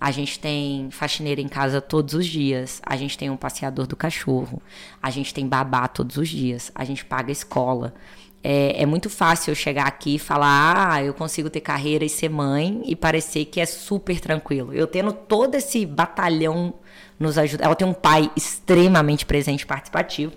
A 0.00 0.10
gente 0.10 0.38
tem 0.40 0.90
faxineira 0.90 1.40
em 1.40 1.46
casa 1.46 1.80
todos 1.80 2.12
os 2.12 2.26
dias, 2.26 2.82
a 2.84 2.96
gente 2.96 3.16
tem 3.16 3.30
um 3.30 3.36
passeador 3.36 3.86
do 3.86 3.94
cachorro, 3.94 4.60
a 5.00 5.08
gente 5.08 5.32
tem 5.32 5.46
babá 5.46 5.86
todos 5.86 6.16
os 6.16 6.28
dias, 6.28 6.72
a 6.74 6.84
gente 6.84 7.04
paga 7.04 7.30
escola. 7.30 7.94
É, 8.42 8.82
é, 8.82 8.86
muito 8.86 9.08
fácil 9.08 9.52
eu 9.52 9.54
chegar 9.54 9.86
aqui 9.86 10.16
e 10.16 10.18
falar, 10.18 10.92
ah, 10.92 11.02
eu 11.02 11.14
consigo 11.14 11.48
ter 11.48 11.60
carreira 11.60 12.04
e 12.04 12.08
ser 12.08 12.28
mãe 12.28 12.82
e 12.84 12.94
parecer 12.96 13.44
que 13.46 13.60
é 13.60 13.66
super 13.66 14.20
tranquilo. 14.20 14.74
Eu 14.74 14.86
tendo 14.86 15.12
todo 15.12 15.54
esse 15.54 15.86
batalhão 15.86 16.74
nos 17.18 17.38
ajuda. 17.38 17.64
Ela 17.64 17.74
tem 17.74 17.86
um 17.86 17.94
pai 17.94 18.30
extremamente 18.36 19.24
presente 19.24 19.62
e 19.62 19.66
participativo. 19.66 20.32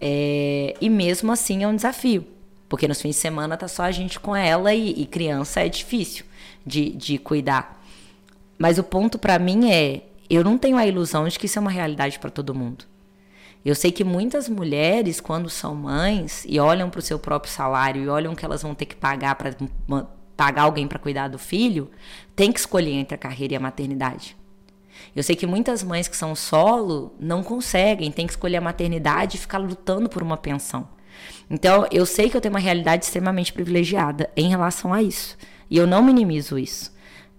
É, 0.00 0.74
e 0.80 0.88
mesmo 0.90 1.30
assim 1.30 1.62
é 1.62 1.68
um 1.68 1.76
desafio. 1.76 2.26
Porque 2.70 2.86
nos 2.86 3.02
fins 3.02 3.16
de 3.16 3.20
semana 3.20 3.56
tá 3.56 3.66
só 3.66 3.82
a 3.82 3.90
gente 3.90 4.20
com 4.20 4.34
ela 4.34 4.72
e, 4.72 4.92
e 4.92 5.04
criança 5.04 5.60
é 5.60 5.68
difícil 5.68 6.24
de, 6.64 6.90
de 6.90 7.18
cuidar. 7.18 7.82
Mas 8.56 8.78
o 8.78 8.84
ponto 8.84 9.18
para 9.18 9.40
mim 9.40 9.72
é, 9.72 10.04
eu 10.30 10.44
não 10.44 10.56
tenho 10.56 10.76
a 10.76 10.86
ilusão 10.86 11.26
de 11.26 11.36
que 11.36 11.46
isso 11.46 11.58
é 11.58 11.60
uma 11.60 11.70
realidade 11.70 12.20
para 12.20 12.30
todo 12.30 12.54
mundo. 12.54 12.84
Eu 13.64 13.74
sei 13.74 13.90
que 13.90 14.04
muitas 14.04 14.48
mulheres, 14.48 15.20
quando 15.20 15.50
são 15.50 15.74
mães 15.74 16.44
e 16.48 16.60
olham 16.60 16.88
para 16.88 17.00
o 17.00 17.02
seu 17.02 17.18
próprio 17.18 17.52
salário 17.52 18.04
e 18.04 18.08
olham 18.08 18.36
que 18.36 18.44
elas 18.44 18.62
vão 18.62 18.72
ter 18.72 18.86
que 18.86 18.94
pagar 18.94 19.34
para 19.34 19.54
pagar 20.36 20.62
alguém 20.62 20.86
para 20.86 20.98
cuidar 20.98 21.26
do 21.26 21.40
filho, 21.40 21.90
tem 22.36 22.52
que 22.52 22.60
escolher 22.60 22.92
entre 22.92 23.16
a 23.16 23.18
carreira 23.18 23.54
e 23.54 23.56
a 23.56 23.60
maternidade. 23.60 24.36
Eu 25.14 25.24
sei 25.24 25.34
que 25.34 25.46
muitas 25.46 25.82
mães 25.82 26.06
que 26.06 26.16
são 26.16 26.36
solo 26.36 27.12
não 27.18 27.42
conseguem, 27.42 28.12
tem 28.12 28.28
que 28.28 28.32
escolher 28.32 28.58
a 28.58 28.60
maternidade 28.60 29.36
e 29.36 29.40
ficar 29.40 29.58
lutando 29.58 30.08
por 30.08 30.22
uma 30.22 30.36
pensão. 30.36 30.88
Então, 31.48 31.86
eu 31.90 32.06
sei 32.06 32.30
que 32.30 32.36
eu 32.36 32.40
tenho 32.40 32.54
uma 32.54 32.60
realidade 32.60 33.04
extremamente 33.04 33.52
privilegiada 33.52 34.30
em 34.36 34.48
relação 34.48 34.92
a 34.92 35.02
isso. 35.02 35.36
E 35.68 35.76
eu 35.76 35.86
não 35.86 36.02
minimizo 36.02 36.58
isso. 36.58 36.92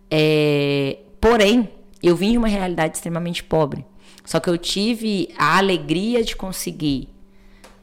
É, 0.10 1.00
porém, 1.20 1.70
eu 2.04 2.16
vim 2.16 2.32
de 2.32 2.38
uma 2.38 2.48
realidade 2.48 2.98
extremamente 2.98 3.44
pobre. 3.44 3.86
Só 4.26 4.40
que 4.40 4.50
eu 4.50 4.58
tive 4.58 5.30
a 5.38 5.58
alegria 5.58 6.24
de 6.24 6.36
conseguir 6.36 7.10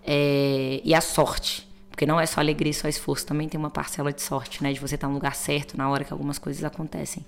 é, 0.04 0.80
e 0.84 0.94
a 0.94 1.00
sorte. 1.00 1.68
Porque 1.90 2.06
não 2.06 2.20
é 2.20 2.26
só 2.26 2.40
alegria 2.40 2.70
e 2.70 2.74
só 2.74 2.88
esforço, 2.88 3.26
também 3.26 3.48
tem 3.48 3.58
uma 3.58 3.70
parcela 3.70 4.12
de 4.12 4.22
sorte, 4.22 4.62
né? 4.62 4.72
De 4.72 4.78
você 4.78 4.94
estar 4.94 5.08
no 5.08 5.14
lugar 5.14 5.34
certo 5.34 5.76
na 5.76 5.90
hora 5.90 6.04
que 6.04 6.12
algumas 6.12 6.38
coisas 6.38 6.62
acontecem. 6.62 7.24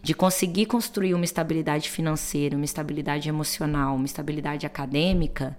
De 0.00 0.14
conseguir 0.14 0.66
construir 0.66 1.14
uma 1.14 1.24
estabilidade 1.24 1.90
financeira, 1.90 2.54
uma 2.54 2.64
estabilidade 2.64 3.28
emocional, 3.28 3.96
uma 3.96 4.06
estabilidade 4.06 4.66
acadêmica, 4.66 5.58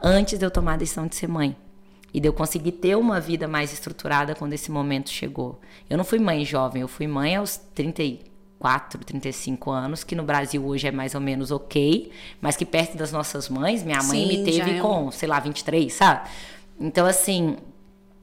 antes 0.00 0.38
de 0.38 0.44
eu 0.44 0.50
tomar 0.50 0.74
a 0.74 0.76
decisão 0.78 1.06
de 1.06 1.14
ser 1.14 1.28
mãe. 1.28 1.54
E 2.12 2.20
de 2.20 2.28
eu 2.28 2.32
conseguir 2.32 2.72
ter 2.72 2.96
uma 2.96 3.20
vida 3.20 3.46
mais 3.46 3.72
estruturada 3.72 4.34
quando 4.34 4.52
esse 4.52 4.70
momento 4.70 5.10
chegou. 5.10 5.60
Eu 5.88 5.96
não 5.96 6.04
fui 6.04 6.18
mãe 6.18 6.44
jovem, 6.44 6.82
eu 6.82 6.88
fui 6.88 7.06
mãe 7.06 7.36
aos 7.36 7.56
30 7.56 8.30
34, 8.60 9.04
35 9.04 9.70
anos, 9.70 10.04
que 10.04 10.14
no 10.14 10.22
Brasil 10.22 10.64
hoje 10.64 10.86
é 10.86 10.92
mais 10.92 11.14
ou 11.14 11.20
menos 11.20 11.50
ok, 11.50 12.12
mas 12.40 12.56
que 12.56 12.66
perto 12.66 12.96
das 12.96 13.10
nossas 13.10 13.48
mães, 13.48 13.82
minha 13.82 14.02
mãe 14.02 14.20
Sim, 14.20 14.26
me 14.28 14.44
teve 14.44 14.72
é 14.72 14.80
com, 14.80 15.10
sei 15.10 15.28
lá, 15.28 15.40
23, 15.40 15.92
sabe? 15.92 16.28
Então, 16.78 17.06
assim, 17.06 17.56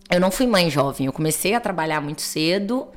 eu 0.09 0.19
não 0.19 0.29
fui 0.29 0.45
mãe 0.45 0.69
jovem, 0.69 1.07
eu 1.07 1.13
comecei 1.13 1.55
a 1.55 1.59
trabalhar 1.59 1.99
muito 2.01 2.21
cedo 2.21 2.87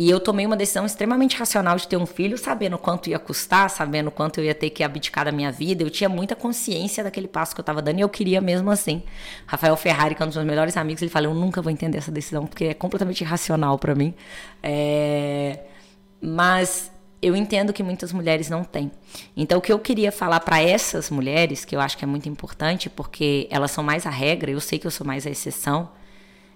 e 0.00 0.08
eu 0.08 0.20
tomei 0.20 0.46
uma 0.46 0.56
decisão 0.56 0.86
extremamente 0.86 1.36
racional 1.36 1.76
de 1.76 1.88
ter 1.88 1.96
um 1.96 2.06
filho, 2.06 2.38
sabendo 2.38 2.78
quanto 2.78 3.10
ia 3.10 3.18
custar, 3.18 3.68
sabendo 3.68 4.10
quanto 4.12 4.38
eu 4.38 4.44
ia 4.44 4.54
ter 4.54 4.70
que 4.70 4.84
abdicar 4.84 5.24
da 5.24 5.32
minha 5.32 5.50
vida. 5.50 5.82
Eu 5.82 5.90
tinha 5.90 6.08
muita 6.08 6.36
consciência 6.36 7.02
daquele 7.02 7.26
passo 7.26 7.52
que 7.52 7.60
eu 7.60 7.62
estava 7.62 7.82
dando 7.82 7.98
e 7.98 8.02
eu 8.02 8.08
queria 8.08 8.40
mesmo 8.40 8.70
assim. 8.70 9.02
Rafael 9.44 9.76
Ferrari, 9.76 10.14
que 10.14 10.22
é 10.22 10.24
um 10.24 10.28
dos 10.28 10.36
meus 10.36 10.46
melhores 10.46 10.76
amigos, 10.76 11.02
ele 11.02 11.10
fala: 11.10 11.26
Eu 11.26 11.34
nunca 11.34 11.60
vou 11.60 11.72
entender 11.72 11.98
essa 11.98 12.12
decisão 12.12 12.46
porque 12.46 12.66
é 12.66 12.74
completamente 12.74 13.22
irracional 13.22 13.76
para 13.76 13.94
mim. 13.94 14.14
É 14.62 15.58
mas 16.20 16.90
eu 17.20 17.34
entendo 17.34 17.72
que 17.72 17.82
muitas 17.82 18.12
mulheres 18.12 18.48
não 18.48 18.62
têm. 18.62 18.92
Então, 19.36 19.58
o 19.58 19.60
que 19.60 19.72
eu 19.72 19.78
queria 19.78 20.12
falar 20.12 20.40
para 20.40 20.62
essas 20.62 21.10
mulheres, 21.10 21.64
que 21.64 21.74
eu 21.74 21.80
acho 21.80 21.98
que 21.98 22.04
é 22.04 22.06
muito 22.06 22.28
importante, 22.28 22.88
porque 22.88 23.48
elas 23.50 23.72
são 23.72 23.82
mais 23.82 24.06
a 24.06 24.10
regra, 24.10 24.50
eu 24.50 24.60
sei 24.60 24.78
que 24.78 24.86
eu 24.86 24.90
sou 24.90 25.06
mais 25.06 25.26
a 25.26 25.30
exceção, 25.30 25.90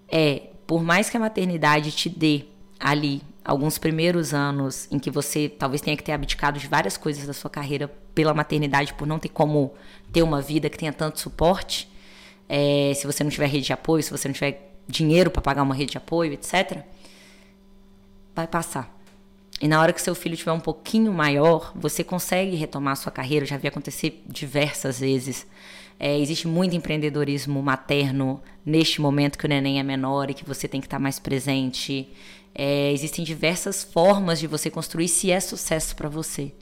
é, 0.08 0.50
por 0.66 0.82
mais 0.82 1.10
que 1.10 1.16
a 1.16 1.20
maternidade 1.20 1.90
te 1.90 2.08
dê 2.08 2.44
ali 2.78 3.22
alguns 3.44 3.78
primeiros 3.78 4.32
anos 4.32 4.86
em 4.90 4.98
que 4.98 5.10
você 5.10 5.48
talvez 5.48 5.80
tenha 5.80 5.96
que 5.96 6.02
ter 6.02 6.12
abdicado 6.12 6.58
de 6.58 6.66
várias 6.66 6.96
coisas 6.96 7.26
da 7.26 7.32
sua 7.32 7.50
carreira 7.50 7.88
pela 8.14 8.34
maternidade, 8.34 8.94
por 8.94 9.06
não 9.06 9.18
ter 9.18 9.28
como 9.28 9.74
ter 10.12 10.22
uma 10.22 10.40
vida 10.40 10.68
que 10.68 10.78
tenha 10.78 10.92
tanto 10.92 11.18
suporte, 11.18 11.90
é, 12.48 12.92
se 12.94 13.06
você 13.06 13.24
não 13.24 13.30
tiver 13.30 13.46
rede 13.46 13.66
de 13.66 13.72
apoio, 13.72 14.02
se 14.02 14.10
você 14.10 14.28
não 14.28 14.34
tiver 14.34 14.72
dinheiro 14.86 15.30
para 15.30 15.40
pagar 15.40 15.62
uma 15.62 15.74
rede 15.74 15.92
de 15.92 15.98
apoio, 15.98 16.32
etc., 16.32 16.82
vai 18.34 18.46
passar 18.46 19.02
e 19.62 19.68
na 19.68 19.80
hora 19.80 19.92
que 19.92 20.02
seu 20.02 20.12
filho 20.12 20.36
tiver 20.36 20.50
um 20.50 20.58
pouquinho 20.58 21.12
maior, 21.12 21.72
você 21.76 22.02
consegue 22.02 22.56
retomar 22.56 22.94
a 22.94 22.96
sua 22.96 23.12
carreira. 23.12 23.44
Eu 23.44 23.48
já 23.48 23.56
vi 23.56 23.68
acontecer 23.68 24.20
diversas 24.26 24.98
vezes. 24.98 25.46
É, 26.00 26.18
existe 26.18 26.48
muito 26.48 26.74
empreendedorismo 26.74 27.62
materno 27.62 28.42
neste 28.66 29.00
momento 29.00 29.38
que 29.38 29.46
o 29.46 29.48
neném 29.48 29.78
é 29.78 29.82
menor 29.84 30.28
e 30.28 30.34
que 30.34 30.44
você 30.44 30.66
tem 30.66 30.80
que 30.80 30.88
estar 30.88 30.98
mais 30.98 31.20
presente. 31.20 32.08
É, 32.54 32.92
existem 32.92 33.24
diversas 33.24 33.82
formas 33.82 34.38
de 34.38 34.46
você 34.46 34.70
construir 34.70 35.08
se 35.08 35.30
é 35.30 35.40
sucesso 35.40 35.96
para 35.96 36.08
você. 36.08 36.52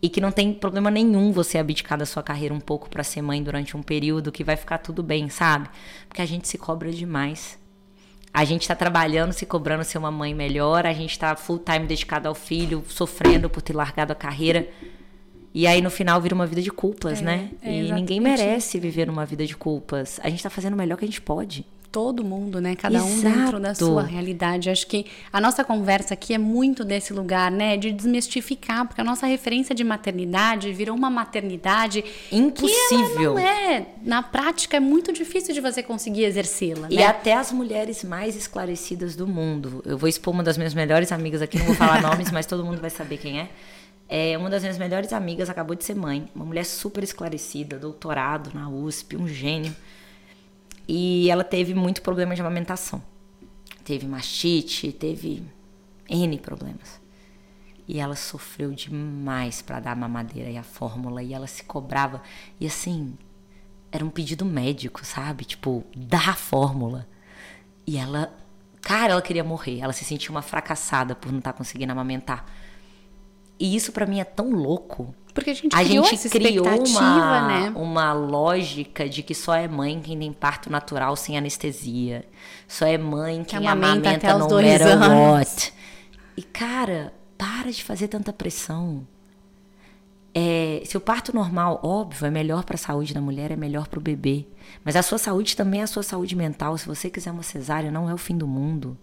E 0.00 0.08
que 0.08 0.20
não 0.20 0.30
tem 0.30 0.52
problema 0.52 0.90
nenhum 0.90 1.32
você 1.32 1.58
abdicar 1.58 1.98
da 1.98 2.06
sua 2.06 2.22
carreira 2.22 2.54
um 2.54 2.60
pouco 2.60 2.88
para 2.88 3.02
ser 3.02 3.22
mãe 3.22 3.42
durante 3.42 3.76
um 3.76 3.82
período 3.82 4.30
que 4.30 4.44
vai 4.44 4.56
ficar 4.56 4.78
tudo 4.78 5.02
bem, 5.02 5.28
sabe? 5.28 5.68
Porque 6.08 6.22
a 6.22 6.26
gente 6.26 6.46
se 6.46 6.58
cobra 6.58 6.90
demais. 6.92 7.58
A 8.32 8.44
gente 8.44 8.62
está 8.62 8.74
trabalhando, 8.74 9.32
se 9.32 9.46
cobrando 9.46 9.82
ser 9.82 9.96
uma 9.96 10.10
mãe 10.10 10.34
melhor, 10.34 10.84
a 10.84 10.92
gente 10.92 11.12
está 11.12 11.34
full 11.34 11.58
time 11.58 11.86
dedicado 11.86 12.28
ao 12.28 12.34
filho, 12.34 12.84
sofrendo 12.86 13.48
por 13.48 13.62
ter 13.62 13.72
largado 13.72 14.12
a 14.12 14.16
carreira. 14.16 14.68
E 15.54 15.66
aí 15.66 15.80
no 15.80 15.90
final 15.90 16.20
vira 16.20 16.34
uma 16.34 16.46
vida 16.46 16.60
de 16.60 16.70
culpas, 16.70 17.22
é, 17.22 17.24
né? 17.24 17.50
É, 17.62 17.72
e 17.72 17.90
ninguém 17.90 18.20
merece 18.20 18.78
viver 18.78 19.08
uma 19.08 19.24
vida 19.24 19.46
de 19.46 19.56
culpas. 19.56 20.20
A 20.22 20.28
gente 20.28 20.40
está 20.40 20.50
fazendo 20.50 20.74
o 20.74 20.76
melhor 20.76 20.98
que 20.98 21.04
a 21.06 21.08
gente 21.08 21.22
pode 21.22 21.64
todo 21.96 22.22
mundo, 22.22 22.60
né? 22.60 22.76
Cada 22.76 22.98
Exato. 22.98 23.10
um 23.10 23.20
dentro 23.22 23.58
da 23.58 23.74
sua 23.74 24.02
realidade. 24.02 24.68
Acho 24.68 24.86
que 24.86 25.06
a 25.32 25.40
nossa 25.40 25.64
conversa 25.64 26.12
aqui 26.12 26.34
é 26.34 26.38
muito 26.38 26.84
desse 26.84 27.10
lugar, 27.10 27.50
né? 27.50 27.74
De 27.78 27.90
desmistificar, 27.90 28.86
porque 28.86 29.00
a 29.00 29.04
nossa 29.04 29.26
referência 29.26 29.74
de 29.74 29.82
maternidade 29.82 30.70
virou 30.74 30.94
uma 30.94 31.08
maternidade 31.08 32.04
impossível. 32.30 33.32
não 33.32 33.38
é, 33.38 33.86
na 34.02 34.22
prática 34.22 34.76
é 34.76 34.80
muito 34.80 35.10
difícil 35.10 35.54
de 35.54 35.60
você 35.62 35.82
conseguir 35.82 36.24
exercê-la. 36.24 36.86
E 36.90 36.96
né? 36.96 37.06
até 37.06 37.32
as 37.32 37.50
mulheres 37.50 38.04
mais 38.04 38.36
esclarecidas 38.36 39.16
do 39.16 39.26
mundo. 39.26 39.82
Eu 39.86 39.96
vou 39.96 40.06
expor 40.06 40.34
uma 40.34 40.42
das 40.42 40.58
minhas 40.58 40.74
melhores 40.74 41.10
amigas 41.10 41.40
aqui, 41.40 41.56
não 41.56 41.64
vou 41.64 41.74
falar 41.76 42.02
nomes, 42.02 42.30
mas 42.30 42.44
todo 42.44 42.62
mundo 42.62 42.78
vai 42.78 42.90
saber 42.90 43.16
quem 43.16 43.40
é. 43.40 43.48
É, 44.06 44.36
uma 44.36 44.50
das 44.50 44.60
minhas 44.60 44.76
melhores 44.76 45.14
amigas 45.14 45.48
acabou 45.48 45.74
de 45.74 45.82
ser 45.82 45.94
mãe, 45.94 46.28
uma 46.34 46.44
mulher 46.44 46.66
super 46.66 47.02
esclarecida, 47.02 47.78
doutorado 47.78 48.50
na 48.52 48.68
USP, 48.68 49.16
um 49.16 49.26
gênio. 49.26 49.74
E 50.88 51.28
ela 51.30 51.44
teve 51.44 51.74
muito 51.74 52.02
problema 52.02 52.34
de 52.34 52.40
amamentação. 52.40 53.02
Teve 53.84 54.06
mastite, 54.06 54.92
teve 54.92 55.42
N 56.08 56.38
problemas. 56.38 57.00
E 57.88 58.00
ela 58.00 58.16
sofreu 58.16 58.72
demais 58.72 59.62
para 59.62 59.80
dar 59.80 59.92
a 59.92 59.96
mamadeira 59.96 60.50
e 60.50 60.56
a 60.56 60.62
fórmula. 60.62 61.22
E 61.22 61.32
ela 61.32 61.46
se 61.46 61.64
cobrava. 61.64 62.22
E 62.60 62.66
assim, 62.66 63.16
era 63.92 64.04
um 64.04 64.10
pedido 64.10 64.44
médico, 64.44 65.04
sabe? 65.04 65.44
Tipo, 65.44 65.84
dá 65.94 66.30
a 66.30 66.34
fórmula. 66.34 67.06
E 67.86 67.96
ela, 67.96 68.34
cara, 68.80 69.12
ela 69.12 69.22
queria 69.22 69.44
morrer. 69.44 69.80
Ela 69.80 69.92
se 69.92 70.04
sentia 70.04 70.30
uma 70.30 70.42
fracassada 70.42 71.14
por 71.14 71.30
não 71.30 71.38
estar 71.38 71.52
tá 71.52 71.58
conseguindo 71.58 71.92
amamentar. 71.92 72.44
E 73.58 73.74
isso 73.74 73.92
para 73.92 74.06
mim 74.06 74.20
é 74.20 74.24
tão 74.24 74.50
louco. 74.50 75.14
Porque 75.32 75.50
a 75.50 75.54
gente 75.54 75.76
a 75.76 75.84
criou, 75.84 76.04
gente 76.04 76.28
criou 76.30 76.66
uma, 76.66 77.46
né? 77.46 77.72
uma 77.76 78.12
lógica 78.14 79.06
de 79.06 79.22
que 79.22 79.34
só 79.34 79.54
é 79.54 79.68
mãe 79.68 80.00
quem 80.00 80.18
tem 80.18 80.32
parto 80.32 80.70
natural 80.70 81.14
sem 81.14 81.36
anestesia. 81.36 82.24
Só 82.66 82.86
é 82.86 82.96
mãe 82.96 83.36
quem 83.36 83.44
que 83.44 83.56
amamenta, 83.56 84.08
amamenta 84.08 84.38
no 84.38 84.48
matter 84.48 84.98
what. 85.10 85.74
E 86.36 86.42
cara, 86.42 87.12
para 87.36 87.70
de 87.70 87.84
fazer 87.84 88.08
tanta 88.08 88.32
pressão. 88.32 89.06
É, 90.34 90.82
se 90.84 90.96
o 90.96 91.00
parto 91.00 91.34
normal, 91.34 91.80
óbvio, 91.82 92.26
é 92.26 92.30
melhor 92.30 92.64
para 92.64 92.74
a 92.74 92.78
saúde 92.78 93.14
da 93.14 93.20
mulher, 93.20 93.50
é 93.50 93.56
melhor 93.56 93.88
para 93.88 93.98
o 93.98 94.02
bebê. 94.02 94.46
Mas 94.84 94.96
a 94.96 95.02
sua 95.02 95.18
saúde 95.18 95.56
também 95.56 95.80
é 95.80 95.84
a 95.84 95.86
sua 95.86 96.02
saúde 96.02 96.36
mental. 96.36 96.76
Se 96.76 96.86
você 96.86 97.08
quiser 97.08 97.30
uma 97.30 97.42
cesárea, 97.42 97.90
não 97.90 98.08
é 98.08 98.12
o 98.12 98.18
fim 98.18 98.36
do 98.36 98.46
mundo. 98.46 98.98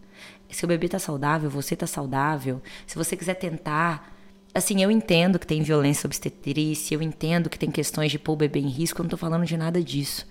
Se 0.50 0.66
o 0.66 0.68
bebê 0.68 0.86
está 0.86 1.00
saudável, 1.00 1.50
você 1.50 1.74
está 1.74 1.88
saudável. 1.88 2.62
Se 2.86 2.96
você 2.96 3.16
quiser 3.16 3.34
tentar, 3.34 4.13
assim, 4.54 4.82
eu 4.82 4.92
entendo 4.92 5.40
que 5.40 5.48
tem 5.48 5.62
violência 5.62 6.08
obstetrícia, 6.08 6.96
eu 6.96 7.02
entendo 7.02 7.50
que 7.50 7.58
tem 7.58 7.72
questões 7.72 8.12
de 8.12 8.20
pôr 8.20 8.34
o 8.34 8.38
bebê 8.38 8.60
em 8.60 8.70
risco, 8.70 9.02
eu 9.02 9.04
não 9.04 9.10
tô 9.10 9.18
falando 9.18 9.46
de 9.46 9.58
nada 9.58 9.82
disso. 9.84 10.28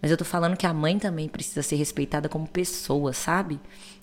Mas 0.00 0.10
eu 0.10 0.16
tô 0.16 0.24
falando 0.24 0.56
que 0.56 0.66
a 0.66 0.74
mãe 0.74 0.98
também 0.98 1.26
precisa 1.26 1.62
ser 1.62 1.76
respeitada 1.76 2.28
como 2.28 2.46
pessoa, 2.46 3.12
sabe? 3.12 3.58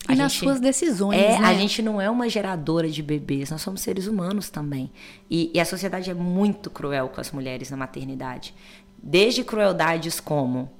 A 0.08 0.14
e 0.14 0.16
nas 0.16 0.34
suas 0.34 0.60
decisões, 0.60 1.20
é, 1.20 1.40
né? 1.40 1.46
A 1.46 1.54
gente 1.54 1.82
não 1.82 2.02
é 2.02 2.10
uma 2.10 2.28
geradora 2.28 2.90
de 2.90 3.04
bebês, 3.04 3.52
nós 3.52 3.62
somos 3.62 3.82
seres 3.82 4.08
humanos 4.08 4.50
também. 4.50 4.92
E, 5.30 5.52
e 5.54 5.60
a 5.60 5.66
sociedade 5.66 6.10
é 6.10 6.14
muito 6.14 6.70
cruel 6.70 7.10
com 7.10 7.22
as 7.22 7.32
mulheres 7.32 7.70
na 7.70 7.78
maternidade. 7.78 8.56
Desde 9.02 9.44
crueldades 9.44 10.20
como 10.20 10.72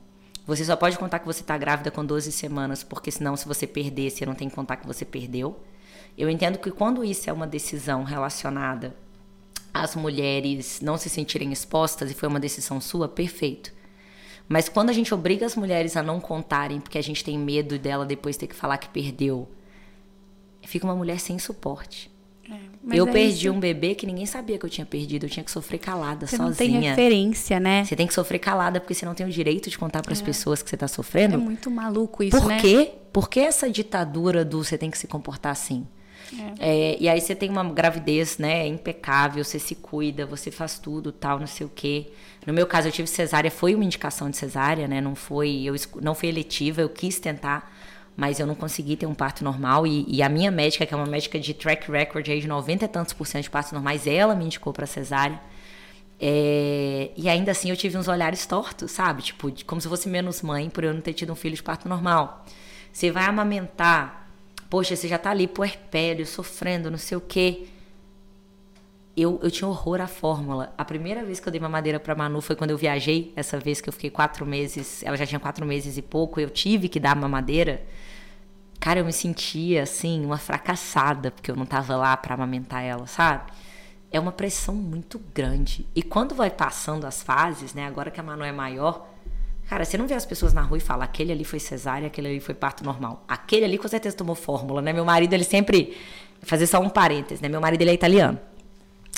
você 0.46 0.66
só 0.66 0.76
pode 0.76 0.98
contar 0.98 1.20
que 1.20 1.26
você 1.26 1.42
está 1.42 1.58
grávida 1.58 1.90
com 1.90 2.06
12 2.06 2.32
semanas, 2.32 2.84
porque 2.84 3.10
senão, 3.10 3.36
se 3.38 3.48
você 3.48 3.66
perder, 3.66 4.10
você 4.10 4.26
não 4.26 4.36
tem 4.36 4.50
que 4.50 4.56
contar 4.56 4.76
que 4.76 4.86
você 4.86 5.06
perdeu. 5.06 5.58
Eu 6.18 6.30
entendo 6.30 6.58
que 6.58 6.72
quando 6.72 7.04
isso 7.04 7.30
é 7.30 7.34
uma 7.34 7.48
decisão 7.48 8.04
relacionada 8.04 8.96
às 9.74 9.96
mulheres 9.96 10.80
não 10.82 10.98
se 10.98 11.10
sentirem 11.10 11.52
expostas 11.52 12.12
e 12.12 12.14
foi 12.14 12.30
uma 12.30 12.40
decisão 12.40 12.80
sua, 12.80 13.08
perfeito. 13.08 13.74
Mas 14.48 14.70
quando 14.70 14.90
a 14.90 14.94
gente 14.94 15.14
obriga 15.14 15.46
as 15.46 15.56
mulheres 15.56 15.98
a 15.98 16.04
não 16.04 16.20
contarem 16.20 16.80
porque 16.80 16.98
a 16.98 17.04
gente 17.04 17.24
tem 17.24 17.38
medo 17.38 17.80
dela 17.80 18.06
depois 18.06 18.38
ter 18.38 18.48
que 18.48 18.56
falar 18.56 18.78
que 18.78 18.90
perdeu, 18.90 19.50
fica 20.62 20.86
uma 20.86 20.96
mulher 20.96 21.20
sem 21.20 21.40
suporte. 21.40 22.12
É, 22.50 22.60
eu 22.92 23.08
é 23.08 23.12
perdi 23.12 23.48
isso. 23.48 23.56
um 23.56 23.60
bebê 23.60 23.96
que 23.96 24.06
ninguém 24.06 24.26
sabia 24.26 24.58
que 24.58 24.66
eu 24.66 24.70
tinha 24.70 24.86
perdido. 24.86 25.26
Eu 25.26 25.30
tinha 25.30 25.44
que 25.44 25.52
sofrer 25.52 25.78
calada, 25.78 26.28
você 26.28 26.36
sozinha. 26.36 26.50
Não 26.50 26.82
tem 26.82 26.90
referência, 26.90 27.60
né? 27.60 27.86
Você 27.86 27.96
tem 27.96 28.06
que 28.06 28.14
sofrer 28.14 28.38
calada 28.38 28.80
porque 28.80 28.94
você 28.94 29.06
não 29.06 29.16
tem 29.16 29.26
o 29.26 29.30
direito 29.30 29.70
de 29.70 29.78
contar 29.78 30.02
para 30.02 30.12
as 30.12 30.22
é. 30.22 30.26
pessoas 30.26 30.62
que 30.62 30.70
você 30.70 30.76
está 30.76 30.88
sofrendo. 30.88 31.36
É 31.36 31.38
muito 31.38 31.72
maluco 31.72 32.22
isso, 32.22 32.38
Por 32.38 32.48
né? 32.48 32.56
Por 32.58 32.62
quê? 32.62 32.92
por 33.14 33.30
que 33.30 33.40
essa 33.40 33.70
ditadura 33.70 34.44
do 34.44 34.64
você 34.64 34.78
tem 34.78 34.92
que 34.92 34.98
se 34.98 35.08
comportar 35.08 35.52
assim? 35.54 35.88
É. 36.60 36.94
É, 36.94 36.98
e 37.00 37.10
aí 37.10 37.20
você 37.20 37.36
tem 37.36 37.50
uma 37.50 37.64
gravidez, 37.64 38.38
né, 38.38 38.68
impecável, 38.68 39.44
você 39.44 39.60
se 39.60 39.76
cuida, 39.76 40.26
você 40.26 40.50
faz 40.52 40.80
tudo, 40.80 41.12
tal, 41.12 41.40
não 41.40 41.48
sei 41.48 41.66
o 41.66 41.72
quê. 41.74 42.08
No 42.46 42.54
meu 42.54 42.68
caso, 42.68 42.88
eu 42.88 42.92
tive 42.92 43.08
cesárea, 43.08 43.50
foi 43.50 43.74
uma 43.74 43.86
indicação 43.86 44.30
de 44.30 44.38
cesárea, 44.38 44.88
né? 44.88 45.00
Não 45.00 45.16
foi, 45.16 45.64
eu 45.64 45.76
não 46.02 46.14
foi 46.14 46.30
eletiva, 46.30 46.82
eu 46.82 46.90
quis 46.90 47.20
tentar, 47.20 47.72
mas 48.18 48.40
eu 48.40 48.46
não 48.46 48.56
consegui 48.56 48.98
ter 48.98 49.06
um 49.06 49.14
parto 49.14 49.44
normal. 49.44 49.88
E, 49.88 50.06
e 50.08 50.22
a 50.22 50.28
minha 50.28 50.52
médica, 50.52 50.86
que 50.86 50.94
é 50.94 50.98
uma 50.98 51.06
médica 51.06 51.40
de 51.40 51.54
track 51.54 51.90
record 51.90 52.28
aí 52.28 52.42
de 52.42 52.48
90 52.48 52.86
e 52.86 52.88
tantos 52.88 53.14
por 53.14 53.26
cento 53.26 53.44
de 53.44 53.50
partos 53.50 53.72
normais, 53.72 54.06
ela 54.06 54.36
me 54.36 54.46
indicou 54.46 54.74
para 54.74 54.86
cesárea. 54.86 55.40
É, 56.20 57.12
e 57.18 57.28
ainda 57.28 57.52
assim 57.52 57.70
eu 57.70 57.78
tive 57.78 57.98
uns 57.98 58.08
olhares 58.08 58.46
tortos, 58.46 58.92
sabe? 58.92 59.22
Tipo, 59.22 59.52
como 59.66 59.82
se 59.82 59.88
fosse 59.88 60.08
menos 60.08 60.42
mãe 60.42 60.70
por 60.70 60.84
eu 60.84 60.94
não 60.94 61.02
ter 61.02 61.14
tido 61.14 61.32
um 61.32 61.36
filho 61.36 61.56
de 61.56 61.64
parto 61.64 61.88
normal. 61.88 62.46
Você 62.92 63.10
vai 63.10 63.26
amamentar, 63.26 64.23
poxa, 64.74 64.96
você 64.96 65.08
já 65.08 65.20
tá 65.20 65.30
ali 65.30 65.48
puerpério, 65.48 66.26
sofrendo, 66.26 66.90
não 66.90 66.98
sei 66.98 67.16
o 67.16 67.22
quê 67.22 67.68
eu, 69.16 69.40
eu 69.44 69.52
tinha 69.52 69.68
horror 69.68 70.02
à 70.02 70.08
fórmula. 70.08 70.74
A 70.76 70.84
primeira 70.84 71.24
vez 71.24 71.40
que 71.40 71.48
eu 71.48 71.52
dei 71.52 71.62
mamadeira 71.62 72.00
para 72.00 72.16
Manu 72.16 72.42
foi 72.42 72.56
quando 72.56 72.72
eu 72.72 72.78
viajei, 72.78 73.32
essa 73.36 73.60
vez 73.60 73.80
que 73.80 73.88
eu 73.88 73.94
fiquei 73.94 74.10
quatro 74.10 74.46
meses, 74.46 75.04
ela 75.04 75.16
já 75.16 75.26
tinha 75.26 75.40
quatro 75.40 75.64
meses 75.66 75.98
e 75.98 76.02
pouco, 76.02 76.40
eu 76.40 76.50
tive 76.50 76.90
que 76.90 77.00
dar 77.00 77.16
mamadeira. 77.16 77.84
Cara, 78.80 79.00
eu 79.02 79.06
me 79.06 79.14
sentia 79.14 79.84
assim, 79.84 80.26
uma 80.26 80.40
fracassada, 80.40 81.30
porque 81.30 81.52
eu 81.52 81.56
não 81.56 81.66
tava 81.66 81.96
lá 81.96 82.18
para 82.18 82.34
amamentar 82.34 82.84
ela, 82.84 83.06
sabe? 83.06 83.52
É 84.12 84.20
uma 84.20 84.32
pressão 84.32 84.74
muito 84.74 85.22
grande. 85.34 85.86
E 85.96 86.02
quando 86.02 86.34
vai 86.34 86.50
passando 86.50 87.06
as 87.06 87.22
fases, 87.22 87.76
né, 87.76 87.86
agora 87.86 88.10
que 88.10 88.20
a 88.20 88.24
Manu 88.24 88.44
é 88.44 88.52
maior, 88.52 89.13
cara, 89.70 89.86
você 89.86 89.98
não 89.98 90.08
vê 90.08 90.14
as 90.14 90.26
pessoas 90.26 90.54
na 90.54 90.62
rua 90.62 90.78
e 90.78 90.82
fala, 90.82 91.04
aquele 91.04 91.32
ali 91.32 91.44
foi 91.44 91.60
cesárea, 91.60 92.08
aquele 92.08 92.28
ali 92.28 92.40
foi 92.40 92.54
parto 92.54 92.84
normal. 92.84 93.24
Aquele 93.28 93.66
ali 93.66 93.78
com 93.78 93.88
certeza 93.88 94.16
tomou 94.16 94.36
fórmula, 94.36 94.82
né? 94.82 94.94
Meu 94.94 95.06
marido, 95.06 95.34
ele 95.34 95.44
sempre. 95.44 95.98
Fazer 96.42 96.68
só 96.68 96.82
um 96.82 96.90
parênteses, 96.90 97.40
né? 97.40 97.48
Meu 97.48 97.62
marido, 97.62 97.82
ele 97.82 97.92
é 97.92 97.94
italiano. 97.94 98.38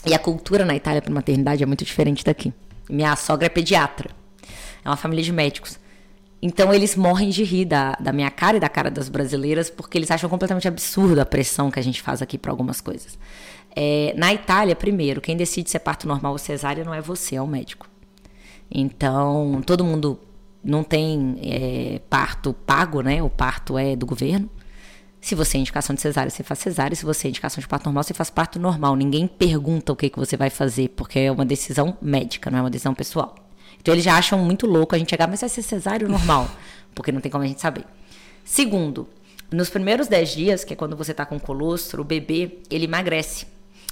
E 0.06 0.14
a 0.14 0.20
cultura 0.20 0.64
na 0.64 0.76
Itália 0.76 1.02
para 1.02 1.12
maternidade 1.12 1.64
é 1.64 1.66
muito 1.66 1.84
diferente 1.84 2.24
daqui. 2.24 2.54
Minha 2.88 3.16
sogra 3.16 3.48
é 3.48 3.50
pediatra. 3.50 4.12
É 4.84 4.89
uma 4.89 4.96
família 4.96 5.24
de 5.24 5.34
médicos. 5.34 5.80
Então 6.41 6.72
eles 6.72 6.96
morrem 6.96 7.30
de 7.30 7.43
rir 7.43 7.66
da, 7.66 7.93
da 7.93 8.14
minha 8.14 8.30
cara 8.30 8.58
e 8.58 8.60
da 8.60 8.70
cara 8.70 8.91
das 8.91 9.10
brasileiras, 9.10 9.72
porque 9.72 9.98
eles 9.98 10.12
acham 10.12 10.30
completamente 10.30 10.68
absurdo 10.68 11.20
a 11.20 11.26
pressão 11.26 11.72
que 11.72 11.80
a 11.80 11.82
gente 11.82 12.04
faz 12.04 12.22
aqui 12.22 12.38
para 12.38 12.52
algumas 12.52 12.80
coisas. 12.80 13.18
É, 13.76 14.14
na 14.16 14.32
Itália, 14.32 14.76
primeiro, 14.76 15.20
quem 15.20 15.36
decide 15.36 15.72
se 15.72 15.76
é 15.76 15.80
parto 15.80 16.08
normal 16.08 16.34
ou 16.34 16.38
cesárea 16.38 16.84
não 16.84 16.93
é 16.93 17.02
você, 17.02 17.36
é 17.36 17.41
o 17.41 17.48
médico. 17.48 17.89
Então, 18.70 19.62
todo 19.66 19.84
mundo 19.84 20.20
não 20.66 20.84
tem 20.84 21.38
é, 21.43 22.01
parto 22.09 22.51
pago, 22.51 23.01
né? 23.01 23.22
O 23.22 23.30
parto 23.30 23.78
é 23.78 23.95
do 23.95 24.05
governo. 24.05 24.49
Se 25.22 25.36
você 25.36 25.57
é 25.57 25.59
indicação 25.59 25.95
de 25.95 26.01
cesárea, 26.01 26.30
você 26.30 26.43
faz 26.43 26.59
cesárea. 26.59 26.95
Se 26.95 27.05
você 27.05 27.28
é 27.28 27.30
indicação 27.30 27.61
de 27.61 27.68
parto 27.68 27.86
normal, 27.86 28.03
você 28.03 28.13
faz 28.13 28.32
parto 28.32 28.59
normal. 28.59 28.95
Ninguém 28.95 29.28
pergunta 29.28 29.93
o 29.93 29.95
que, 29.95 30.09
que 30.09 30.18
você 30.18 30.36
vai 30.36 30.49
fazer, 30.49 30.89
porque 30.89 31.20
é 31.20 31.32
uma 31.32 31.45
decisão 31.45 31.95
médica, 32.01 32.49
não 32.49 32.59
é 32.59 32.61
uma 32.61 32.70
decisão 32.70 32.95
pessoal. 32.95 33.36
Então 33.80 33.93
eles 33.93 34.03
já 34.03 34.18
acham 34.18 34.39
muito 34.39 34.66
louco 34.66 34.95
a 34.95 34.97
gente 34.97 35.11
chegar, 35.11 35.28
mas 35.28 35.41
vai 35.41 35.49
ser 35.49 35.61
cesárea 35.61 36.07
normal? 36.07 36.49
Porque 36.95 37.11
não 37.11 37.22
tem 37.22 37.32
como 37.32 37.43
a 37.43 37.47
gente 37.47 37.61
saber. 37.61 37.86
Segundo, 38.43 39.07
nos 39.51 39.70
primeiros 39.70 40.07
10 40.07 40.30
dias, 40.30 40.63
que 40.63 40.74
é 40.74 40.76
quando 40.76 40.95
você 40.95 41.11
está 41.11 41.26
com 41.26 41.39
colostro, 41.39 42.01
o 42.01 42.05
bebê, 42.05 42.59
ele 42.72 42.86
emagrece. 42.86 43.45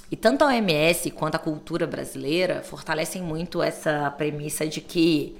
E 0.09 0.15
tanto 0.15 0.43
a 0.43 0.47
OMS 0.47 1.11
quanto 1.11 1.35
a 1.35 1.39
cultura 1.39 1.85
brasileira 1.85 2.63
fortalecem 2.63 3.21
muito 3.21 3.61
essa 3.61 4.09
premissa 4.11 4.65
de 4.65 4.81
que 4.81 5.37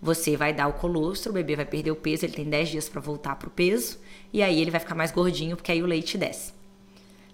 você 0.00 0.36
vai 0.36 0.52
dar 0.52 0.68
o 0.68 0.72
colostro, 0.72 1.30
o 1.30 1.34
bebê 1.34 1.56
vai 1.56 1.66
perder 1.66 1.90
o 1.90 1.96
peso, 1.96 2.24
ele 2.24 2.32
tem 2.32 2.44
10 2.44 2.68
dias 2.68 2.88
para 2.88 3.00
voltar 3.00 3.36
pro 3.36 3.50
peso 3.50 3.98
e 4.32 4.42
aí 4.42 4.60
ele 4.60 4.70
vai 4.70 4.80
ficar 4.80 4.94
mais 4.94 5.10
gordinho, 5.10 5.56
porque 5.56 5.72
aí 5.72 5.82
o 5.82 5.86
leite 5.86 6.16
desce. 6.16 6.52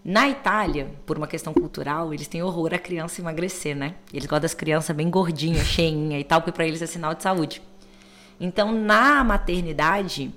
Na 0.05 0.29
Itália, 0.29 0.93
por 1.05 1.19
uma 1.19 1.27
questão 1.27 1.53
cultural, 1.53 2.15
eles 2.15 2.29
têm 2.29 2.43
horror 2.43 2.73
a 2.73 2.79
criança 2.79 3.21
emagrecer, 3.21 3.75
né? 3.75 3.97
Eles 4.13 4.27
gostam 4.27 4.43
das 4.43 4.55
crianças 4.55 4.95
bem 4.95 5.11
gordinhas, 5.11 5.67
cheinha 5.67 6.19
e 6.19 6.23
tal, 6.23 6.41
porque 6.41 6.53
para 6.53 6.67
eles 6.67 6.81
é 6.81 6.87
sinal 6.87 7.13
de 7.13 7.25
saúde. 7.25 7.61
Então, 8.39 8.71
na 8.71 9.25
maternidade, 9.25 10.33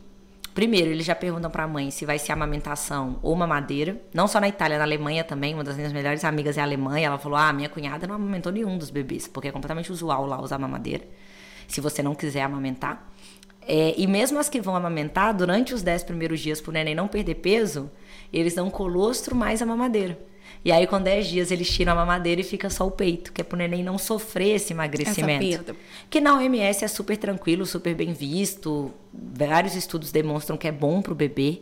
primeiro 0.56 0.90
eles 0.90 1.06
já 1.06 1.14
perguntam 1.14 1.52
para 1.52 1.66
a 1.66 1.68
mãe 1.68 1.92
se 1.92 2.04
vai 2.04 2.18
ser 2.18 2.32
amamentação 2.32 3.20
ou 3.22 3.36
mamadeira. 3.36 4.02
Não 4.12 4.28
só 4.28 4.40
na 4.40 4.48
Itália, 4.48 4.78
na 4.80 4.86
Alemanha 4.86 5.24
também. 5.24 5.54
Uma 5.54 5.64
das 5.64 5.76
minhas 5.76 5.94
melhores 5.94 6.24
amigas 6.24 6.58
é 6.58 6.62
alemã. 6.62 7.00
E 7.00 7.04
ela 7.04 7.20
falou: 7.20 7.38
"Ah, 7.38 7.54
minha 7.54 7.70
cunhada 7.70 8.08
não 8.08 8.16
amamentou 8.16 8.52
nenhum 8.52 8.76
dos 8.76 8.90
bebês, 8.90 9.28
porque 9.28 9.50
é 9.50 9.52
completamente 9.52 9.92
usual 9.92 10.26
lá 10.26 10.42
usar 10.42 10.58
mamadeira. 10.58 11.04
Se 11.70 11.80
você 11.80 12.04
não 12.04 12.14
quiser 12.14 12.42
amamentar, 12.42 13.10
é, 13.72 13.94
e 13.96 14.08
mesmo 14.08 14.40
as 14.40 14.50
que 14.50 14.60
vão 14.60 14.76
amamentar, 14.76 15.32
durante 15.34 15.74
os 15.74 15.84
10 15.84 16.04
primeiros 16.04 16.40
dias 16.40 16.60
para 16.60 16.72
o 16.72 16.74
neném 16.74 16.96
não 16.96 17.08
perder 17.08 17.36
peso, 17.36 17.90
eles 18.34 18.56
dão 18.56 18.70
colostro 18.70 19.36
mais 19.36 19.62
a 19.62 19.66
mamadeira. 19.66 20.20
E 20.66 20.72
aí, 20.72 20.88
com 20.88 21.00
10 21.00 21.28
dias, 21.28 21.52
eles 21.52 21.70
tiram 21.70 21.94
a 21.94 21.96
mamadeira 21.96 22.42
e 22.42 22.44
fica 22.44 22.70
só 22.70 22.86
o 22.86 22.92
peito, 22.92 23.32
que 23.32 23.42
é 23.42 23.44
para 23.44 23.56
o 23.56 23.60
neném 23.60 23.84
não 23.84 23.98
sofrer 23.98 24.56
esse 24.56 24.74
emagrecimento. 24.74 25.76
Que 26.10 26.20
na 26.20 26.36
OMS 26.36 26.84
é 26.84 26.88
super 26.88 27.16
tranquilo, 27.16 27.66
super 27.66 27.94
bem 27.96 28.12
visto. 28.12 28.92
Vários 29.14 29.76
estudos 29.76 30.12
demonstram 30.12 30.58
que 30.58 30.68
é 30.68 30.72
bom 30.72 31.02
para 31.02 31.14
o 31.14 31.16
bebê. 31.16 31.62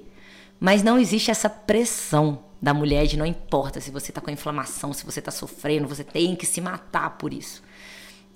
Mas 0.59 0.81
não 0.81 0.97
existe 0.97 1.29
essa 1.29 1.49
pressão 1.49 2.39
da 2.59 2.73
mulher 2.73 3.05
de 3.05 3.17
não 3.17 3.25
importa 3.25 3.79
se 3.79 3.91
você 3.91 4.11
está 4.11 4.19
com 4.19 4.31
inflamação, 4.31 4.93
se 4.93 5.05
você 5.05 5.19
está 5.19 5.29
sofrendo, 5.29 5.87
você 5.87 6.03
tem 6.03 6.35
que 6.35 6.45
se 6.45 6.59
matar 6.59 7.17
por 7.17 7.33
isso. 7.33 7.61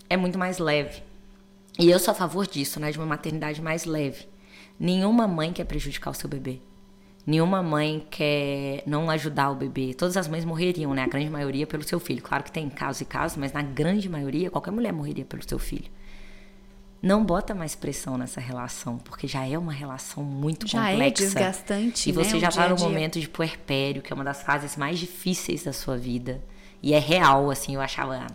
É 0.08 0.16
muito 0.16 0.38
mais 0.38 0.60
leve. 0.60 1.02
E 1.82 1.90
eu 1.90 1.98
sou 1.98 2.12
a 2.12 2.16
favor 2.16 2.46
disso, 2.46 2.80
né? 2.80 2.92
De 2.92 3.00
uma 3.00 3.08
maternidade 3.08 3.60
mais 3.60 3.86
leve. 3.86 4.28
Nenhuma 4.80 5.28
mãe 5.28 5.52
quer 5.52 5.64
prejudicar 5.66 6.12
o 6.12 6.14
seu 6.14 6.30
bebê. 6.30 6.60
Nenhuma 7.26 7.64
mãe 7.64 8.06
quer 8.12 8.84
não 8.86 9.10
ajudar 9.10 9.50
o 9.50 9.56
bebê. 9.56 9.96
Todas 9.96 10.16
as 10.16 10.28
mães 10.28 10.46
morreriam, 10.46 10.94
né? 10.94 11.02
A 11.02 11.08
grande 11.08 11.32
maioria 11.32 11.66
pelo 11.66 11.82
seu 11.82 12.00
filho. 12.00 12.22
Claro 12.22 12.44
que 12.44 12.52
tem 12.52 12.70
casos 12.70 13.02
e 13.02 13.06
casos, 13.06 13.36
mas 13.36 13.52
na 13.52 13.64
grande 13.64 14.08
maioria, 14.08 14.52
qualquer 14.52 14.70
mulher 14.70 14.94
morreria 14.94 15.26
pelo 15.26 15.42
seu 15.48 15.58
filho. 15.58 15.90
Não 17.02 17.26
bota 17.26 17.56
mais 17.56 17.74
pressão 17.74 18.16
nessa 18.16 18.40
relação, 18.40 19.00
porque 19.00 19.28
já 19.28 19.44
é 19.48 19.58
uma 19.58 19.74
relação 19.74 20.24
muito 20.24 20.68
já 20.68 20.88
é 20.88 20.92
complexa. 20.92 21.24
Já 21.24 21.26
é 21.26 21.28
desgastante, 21.28 22.10
E 22.10 22.14
você 22.14 22.34
né? 22.34 22.42
já 22.42 22.50
está 22.50 22.70
no 22.70 22.78
momento 22.78 23.20
de 23.20 23.28
puerpério, 23.28 24.04
que 24.04 24.14
é 24.14 24.16
uma 24.16 24.24
das 24.24 24.44
fases 24.44 24.78
mais 24.78 25.00
difíceis 25.00 25.64
da 25.64 25.74
sua 25.74 25.98
vida. 25.98 26.44
E 26.80 26.94
é 26.94 27.00
real, 27.00 27.50
assim, 27.50 27.74
eu 27.74 27.82
achava 27.82 28.28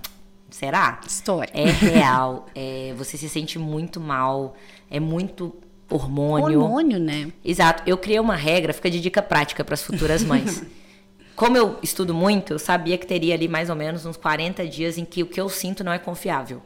Será? 0.50 1.00
História. 1.06 1.50
É 1.52 1.70
real. 1.70 2.46
é, 2.54 2.94
você 2.96 3.16
se 3.16 3.28
sente 3.28 3.58
muito 3.58 4.00
mal. 4.00 4.54
É 4.90 5.00
muito 5.00 5.54
hormônio. 5.90 6.62
Hormônio, 6.62 6.98
né? 6.98 7.32
Exato. 7.44 7.82
Eu 7.86 7.98
criei 7.98 8.20
uma 8.20 8.36
regra, 8.36 8.72
fica 8.72 8.90
de 8.90 9.00
dica 9.00 9.22
prática 9.22 9.64
para 9.64 9.74
as 9.74 9.82
futuras 9.82 10.22
mães. 10.22 10.62
Como 11.36 11.56
eu 11.56 11.78
estudo 11.82 12.14
muito, 12.14 12.54
eu 12.54 12.58
sabia 12.58 12.96
que 12.96 13.06
teria 13.06 13.34
ali 13.34 13.46
mais 13.46 13.68
ou 13.68 13.76
menos 13.76 14.06
uns 14.06 14.16
40 14.16 14.66
dias 14.66 14.96
em 14.96 15.04
que 15.04 15.22
o 15.22 15.26
que 15.26 15.38
eu 15.38 15.50
sinto 15.50 15.84
não 15.84 15.92
é 15.92 15.98
confiável. 15.98 16.62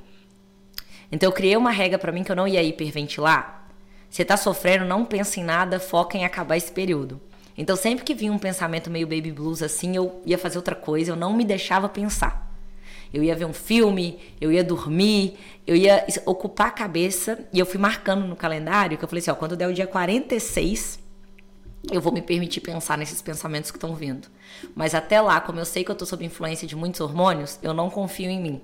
Então 1.11 1.29
eu 1.29 1.33
criei 1.33 1.57
uma 1.57 1.73
regra 1.73 1.99
para 1.99 2.13
mim 2.13 2.23
que 2.23 2.31
eu 2.31 2.37
não 2.37 2.47
ia 2.47 2.63
hiperventilar. 2.63 3.67
Você 4.09 4.25
tá 4.25 4.37
sofrendo, 4.37 4.85
não 4.85 5.05
pensa 5.05 5.41
em 5.41 5.45
nada, 5.45 5.81
foca 5.81 6.17
em 6.17 6.25
acabar 6.25 6.57
esse 6.57 6.71
período. 6.71 7.21
Então 7.59 7.75
sempre 7.75 8.05
que 8.05 8.15
vinha 8.15 8.33
um 8.33 8.39
pensamento 8.39 8.89
meio 8.91 9.09
baby 9.09 9.33
blues 9.33 9.61
assim, 9.61 9.97
eu 9.97 10.23
ia 10.25 10.39
fazer 10.39 10.59
outra 10.59 10.77
coisa, 10.77 11.11
eu 11.11 11.17
não 11.17 11.33
me 11.35 11.45
deixava 11.45 11.89
pensar. 11.89 12.50
Eu 13.13 13.23
ia 13.23 13.35
ver 13.35 13.45
um 13.45 13.53
filme, 13.53 14.19
eu 14.41 14.53
ia 14.53 14.63
dormir, 14.63 15.37
eu 15.67 15.75
ia 15.75 16.07
ocupar 16.27 16.69
a 16.69 16.71
cabeça 16.71 17.45
e 17.53 17.59
eu 17.59 17.67
fui 17.67 17.79
marcando 17.79 18.27
no 18.27 18.37
calendário 18.37 18.97
que 18.97 19.05
eu 19.05 19.09
falei 19.09 19.21
assim, 19.21 19.31
ó, 19.31 19.35
quando 19.35 19.57
der 19.57 19.69
o 19.69 19.75
dia 19.75 19.87
46, 19.87 21.01
eu 21.91 22.01
vou 22.01 22.13
me 22.13 22.23
permitir 22.23 22.61
pensar 22.61 22.97
nesses 22.97 23.21
pensamentos 23.21 23.71
que 23.71 23.77
estão 23.77 23.95
vindo. 23.95 24.29
Mas 24.75 24.95
até 24.95 25.21
lá, 25.21 25.41
como 25.41 25.59
eu 25.59 25.65
sei 25.65 25.83
que 25.83 25.91
eu 25.91 25.95
tô 25.95 26.07
sob 26.07 26.25
influência 26.25 26.69
de 26.69 26.77
muitos 26.77 27.01
hormônios, 27.01 27.59
eu 27.63 27.75
não 27.75 27.91
confio 27.91 28.31
em 28.31 28.41
mim. 28.41 28.61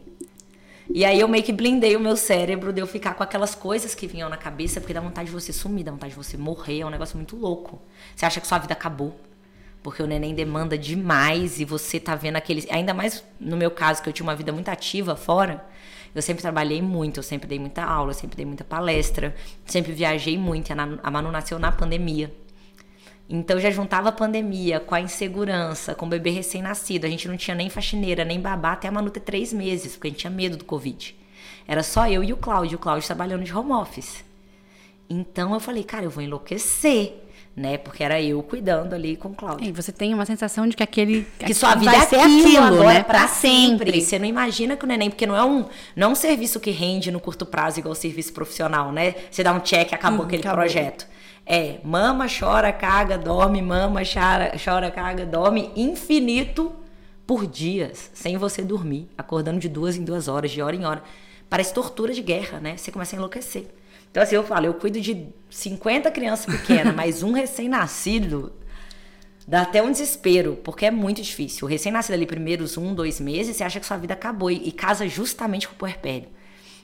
E 0.88 1.04
aí 1.04 1.18
eu 1.18 1.26
meio 1.26 1.42
que 1.42 1.52
blindei 1.52 1.96
o 1.96 2.00
meu 2.00 2.16
cérebro 2.16 2.72
de 2.72 2.80
eu 2.80 2.86
ficar 2.86 3.14
com 3.14 3.22
aquelas 3.22 3.54
coisas 3.54 3.94
que 3.94 4.06
vinham 4.06 4.28
na 4.28 4.36
cabeça, 4.36 4.80
porque 4.80 4.94
dá 4.94 5.00
vontade 5.00 5.26
de 5.26 5.34
você 5.34 5.52
sumir, 5.52 5.82
dá 5.82 5.90
vontade 5.90 6.12
de 6.12 6.16
você 6.16 6.36
morrer, 6.36 6.80
é 6.80 6.86
um 6.86 6.90
negócio 6.90 7.16
muito 7.16 7.34
louco. 7.34 7.80
Você 8.14 8.24
acha 8.24 8.40
que 8.40 8.46
sua 8.46 8.58
vida 8.58 8.72
acabou 8.72 9.16
porque 9.86 10.02
o 10.02 10.06
neném 10.06 10.34
demanda 10.34 10.76
demais 10.76 11.60
e 11.60 11.64
você 11.64 12.00
tá 12.00 12.16
vendo 12.16 12.34
aqueles. 12.34 12.66
Ainda 12.72 12.92
mais 12.92 13.22
no 13.38 13.56
meu 13.56 13.70
caso, 13.70 14.02
que 14.02 14.08
eu 14.08 14.12
tinha 14.12 14.26
uma 14.26 14.34
vida 14.34 14.50
muito 14.50 14.68
ativa 14.68 15.14
fora. 15.14 15.64
Eu 16.12 16.20
sempre 16.20 16.42
trabalhei 16.42 16.82
muito, 16.82 17.18
eu 17.18 17.22
sempre 17.22 17.46
dei 17.46 17.60
muita 17.60 17.84
aula, 17.84 18.10
eu 18.10 18.14
sempre 18.14 18.36
dei 18.36 18.44
muita 18.44 18.64
palestra, 18.64 19.32
sempre 19.64 19.92
viajei 19.92 20.36
muito. 20.36 20.72
A 20.72 21.08
Manu 21.08 21.30
nasceu 21.30 21.56
na 21.60 21.70
pandemia. 21.70 22.34
Então 23.30 23.60
já 23.60 23.70
juntava 23.70 24.08
a 24.08 24.12
pandemia 24.12 24.80
com 24.80 24.92
a 24.92 25.00
insegurança, 25.00 25.94
com 25.94 26.04
o 26.04 26.08
bebê 26.08 26.30
recém-nascido. 26.30 27.06
A 27.06 27.08
gente 27.08 27.28
não 27.28 27.36
tinha 27.36 27.54
nem 27.54 27.70
faxineira, 27.70 28.24
nem 28.24 28.40
babá 28.40 28.72
até 28.72 28.88
a 28.88 28.90
Manu 28.90 29.08
ter 29.08 29.20
três 29.20 29.52
meses, 29.52 29.92
porque 29.92 30.08
a 30.08 30.10
gente 30.10 30.18
tinha 30.18 30.32
medo 30.32 30.56
do 30.56 30.64
Covid. 30.64 31.16
Era 31.64 31.84
só 31.84 32.10
eu 32.10 32.24
e 32.24 32.32
o 32.32 32.36
Cláudio, 32.36 32.74
o 32.74 32.80
Cláudio 32.80 33.06
trabalhando 33.06 33.44
de 33.44 33.54
home 33.54 33.70
office. 33.70 34.24
Então 35.08 35.54
eu 35.54 35.60
falei, 35.60 35.84
cara, 35.84 36.06
eu 36.06 36.10
vou 36.10 36.24
enlouquecer 36.24 37.25
né? 37.56 37.78
Porque 37.78 38.04
era 38.04 38.20
eu 38.20 38.42
cuidando 38.42 38.94
ali 38.94 39.16
com 39.16 39.28
o 39.28 39.34
Cláudio. 39.34 39.66
E 39.66 39.72
você 39.72 39.90
tem 39.90 40.12
uma 40.12 40.26
sensação 40.26 40.66
de 40.66 40.76
que 40.76 40.82
aquele 40.82 41.26
que 41.38 41.54
sua 41.54 41.74
vida 41.74 41.90
vai 41.90 42.00
é 42.00 42.06
ser 42.06 42.16
aquilo, 42.16 42.40
aquilo 42.40 42.64
agora 42.64 42.94
né? 42.98 43.02
para 43.02 43.26
sempre. 43.26 43.86
sempre. 43.86 44.00
Você 44.02 44.18
não 44.18 44.26
imagina 44.26 44.76
que 44.76 44.84
o 44.84 44.86
neném, 44.86 45.08
porque 45.08 45.26
não 45.26 45.34
é 45.34 45.42
um 45.42 45.64
não 45.96 46.08
é 46.08 46.10
um 46.12 46.14
serviço 46.14 46.60
que 46.60 46.70
rende 46.70 47.10
no 47.10 47.18
curto 47.18 47.46
prazo 47.46 47.78
igual 47.80 47.92
o 47.92 47.96
serviço 47.96 48.34
profissional, 48.34 48.92
né? 48.92 49.14
Você 49.30 49.42
dá 49.42 49.54
um 49.54 49.60
check, 49.60 49.90
acabou 49.94 50.20
hum, 50.20 50.26
aquele 50.26 50.42
acabou. 50.42 50.58
projeto. 50.58 51.06
É, 51.46 51.78
mama, 51.82 52.26
chora, 52.28 52.70
caga, 52.72 53.16
dorme, 53.16 53.62
mama, 53.62 54.02
chora, 54.04 54.52
chora, 54.62 54.90
caga, 54.90 55.24
dorme, 55.24 55.70
infinito 55.76 56.72
por 57.26 57.46
dias, 57.46 58.10
sem 58.12 58.36
você 58.36 58.62
dormir, 58.62 59.08
acordando 59.16 59.58
de 59.58 59.68
duas 59.68 59.96
em 59.96 60.04
duas 60.04 60.28
horas, 60.28 60.50
de 60.50 60.60
hora 60.60 60.76
em 60.76 60.84
hora. 60.84 61.02
Parece 61.48 61.72
tortura 61.72 62.12
de 62.12 62.20
guerra, 62.20 62.60
né? 62.60 62.76
Você 62.76 62.90
começa 62.90 63.14
a 63.14 63.18
enlouquecer. 63.18 63.66
Então, 64.16 64.22
assim, 64.24 64.34
eu 64.34 64.44
falo, 64.44 64.64
eu 64.64 64.72
cuido 64.72 64.98
de 64.98 65.26
50 65.50 66.10
crianças 66.10 66.46
pequenas, 66.46 66.94
mas 66.96 67.22
um 67.22 67.32
recém-nascido 67.32 68.50
dá 69.46 69.60
até 69.60 69.82
um 69.82 69.90
desespero, 69.90 70.56
porque 70.64 70.86
é 70.86 70.90
muito 70.90 71.20
difícil. 71.20 71.66
O 71.66 71.70
recém-nascido 71.70 72.14
ali, 72.14 72.24
primeiros 72.24 72.78
um, 72.78 72.94
dois 72.94 73.20
meses, 73.20 73.54
você 73.54 73.62
acha 73.62 73.78
que 73.78 73.84
sua 73.84 73.98
vida 73.98 74.14
acabou 74.14 74.50
e, 74.50 74.68
e 74.68 74.72
casa 74.72 75.06
justamente 75.06 75.68
com 75.68 75.74
o 75.74 75.76
puerpério. 75.76 76.30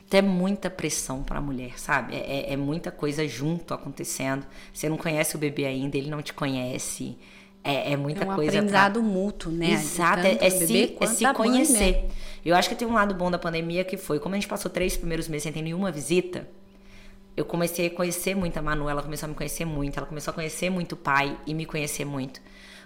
Então 0.07 0.19
é 0.19 0.23
muita 0.23 0.69
pressão 0.69 1.23
para 1.23 1.39
a 1.39 1.41
mulher, 1.41 1.79
sabe? 1.79 2.15
É, 2.15 2.19
é, 2.19 2.53
é, 2.53 2.57
muita 2.59 2.91
coisa 2.91 3.27
junto 3.27 3.73
acontecendo. 3.73 4.47
Você 4.71 4.91
não 4.91 4.99
conhece 4.99 5.35
o 5.35 5.39
bebê 5.39 5.65
ainda, 5.65 5.97
ele 5.97 6.11
não 6.11 6.21
te 6.21 6.35
conhece. 6.35 7.17
É, 7.65 7.93
é 7.93 7.97
muita 7.97 8.25
é 8.25 8.29
um 8.31 8.35
coisa. 8.35 8.59
aprendizado 8.59 9.01
pra... 9.01 9.09
mútuo, 9.09 9.51
né? 9.51 9.71
Exato, 9.71 10.27
é, 10.27 10.37
é 10.39 10.51
se, 10.51 10.99
é 11.01 11.07
se 11.07 11.33
conhecer. 11.33 11.79
Mãe, 11.79 11.93
né? 11.93 12.09
Eu 12.45 12.55
acho 12.55 12.69
que 12.69 12.75
tem 12.75 12.87
um 12.87 12.93
lado 12.93 13.15
bom 13.15 13.31
da 13.31 13.39
pandemia 13.39 13.85
que 13.85 13.97
foi, 13.97 14.21
como 14.21 14.35
a 14.35 14.39
gente 14.39 14.49
passou 14.49 14.71
três 14.71 14.99
primeiros 14.99 15.29
meses 15.29 15.45
sem 15.45 15.53
ter 15.53 15.63
nenhuma 15.63 15.91
visita, 15.91 16.47
eu 17.37 17.45
comecei 17.45 17.87
a 17.87 17.91
conhecer 17.91 18.35
muito 18.35 18.57
a 18.59 18.63
Manu, 18.63 18.89
ela 18.89 19.03
começou 19.03 19.27
a 19.27 19.31
me 19.31 19.35
conhecer 19.35 19.65
muito, 19.65 19.97
ela 19.97 20.07
começou 20.07 20.33
a 20.33 20.35
conhecer 20.35 20.71
muito 20.71 20.93
o 20.93 20.97
pai 20.97 21.39
e 21.47 21.55
me 21.55 21.65
conhecer 21.65 22.05
muito. 22.05 22.41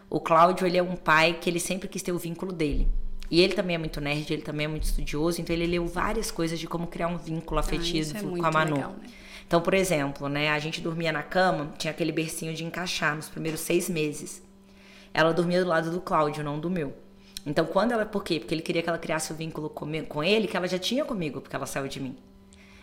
O 0.08 0.20
Cláudio, 0.20 0.66
ele 0.66 0.78
é 0.78 0.82
um 0.82 0.94
pai 0.94 1.34
que 1.40 1.50
ele 1.50 1.58
sempre 1.58 1.88
quis 1.88 2.02
ter 2.02 2.12
o 2.12 2.18
vínculo 2.18 2.52
dele. 2.52 2.88
E 3.28 3.40
ele 3.40 3.54
também 3.54 3.74
é 3.74 3.78
muito 3.78 4.00
nerd, 4.00 4.32
ele 4.32 4.42
também 4.42 4.66
é 4.66 4.68
muito 4.68 4.84
estudioso, 4.84 5.40
então 5.40 5.54
ele 5.54 5.66
leu 5.66 5.86
várias 5.86 6.30
coisas 6.30 6.60
de 6.60 6.68
como 6.68 6.86
criar 6.86 7.08
um 7.08 7.18
vínculo 7.18 7.58
ah, 7.58 7.60
afetivo 7.60 8.12
ah, 8.14 8.18
é 8.18 8.22
com 8.22 8.46
a 8.46 8.50
Manu. 8.52 8.76
Legal, 8.76 8.92
né? 8.92 9.08
Então, 9.46 9.60
por 9.60 9.74
exemplo, 9.74 10.28
né, 10.28 10.50
a 10.50 10.58
gente 10.58 10.80
dormia 10.80 11.12
na 11.12 11.22
cama, 11.22 11.72
tinha 11.78 11.90
aquele 11.90 12.10
bercinho 12.12 12.54
de 12.54 12.64
encaixar 12.64 13.14
nos 13.14 13.28
primeiros 13.28 13.60
seis 13.60 13.88
meses. 13.88 14.42
Ela 15.14 15.32
dormia 15.32 15.62
do 15.62 15.68
lado 15.68 15.90
do 15.90 16.00
Cláudio, 16.00 16.44
não 16.44 16.58
do 16.58 16.68
meu. 16.68 16.94
Então, 17.44 17.64
quando 17.64 17.92
ela. 17.92 18.04
Por 18.04 18.24
quê? 18.24 18.40
Porque 18.40 18.54
ele 18.54 18.62
queria 18.62 18.82
que 18.82 18.88
ela 18.88 18.98
criasse 18.98 19.32
o 19.32 19.36
vínculo 19.36 19.70
com, 19.70 19.86
com 20.04 20.22
ele, 20.22 20.48
que 20.48 20.56
ela 20.56 20.66
já 20.66 20.78
tinha 20.78 21.04
comigo, 21.04 21.40
porque 21.40 21.54
ela 21.54 21.66
saiu 21.66 21.86
de 21.86 22.00
mim. 22.00 22.16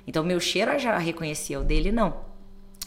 Então, 0.06 0.24
meu 0.24 0.40
cheiro 0.40 0.78
já 0.80 0.98
reconhecia, 0.98 1.60
o 1.60 1.64
dele 1.64 1.92
não. 1.92 2.34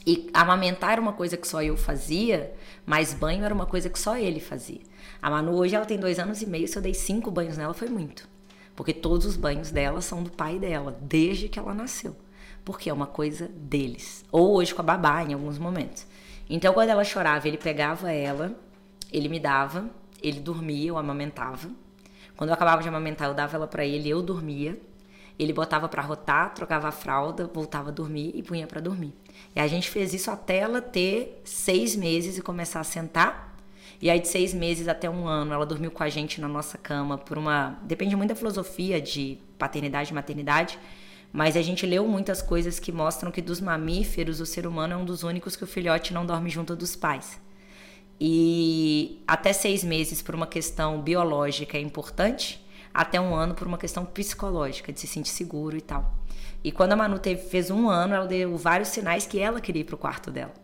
E 0.06 0.30
amamentar 0.32 0.92
era 0.92 1.00
uma 1.00 1.12
coisa 1.12 1.36
que 1.36 1.48
só 1.48 1.62
eu 1.62 1.76
fazia, 1.76 2.54
mas 2.84 3.12
banho 3.12 3.44
era 3.44 3.52
uma 3.52 3.66
coisa 3.66 3.90
que 3.90 3.98
só 3.98 4.16
ele 4.16 4.38
fazia. 4.38 4.80
A 5.20 5.28
Manu 5.28 5.56
hoje 5.56 5.74
ela 5.74 5.84
tem 5.84 5.98
dois 5.98 6.18
anos 6.18 6.42
e 6.42 6.46
meio, 6.46 6.68
se 6.68 6.76
eu 6.76 6.82
dei 6.82 6.94
cinco 6.94 7.30
banhos 7.30 7.56
nela 7.56 7.74
foi 7.74 7.88
muito. 7.88 8.28
Porque 8.76 8.92
todos 8.92 9.26
os 9.26 9.36
banhos 9.36 9.72
dela 9.72 10.00
são 10.00 10.22
do 10.22 10.30
pai 10.30 10.58
dela, 10.58 10.96
desde 11.00 11.48
que 11.48 11.58
ela 11.58 11.74
nasceu. 11.74 12.14
Porque 12.64 12.90
é 12.90 12.92
uma 12.92 13.06
coisa 13.06 13.48
deles. 13.48 14.24
Ou 14.30 14.54
hoje 14.54 14.74
com 14.74 14.82
a 14.82 14.84
babá, 14.84 15.24
em 15.24 15.32
alguns 15.32 15.58
momentos. 15.58 16.06
Então, 16.48 16.72
quando 16.72 16.90
ela 16.90 17.02
chorava, 17.02 17.48
ele 17.48 17.56
pegava 17.56 18.12
ela, 18.12 18.54
ele 19.12 19.28
me 19.28 19.40
dava, 19.40 19.90
ele 20.22 20.38
dormia, 20.38 20.88
eu 20.88 20.98
amamentava. 20.98 21.68
Quando 22.36 22.50
eu 22.50 22.54
acabava 22.54 22.82
de 22.82 22.88
amamentar, 22.88 23.28
eu 23.28 23.34
dava 23.34 23.56
ela 23.56 23.66
para 23.66 23.84
ele, 23.84 24.08
eu 24.08 24.22
dormia. 24.22 24.78
Ele 25.38 25.52
botava 25.52 25.88
para 25.88 26.02
rotar, 26.02 26.54
trocava 26.54 26.88
a 26.88 26.92
fralda, 26.92 27.46
voltava 27.46 27.90
a 27.90 27.92
dormir 27.92 28.32
e 28.34 28.42
punha 28.42 28.66
para 28.66 28.80
dormir. 28.80 29.12
E 29.54 29.60
a 29.60 29.66
gente 29.66 29.90
fez 29.90 30.14
isso 30.14 30.30
até 30.30 30.58
ela 30.58 30.80
ter 30.80 31.42
seis 31.44 31.94
meses 31.94 32.38
e 32.38 32.42
começar 32.42 32.80
a 32.80 32.84
sentar. 32.84 33.54
E 34.00 34.10
aí, 34.10 34.20
de 34.20 34.28
seis 34.28 34.52
meses 34.52 34.88
até 34.88 35.08
um 35.08 35.26
ano, 35.26 35.52
ela 35.52 35.64
dormiu 35.64 35.90
com 35.90 36.02
a 36.02 36.08
gente 36.08 36.40
na 36.40 36.48
nossa 36.48 36.76
cama 36.76 37.16
por 37.18 37.38
uma. 37.38 37.78
Depende 37.82 38.16
muito 38.16 38.30
da 38.30 38.34
filosofia 38.34 39.00
de 39.00 39.38
paternidade 39.58 40.10
e 40.10 40.14
maternidade. 40.14 40.78
Mas 41.32 41.56
a 41.56 41.62
gente 41.62 41.84
leu 41.84 42.06
muitas 42.06 42.40
coisas 42.40 42.78
que 42.78 42.90
mostram 42.90 43.30
que 43.30 43.42
dos 43.42 43.60
mamíferos, 43.60 44.40
o 44.40 44.46
ser 44.46 44.66
humano 44.66 44.94
é 44.94 44.96
um 44.96 45.04
dos 45.04 45.22
únicos 45.22 45.54
que 45.54 45.64
o 45.64 45.66
filhote 45.66 46.14
não 46.14 46.24
dorme 46.24 46.48
junto 46.48 46.74
dos 46.74 46.96
pais. 46.96 47.38
E 48.18 49.22
até 49.26 49.52
seis 49.52 49.84
meses, 49.84 50.22
por 50.22 50.34
uma 50.34 50.46
questão 50.46 51.02
biológica, 51.02 51.76
é 51.76 51.80
importante 51.80 52.64
até 52.96 53.20
um 53.20 53.34
ano 53.34 53.54
por 53.54 53.66
uma 53.66 53.76
questão 53.76 54.06
psicológica, 54.06 54.90
de 54.90 54.98
se 54.98 55.06
sentir 55.06 55.28
seguro 55.28 55.76
e 55.76 55.82
tal. 55.82 56.14
E 56.64 56.72
quando 56.72 56.94
a 56.94 56.96
Manu 56.96 57.18
teve, 57.18 57.42
fez 57.42 57.70
um 57.70 57.90
ano, 57.90 58.14
ela 58.14 58.26
deu 58.26 58.56
vários 58.56 58.88
sinais 58.88 59.26
que 59.26 59.38
ela 59.38 59.60
queria 59.60 59.82
ir 59.82 59.84
pro 59.84 59.98
quarto 59.98 60.30
dela. 60.30 60.54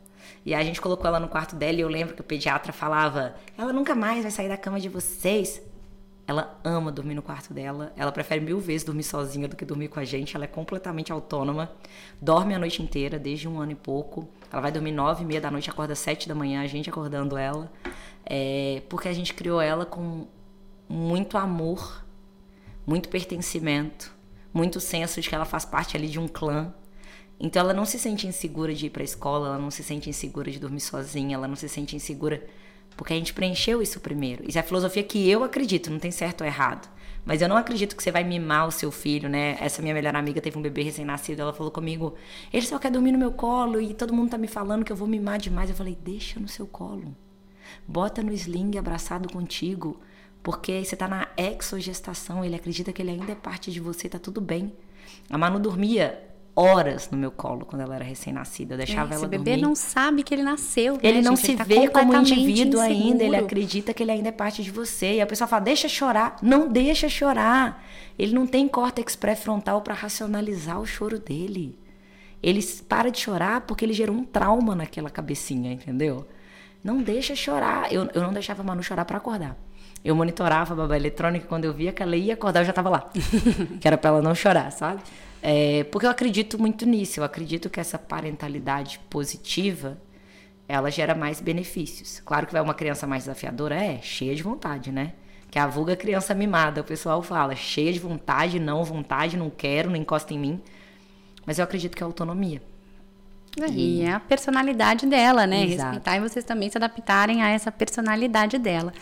E 0.44 0.54
a 0.54 0.64
gente 0.64 0.80
colocou 0.80 1.06
ela 1.06 1.20
no 1.20 1.28
quarto 1.28 1.54
dela 1.54 1.74
e 1.74 1.80
eu 1.82 1.88
lembro 1.88 2.14
que 2.14 2.22
o 2.22 2.24
pediatra 2.24 2.72
falava: 2.72 3.34
ela 3.56 3.70
nunca 3.70 3.94
mais 3.94 4.22
vai 4.22 4.30
sair 4.30 4.48
da 4.48 4.56
cama 4.56 4.80
de 4.80 4.88
vocês. 4.88 5.60
Ela 6.26 6.58
ama 6.64 6.90
dormir 6.90 7.14
no 7.14 7.20
quarto 7.20 7.52
dela. 7.52 7.92
Ela 7.96 8.10
prefere 8.10 8.40
mil 8.40 8.58
vezes 8.58 8.82
dormir 8.82 9.02
sozinha 9.02 9.46
do 9.46 9.54
que 9.54 9.64
dormir 9.64 9.88
com 9.88 10.00
a 10.00 10.04
gente. 10.04 10.34
Ela 10.34 10.44
é 10.44 10.48
completamente 10.48 11.12
autônoma. 11.12 11.70
Dorme 12.20 12.54
a 12.54 12.58
noite 12.58 12.82
inteira, 12.82 13.18
desde 13.18 13.46
um 13.46 13.60
ano 13.60 13.72
e 13.72 13.74
pouco. 13.74 14.26
Ela 14.50 14.62
vai 14.62 14.72
dormir 14.72 14.92
nove 14.92 15.22
e 15.22 15.26
meia 15.26 15.40
da 15.40 15.50
noite, 15.50 15.68
acorda 15.68 15.94
sete 15.94 16.28
da 16.28 16.34
manhã, 16.34 16.62
a 16.62 16.66
gente 16.66 16.88
acordando 16.88 17.36
ela. 17.36 17.70
É, 18.24 18.82
porque 18.88 19.08
a 19.08 19.12
gente 19.12 19.34
criou 19.34 19.60
ela 19.60 19.84
com 19.84 20.26
muito 20.88 21.36
amor 21.36 22.02
muito 22.86 23.08
pertencimento, 23.08 24.14
muito 24.52 24.80
senso 24.80 25.20
de 25.20 25.28
que 25.28 25.34
ela 25.34 25.44
faz 25.44 25.64
parte 25.64 25.96
ali 25.96 26.08
de 26.08 26.18
um 26.18 26.28
clã. 26.28 26.74
Então 27.38 27.60
ela 27.60 27.74
não 27.74 27.84
se 27.84 27.98
sente 27.98 28.26
insegura 28.26 28.74
de 28.74 28.86
ir 28.86 28.90
para 28.90 29.02
a 29.02 29.04
escola, 29.04 29.48
ela 29.48 29.58
não 29.58 29.70
se 29.70 29.82
sente 29.82 30.08
insegura 30.08 30.50
de 30.50 30.58
dormir 30.58 30.80
sozinha, 30.80 31.34
ela 31.34 31.48
não 31.48 31.56
se 31.56 31.68
sente 31.68 31.96
insegura 31.96 32.46
porque 32.96 33.12
a 33.12 33.16
gente 33.16 33.32
preencheu 33.32 33.82
isso 33.82 34.00
primeiro. 34.00 34.44
Isso 34.46 34.58
é 34.58 34.60
a 34.60 34.64
filosofia 34.64 35.02
que 35.02 35.28
eu 35.28 35.42
acredito, 35.42 35.90
não 35.90 35.98
tem 35.98 36.10
certo 36.10 36.42
ou 36.42 36.46
errado. 36.46 36.88
Mas 37.24 37.40
eu 37.40 37.48
não 37.48 37.56
acredito 37.56 37.96
que 37.96 38.02
você 38.02 38.10
vai 38.10 38.24
mimar 38.24 38.66
o 38.66 38.72
seu 38.72 38.90
filho, 38.90 39.28
né? 39.28 39.56
Essa 39.60 39.80
minha 39.80 39.94
melhor 39.94 40.14
amiga 40.16 40.40
teve 40.40 40.58
um 40.58 40.62
bebê 40.62 40.82
recém-nascido, 40.82 41.40
ela 41.40 41.52
falou 41.52 41.70
comigo: 41.70 42.14
"Ele 42.52 42.66
só 42.66 42.78
quer 42.78 42.90
dormir 42.90 43.12
no 43.12 43.18
meu 43.18 43.32
colo 43.32 43.80
e 43.80 43.94
todo 43.94 44.12
mundo 44.12 44.30
tá 44.30 44.38
me 44.38 44.48
falando 44.48 44.84
que 44.84 44.92
eu 44.92 44.96
vou 44.96 45.06
mimar 45.06 45.38
demais". 45.38 45.70
Eu 45.70 45.76
falei: 45.76 45.96
"Deixa 46.00 46.40
no 46.40 46.48
seu 46.48 46.66
colo. 46.66 47.16
Bota 47.86 48.22
no 48.22 48.32
sling 48.32 48.76
abraçado 48.76 49.28
contigo. 49.32 50.00
Porque 50.42 50.84
você 50.84 50.94
está 50.94 51.06
na 51.06 51.28
exogestação, 51.36 52.44
ele 52.44 52.56
acredita 52.56 52.92
que 52.92 53.00
ele 53.00 53.12
ainda 53.12 53.32
é 53.32 53.34
parte 53.34 53.70
de 53.70 53.80
você, 53.80 54.08
tá 54.08 54.18
tudo 54.18 54.40
bem. 54.40 54.72
A 55.30 55.38
Manu 55.38 55.60
dormia 55.60 56.32
horas 56.54 57.10
no 57.10 57.16
meu 57.16 57.30
colo 57.30 57.64
quando 57.64 57.82
ela 57.82 57.94
era 57.94 58.04
recém-nascida. 58.04 58.74
Eu 58.74 58.78
deixava 58.78 59.14
é, 59.14 59.16
ela 59.16 59.22
dormir. 59.22 59.36
O 59.36 59.44
bebê 59.44 59.56
não 59.56 59.74
sabe 59.74 60.22
que 60.22 60.34
ele 60.34 60.42
nasceu. 60.42 60.94
Né, 60.94 61.00
ele 61.02 61.18
né, 61.18 61.24
não 61.24 61.36
gente? 61.36 61.46
se 61.46 61.52
ele 61.52 61.64
vê 61.64 61.88
tá 61.88 62.00
como 62.00 62.14
indivíduo 62.16 62.82
inseguro. 62.82 63.04
ainda, 63.04 63.24
ele 63.24 63.36
acredita 63.36 63.94
que 63.94 64.02
ele 64.02 64.10
ainda 64.10 64.28
é 64.28 64.32
parte 64.32 64.62
de 64.62 64.70
você. 64.70 65.14
E 65.14 65.20
a 65.20 65.26
pessoa 65.26 65.48
fala: 65.48 65.62
deixa 65.62 65.88
chorar. 65.88 66.36
Não 66.42 66.68
deixa 66.68 67.08
chorar. 67.08 67.84
Ele 68.18 68.34
não 68.34 68.46
tem 68.46 68.68
córtex 68.68 69.16
pré-frontal 69.16 69.80
para 69.80 69.94
racionalizar 69.94 70.80
o 70.80 70.86
choro 70.86 71.18
dele. 71.18 71.78
Ele 72.42 72.60
para 72.88 73.10
de 73.10 73.20
chorar 73.20 73.60
porque 73.62 73.84
ele 73.84 73.92
gerou 73.92 74.16
um 74.16 74.24
trauma 74.24 74.74
naquela 74.74 75.08
cabecinha, 75.08 75.72
entendeu? 75.72 76.26
Não 76.82 77.00
deixa 77.00 77.36
chorar. 77.36 77.92
Eu, 77.92 78.10
eu 78.12 78.22
não 78.22 78.32
deixava 78.32 78.62
a 78.62 78.64
Manu 78.64 78.82
chorar 78.82 79.04
para 79.04 79.16
acordar. 79.16 79.56
Eu 80.04 80.16
monitorava 80.16 80.74
a 80.74 80.76
babá 80.76 80.96
eletrônica 80.96 81.46
quando 81.46 81.64
eu 81.64 81.72
via 81.72 81.92
que 81.92 82.02
ela 82.02 82.16
ia 82.16 82.34
acordar, 82.34 82.60
eu 82.60 82.64
já 82.64 82.70
estava 82.70 82.90
lá. 82.90 83.10
que 83.80 83.86
era 83.86 83.96
para 83.96 84.10
ela 84.10 84.22
não 84.22 84.34
chorar, 84.34 84.70
sabe? 84.72 85.02
É, 85.40 85.84
porque 85.84 86.06
eu 86.06 86.10
acredito 86.10 86.58
muito 86.58 86.84
nisso. 86.86 87.20
Eu 87.20 87.24
acredito 87.24 87.70
que 87.70 87.78
essa 87.78 87.98
parentalidade 87.98 88.98
positiva 89.10 89.98
ela 90.68 90.90
gera 90.90 91.14
mais 91.14 91.40
benefícios. 91.40 92.20
Claro 92.24 92.46
que 92.46 92.52
vai 92.52 92.62
uma 92.62 92.74
criança 92.74 93.06
mais 93.06 93.24
desafiadora, 93.24 93.74
é, 93.74 94.00
cheia 94.00 94.34
de 94.34 94.42
vontade, 94.42 94.90
né? 94.90 95.12
Que 95.50 95.58
a 95.58 95.66
vulga 95.66 95.94
criança 95.94 96.34
mimada, 96.34 96.80
o 96.80 96.84
pessoal 96.84 97.22
fala, 97.22 97.54
cheia 97.54 97.92
de 97.92 97.98
vontade, 97.98 98.58
não 98.58 98.82
vontade, 98.82 99.36
não 99.36 99.50
quero, 99.50 99.90
não 99.90 99.96
encosta 99.96 100.32
em 100.32 100.38
mim. 100.38 100.62
Mas 101.44 101.58
eu 101.58 101.64
acredito 101.64 101.96
que 101.96 102.02
é 102.02 102.06
autonomia. 102.06 102.62
É, 103.60 103.68
e 103.68 104.02
é 104.02 104.12
a 104.12 104.20
personalidade 104.20 105.04
dela, 105.06 105.46
né? 105.46 105.64
Exato. 105.64 105.82
Respeitar 105.82 106.16
e 106.16 106.20
vocês 106.20 106.44
também 106.44 106.70
se 106.70 106.78
adaptarem 106.78 107.42
a 107.42 107.50
essa 107.50 107.70
personalidade 107.70 108.56
dela. 108.58 108.94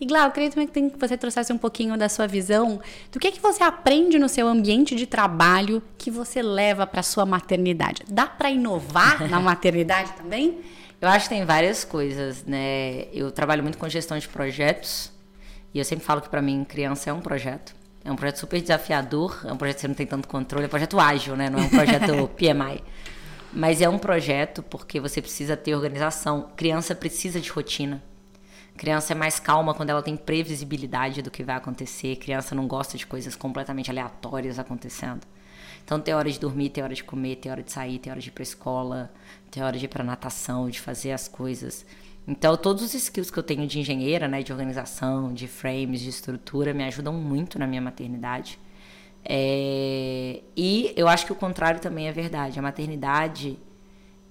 E 0.00 0.06
Glau, 0.06 0.26
eu 0.26 0.30
queria 0.30 0.50
também 0.50 0.66
que 0.66 0.98
você 0.98 1.16
trouxesse 1.16 1.52
um 1.52 1.58
pouquinho 1.58 1.96
da 1.96 2.08
sua 2.08 2.26
visão 2.26 2.80
do 3.12 3.18
que, 3.18 3.30
que 3.30 3.40
você 3.40 3.62
aprende 3.62 4.18
no 4.18 4.28
seu 4.28 4.48
ambiente 4.48 4.94
de 4.94 5.06
trabalho 5.06 5.82
que 5.98 6.10
você 6.10 6.40
leva 6.40 6.86
para 6.86 7.02
sua 7.02 7.26
maternidade. 7.26 8.02
Dá 8.08 8.26
para 8.26 8.50
inovar 8.50 9.20
na 9.28 9.40
maternidade 9.40 10.12
também? 10.12 10.58
Eu 11.00 11.08
acho 11.08 11.28
que 11.28 11.34
tem 11.34 11.44
várias 11.44 11.84
coisas, 11.84 12.44
né? 12.44 13.04
Eu 13.12 13.30
trabalho 13.30 13.62
muito 13.62 13.76
com 13.76 13.88
gestão 13.88 14.18
de 14.18 14.26
projetos 14.26 15.12
e 15.74 15.78
eu 15.78 15.84
sempre 15.84 16.04
falo 16.04 16.22
que 16.22 16.30
para 16.30 16.40
mim 16.40 16.64
criança 16.64 17.10
é 17.10 17.12
um 17.12 17.20
projeto. 17.20 17.76
É 18.04 18.10
um 18.10 18.16
projeto 18.16 18.38
super 18.38 18.58
desafiador, 18.58 19.44
é 19.44 19.52
um 19.52 19.56
projeto 19.56 19.76
que 19.76 19.80
você 19.82 19.88
não 19.88 19.94
tem 19.94 20.06
tanto 20.06 20.26
controle, 20.26 20.64
é 20.64 20.66
um 20.66 20.70
projeto 20.70 20.98
ágil, 20.98 21.36
né? 21.36 21.50
Não 21.50 21.58
é 21.58 21.62
um 21.62 21.68
projeto 21.68 22.28
PMI. 22.34 22.82
Mas 23.52 23.80
é 23.80 23.88
um 23.88 23.98
projeto 23.98 24.62
porque 24.62 25.00
você 25.00 25.22
precisa 25.22 25.56
ter 25.56 25.74
organização. 25.74 26.50
Criança 26.56 26.94
precisa 26.94 27.40
de 27.40 27.50
rotina. 27.50 28.02
Criança 28.76 29.12
é 29.12 29.16
mais 29.16 29.40
calma 29.40 29.74
quando 29.74 29.90
ela 29.90 30.02
tem 30.02 30.16
previsibilidade 30.16 31.22
do 31.22 31.30
que 31.30 31.42
vai 31.42 31.56
acontecer. 31.56 32.16
Criança 32.16 32.54
não 32.54 32.68
gosta 32.68 32.96
de 32.96 33.06
coisas 33.06 33.34
completamente 33.34 33.90
aleatórias 33.90 34.58
acontecendo. 34.58 35.26
Então 35.84 35.98
tem 35.98 36.14
hora 36.14 36.30
de 36.30 36.38
dormir, 36.38 36.68
tem 36.68 36.84
hora 36.84 36.94
de 36.94 37.02
comer, 37.02 37.36
tem 37.36 37.50
hora 37.50 37.62
de 37.62 37.72
sair, 37.72 37.98
tem 37.98 38.12
hora 38.12 38.20
de 38.20 38.28
ir 38.28 38.32
para 38.32 38.42
escola, 38.42 39.10
tem 39.50 39.62
hora 39.62 39.78
de 39.78 39.86
ir 39.86 39.88
para 39.88 40.04
natação, 40.04 40.68
de 40.68 40.78
fazer 40.80 41.12
as 41.12 41.26
coisas. 41.26 41.84
Então 42.26 42.54
todos 42.58 42.82
os 42.82 42.92
skills 42.92 43.30
que 43.30 43.38
eu 43.38 43.42
tenho 43.42 43.66
de 43.66 43.80
engenheira, 43.80 44.28
né, 44.28 44.42
de 44.42 44.52
organização, 44.52 45.32
de 45.32 45.48
frames, 45.48 46.00
de 46.00 46.10
estrutura, 46.10 46.74
me 46.74 46.84
ajudam 46.84 47.14
muito 47.14 47.58
na 47.58 47.66
minha 47.66 47.80
maternidade. 47.80 48.58
É, 49.30 50.40
e 50.56 50.94
eu 50.96 51.06
acho 51.06 51.26
que 51.26 51.32
o 51.32 51.36
contrário 51.36 51.80
também 51.80 52.08
é 52.08 52.12
verdade. 52.12 52.58
A 52.58 52.62
maternidade 52.62 53.58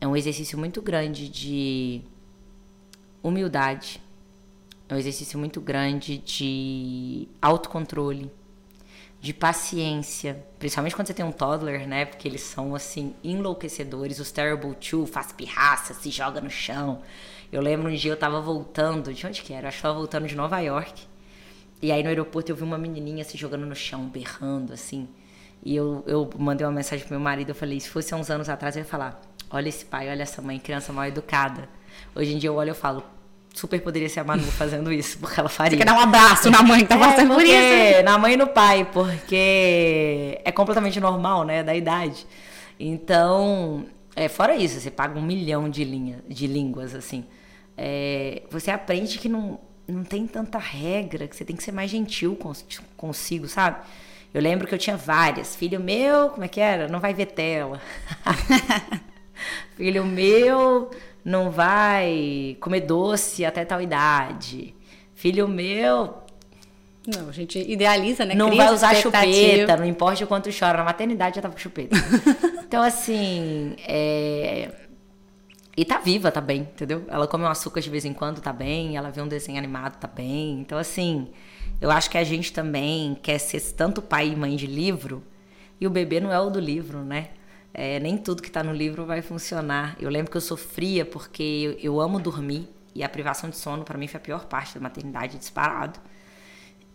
é 0.01 0.07
um 0.07 0.15
exercício 0.15 0.57
muito 0.57 0.81
grande 0.81 1.29
de 1.29 2.01
humildade, 3.21 4.01
é 4.89 4.95
um 4.95 4.97
exercício 4.97 5.37
muito 5.37 5.61
grande 5.61 6.17
de 6.17 7.27
autocontrole, 7.39 8.31
de 9.21 9.33
paciência, 9.33 10.43
principalmente 10.57 10.95
quando 10.95 11.07
você 11.07 11.13
tem 11.13 11.25
um 11.25 11.31
toddler, 11.31 11.87
né? 11.87 12.05
Porque 12.05 12.27
eles 12.27 12.41
são 12.41 12.73
assim 12.73 13.13
enlouquecedores. 13.23 14.19
Os 14.19 14.31
Terrible 14.31 14.73
Two 14.75 15.05
faz 15.05 15.31
pirraça, 15.31 15.93
se 15.93 16.09
joga 16.09 16.41
no 16.41 16.49
chão. 16.49 17.01
Eu 17.51 17.61
lembro 17.61 17.89
um 17.89 17.95
dia 17.95 18.11
eu 18.11 18.17
tava 18.17 18.41
voltando, 18.41 19.13
de 19.13 19.27
onde 19.27 19.43
que 19.43 19.53
era? 19.53 19.65
Eu 19.65 19.67
acho 19.69 19.77
que 19.77 19.83
tava 19.83 19.95
voltando 19.95 20.27
de 20.27 20.35
Nova 20.35 20.59
York. 20.59 21.07
E 21.81 21.91
aí 21.91 22.01
no 22.01 22.09
aeroporto 22.09 22.51
eu 22.51 22.55
vi 22.55 22.63
uma 22.63 22.77
menininha 22.77 23.23
se 23.23 23.37
jogando 23.37 23.65
no 23.65 23.75
chão, 23.75 24.05
berrando 24.05 24.73
assim. 24.73 25.07
E 25.63 25.75
eu, 25.75 26.03
eu 26.07 26.29
mandei 26.37 26.65
uma 26.65 26.73
mensagem 26.73 27.05
pro 27.05 27.15
meu 27.15 27.23
marido, 27.23 27.49
eu 27.49 27.55
falei, 27.55 27.79
se 27.79 27.89
fosse 27.89 28.13
há 28.13 28.17
uns 28.17 28.29
anos 28.29 28.49
atrás, 28.49 28.75
eu 28.75 28.81
ia 28.81 28.85
falar, 28.85 29.19
olha 29.49 29.69
esse 29.69 29.85
pai, 29.85 30.09
olha 30.09 30.23
essa 30.23 30.41
mãe, 30.41 30.59
criança 30.59 30.93
mal 30.93 31.05
educada. 31.05 31.67
Hoje 32.15 32.33
em 32.33 32.37
dia 32.37 32.49
eu 32.49 32.55
olho 32.55 32.71
e 32.71 32.73
falo, 32.73 33.03
super 33.53 33.81
poderia 33.81 34.07
ser 34.07 34.19
a 34.19 34.23
Manu 34.23 34.43
fazendo 34.43 34.91
isso, 34.91 35.17
porque 35.19 35.39
ela 35.39 35.49
faria. 35.49 35.71
Você 35.71 35.77
quer 35.77 35.85
dar 35.85 35.97
um 35.97 36.01
abraço 36.01 36.49
na 36.49 36.61
mãe 36.61 36.81
que 36.81 36.87
tá 36.87 36.95
é, 36.95 36.99
passando 36.99 37.33
por 37.33 37.43
isso? 37.43 38.03
Na 38.03 38.17
mãe 38.17 38.33
e 38.33 38.37
no 38.37 38.47
pai, 38.47 38.87
porque 38.91 40.39
é 40.43 40.51
completamente 40.51 40.99
normal, 40.99 41.43
né, 41.43 41.63
da 41.63 41.75
idade. 41.75 42.25
Então, 42.79 43.85
é, 44.15 44.27
fora 44.27 44.55
isso, 44.55 44.79
você 44.79 44.91
paga 44.91 45.17
um 45.17 45.21
milhão 45.21 45.69
de, 45.69 45.83
linha, 45.83 46.23
de 46.27 46.47
línguas, 46.47 46.93
assim. 46.93 47.25
É, 47.75 48.43
você 48.49 48.71
aprende 48.71 49.17
que 49.17 49.27
não, 49.27 49.59
não 49.87 50.03
tem 50.03 50.27
tanta 50.27 50.57
regra, 50.57 51.27
que 51.27 51.35
você 51.35 51.45
tem 51.45 51.55
que 51.55 51.63
ser 51.63 51.71
mais 51.71 51.89
gentil 51.89 52.37
consigo, 52.95 53.47
sabe? 53.47 53.77
Eu 54.33 54.41
lembro 54.41 54.67
que 54.67 54.73
eu 54.73 54.77
tinha 54.77 54.97
várias. 54.97 55.55
Filho 55.55 55.79
meu, 55.79 56.29
como 56.29 56.43
é 56.43 56.47
que 56.47 56.59
era? 56.59 56.87
Não 56.87 56.99
vai 56.99 57.13
ver 57.13 57.27
tela. 57.27 57.81
Filho 59.75 60.05
meu, 60.05 60.91
não 61.23 61.49
vai 61.49 62.57
comer 62.59 62.81
doce 62.81 63.45
até 63.45 63.63
tal 63.63 63.81
idade. 63.81 64.75
Filho 65.15 65.47
meu. 65.47 66.15
Não, 67.07 67.29
a 67.29 67.31
gente 67.31 67.57
idealiza, 67.59 68.25
né? 68.25 68.35
Não 68.35 68.53
vai 68.53 68.73
usar 68.73 68.93
chupeta, 68.95 69.77
não 69.77 69.85
importa 69.85 70.23
o 70.23 70.27
quanto 70.27 70.49
chora. 70.57 70.79
Na 70.79 70.83
maternidade 70.83 71.37
já 71.37 71.41
tava 71.41 71.53
com 71.53 71.59
chupeta. 71.59 71.95
então, 72.67 72.83
assim. 72.83 73.75
É... 73.87 74.69
E 75.77 75.85
tá 75.85 75.99
viva, 75.99 76.31
tá 76.31 76.41
bem, 76.41 76.61
entendeu? 76.61 77.05
Ela 77.07 77.27
come 77.27 77.43
um 77.43 77.47
açúcar 77.47 77.79
de 77.79 77.89
vez 77.89 78.03
em 78.03 78.13
quando, 78.13 78.41
tá 78.41 78.51
bem. 78.51 78.97
Ela 78.97 79.11
vê 79.11 79.21
um 79.21 79.27
desenho 79.27 79.59
animado, 79.59 79.97
tá 79.99 80.07
bem. 80.07 80.59
Então, 80.59 80.77
assim. 80.77 81.29
Eu 81.79 81.91
acho 81.91 82.09
que 82.09 82.17
a 82.17 82.23
gente 82.23 82.51
também 82.51 83.15
quer 83.21 83.37
ser 83.37 83.61
tanto 83.73 84.01
pai 84.01 84.29
e 84.29 84.35
mãe 84.35 84.55
de 84.55 84.65
livro, 84.65 85.23
e 85.79 85.85
o 85.85 85.89
bebê 85.89 86.19
não 86.19 86.31
é 86.31 86.39
o 86.39 86.49
do 86.49 86.59
livro, 86.59 87.03
né? 87.03 87.29
É, 87.71 87.99
nem 87.99 88.17
tudo 88.17 88.41
que 88.41 88.47
está 88.47 88.63
no 88.63 88.73
livro 88.73 89.05
vai 89.05 89.21
funcionar. 89.21 89.95
Eu 89.99 90.09
lembro 90.09 90.31
que 90.31 90.37
eu 90.37 90.41
sofria 90.41 91.05
porque 91.05 91.43
eu, 91.83 91.93
eu 91.93 92.01
amo 92.01 92.19
dormir 92.19 92.67
e 92.95 93.03
a 93.03 93.09
privação 93.09 93.47
de 93.49 93.57
sono 93.57 93.83
para 93.83 93.95
mim 93.97 94.07
foi 94.07 94.17
a 94.17 94.21
pior 94.21 94.45
parte 94.45 94.73
da 94.73 94.79
maternidade 94.79 95.37
disparado. 95.37 95.99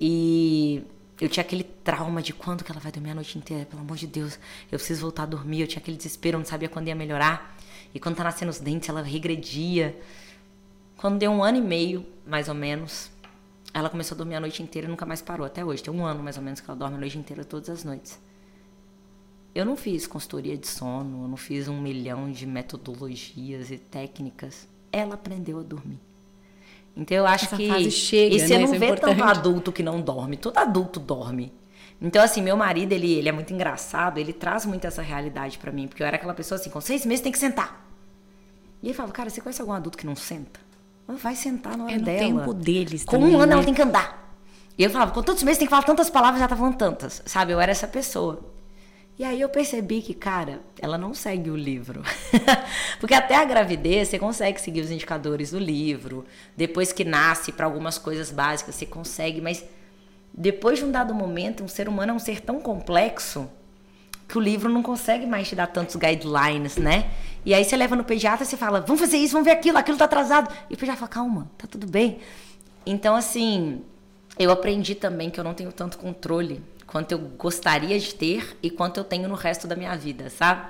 E 0.00 0.82
eu 1.20 1.28
tinha 1.28 1.42
aquele 1.42 1.62
trauma 1.62 2.20
de 2.20 2.32
quando 2.32 2.64
que 2.64 2.72
ela 2.72 2.80
vai 2.80 2.90
dormir 2.90 3.10
a 3.10 3.14
noite 3.14 3.38
inteira, 3.38 3.64
pelo 3.64 3.82
amor 3.82 3.96
de 3.96 4.08
Deus, 4.08 4.36
eu 4.72 4.78
preciso 4.78 5.02
voltar 5.02 5.22
a 5.22 5.26
dormir. 5.26 5.60
Eu 5.60 5.68
tinha 5.68 5.80
aquele 5.80 5.96
desespero, 5.96 6.34
eu 6.36 6.38
não 6.40 6.46
sabia 6.46 6.68
quando 6.68 6.88
ia 6.88 6.96
melhorar. 6.96 7.56
E 7.94 8.00
quando 8.00 8.16
tá 8.16 8.24
nascendo 8.24 8.50
os 8.50 8.58
dentes, 8.58 8.88
ela 8.88 9.02
regredia. 9.02 9.98
Quando 10.96 11.18
deu 11.18 11.30
um 11.30 11.42
ano 11.42 11.58
e 11.58 11.60
meio, 11.60 12.06
mais 12.26 12.48
ou 12.48 12.54
menos, 12.54 13.10
ela 13.74 13.88
começou 13.88 14.14
a 14.14 14.18
dormir 14.18 14.36
a 14.36 14.40
noite 14.40 14.62
inteira 14.62 14.86
e 14.86 14.90
nunca 14.90 15.04
mais 15.04 15.20
parou, 15.20 15.46
até 15.46 15.64
hoje. 15.64 15.82
Tem 15.82 15.92
um 15.92 16.04
ano 16.04 16.22
mais 16.22 16.36
ou 16.36 16.42
menos 16.42 16.60
que 16.60 16.70
ela 16.70 16.78
dorme 16.78 16.96
a 16.96 17.00
noite 17.00 17.18
inteira 17.18 17.44
todas 17.44 17.68
as 17.70 17.84
noites. 17.84 18.18
Eu 19.54 19.66
não 19.66 19.76
fiz 19.76 20.06
consultoria 20.06 20.56
de 20.56 20.66
sono, 20.66 21.24
eu 21.24 21.28
não 21.28 21.36
fiz 21.36 21.68
um 21.68 21.78
milhão 21.80 22.30
de 22.30 22.46
metodologias 22.46 23.70
e 23.70 23.76
técnicas. 23.76 24.66
Ela 24.90 25.14
aprendeu 25.14 25.58
a 25.58 25.62
dormir. 25.62 26.00
Então 26.96 27.16
eu 27.16 27.26
acho 27.26 27.46
Essa 27.46 27.56
que. 27.56 27.68
Fase 27.68 27.90
chega, 27.90 28.34
e 28.34 28.40
você 28.40 28.54
né? 28.54 28.58
não 28.58 28.64
Isso 28.66 28.74
é 28.74 28.78
vê 28.78 28.86
importante. 28.86 29.18
tanto 29.18 29.24
adulto 29.24 29.72
que 29.72 29.82
não 29.82 30.00
dorme. 30.00 30.36
Todo 30.36 30.56
adulto 30.58 31.00
dorme. 31.00 31.52
Então, 32.00 32.22
assim, 32.22 32.42
meu 32.42 32.56
marido, 32.56 32.92
ele, 32.92 33.12
ele 33.12 33.28
é 33.28 33.32
muito 33.32 33.52
engraçado, 33.52 34.18
ele 34.18 34.32
traz 34.32 34.66
muito 34.66 34.84
essa 34.86 35.02
realidade 35.02 35.58
para 35.58 35.70
mim. 35.70 35.86
Porque 35.86 36.02
eu 36.02 36.06
era 36.06 36.16
aquela 36.16 36.34
pessoa 36.34 36.58
assim, 36.60 36.68
com 36.70 36.80
seis 36.80 37.06
meses 37.06 37.22
tem 37.22 37.30
que 37.32 37.38
sentar. 37.38 37.86
E 38.82 38.88
ele 38.88 38.94
falava, 38.94 39.12
cara, 39.12 39.30
você 39.30 39.40
conhece 39.40 39.60
algum 39.60 39.72
adulto 39.72 39.96
que 39.96 40.06
não 40.06 40.16
senta? 40.16 40.60
Ela 41.06 41.16
vai 41.18 41.36
sentar 41.36 41.76
na 41.76 41.84
hora 41.84 41.92
É 41.92 41.98
no 41.98 42.04
dela. 42.04 42.18
tempo 42.18 42.54
deles 42.54 43.04
Com 43.04 43.18
também, 43.18 43.34
um 43.34 43.38
ano 43.38 43.46
né? 43.46 43.52
ela 43.54 43.64
tem 43.64 43.74
que 43.74 43.82
andar. 43.82 44.34
E 44.76 44.82
eu 44.82 44.90
falava, 44.90 45.12
com 45.12 45.22
tantos 45.22 45.42
meses 45.42 45.58
tem 45.58 45.66
que 45.66 45.70
falar 45.70 45.82
tantas 45.84 46.10
palavras, 46.10 46.40
já 46.40 46.48
tá 46.48 46.56
falando 46.56 46.76
tantas. 46.76 47.22
Sabe, 47.26 47.52
eu 47.52 47.60
era 47.60 47.70
essa 47.70 47.86
pessoa. 47.86 48.50
E 49.18 49.24
aí 49.24 49.40
eu 49.40 49.48
percebi 49.48 50.00
que, 50.00 50.14
cara, 50.14 50.60
ela 50.80 50.96
não 50.96 51.12
segue 51.14 51.50
o 51.50 51.56
livro. 51.56 52.02
Porque 52.98 53.14
até 53.14 53.36
a 53.36 53.44
gravidez 53.44 54.08
você 54.08 54.18
consegue 54.18 54.60
seguir 54.60 54.80
os 54.80 54.90
indicadores 54.90 55.50
do 55.50 55.58
livro. 55.58 56.24
Depois 56.56 56.92
que 56.92 57.04
nasce, 57.04 57.52
para 57.52 57.66
algumas 57.66 57.98
coisas 57.98 58.30
básicas, 58.30 58.74
você 58.74 58.86
consegue. 58.86 59.40
Mas 59.40 59.64
depois 60.34 60.78
de 60.78 60.84
um 60.84 60.90
dado 60.90 61.14
momento, 61.14 61.62
um 61.62 61.68
ser 61.68 61.88
humano 61.88 62.12
é 62.12 62.14
um 62.14 62.18
ser 62.18 62.40
tão 62.40 62.60
complexo 62.60 63.48
que 64.26 64.38
o 64.38 64.40
livro 64.40 64.70
não 64.70 64.82
consegue 64.82 65.26
mais 65.26 65.48
te 65.48 65.54
dar 65.54 65.66
tantos 65.66 65.94
guidelines, 65.96 66.76
né? 66.76 67.10
E 67.44 67.52
aí 67.52 67.64
você 67.64 67.76
leva 67.76 67.94
no 67.94 68.02
pediatra 68.02 68.44
e 68.44 68.46
você 68.46 68.56
fala, 68.56 68.80
vamos 68.80 69.00
fazer 69.00 69.18
isso, 69.18 69.32
vamos 69.32 69.44
ver 69.44 69.52
aquilo, 69.52 69.76
aquilo 69.76 69.98
tá 69.98 70.06
atrasado. 70.06 70.50
E 70.70 70.74
o 70.74 70.76
pediatra 70.76 71.06
fala, 71.06 71.08
calma, 71.10 71.50
tá 71.58 71.66
tudo 71.66 71.86
bem. 71.86 72.18
Então, 72.86 73.14
assim, 73.14 73.82
eu 74.38 74.50
aprendi 74.50 74.94
também 74.94 75.28
que 75.28 75.38
eu 75.38 75.44
não 75.44 75.52
tenho 75.52 75.70
tanto 75.70 75.98
controle 75.98 76.62
quanto 76.86 77.12
eu 77.12 77.18
gostaria 77.18 77.98
de 77.98 78.14
ter 78.14 78.56
e 78.62 78.70
quanto 78.70 78.98
eu 78.98 79.04
tenho 79.04 79.28
no 79.28 79.34
resto 79.34 79.66
da 79.66 79.76
minha 79.76 79.94
vida, 79.96 80.30
sabe? 80.30 80.66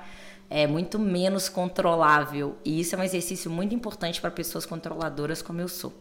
É 0.51 0.67
muito 0.67 0.99
menos 0.99 1.49
controlável. 1.49 2.57
E 2.65 2.81
isso 2.81 2.97
é 2.97 2.99
um 2.99 3.03
exercício 3.03 3.51
muito 3.51 3.75
importante 3.75 4.21
para 4.21 4.31
pessoas 4.31 4.67
controladoras 4.67 5.41
como 5.41 5.61
eu 5.61 5.69
sou. 5.69 5.93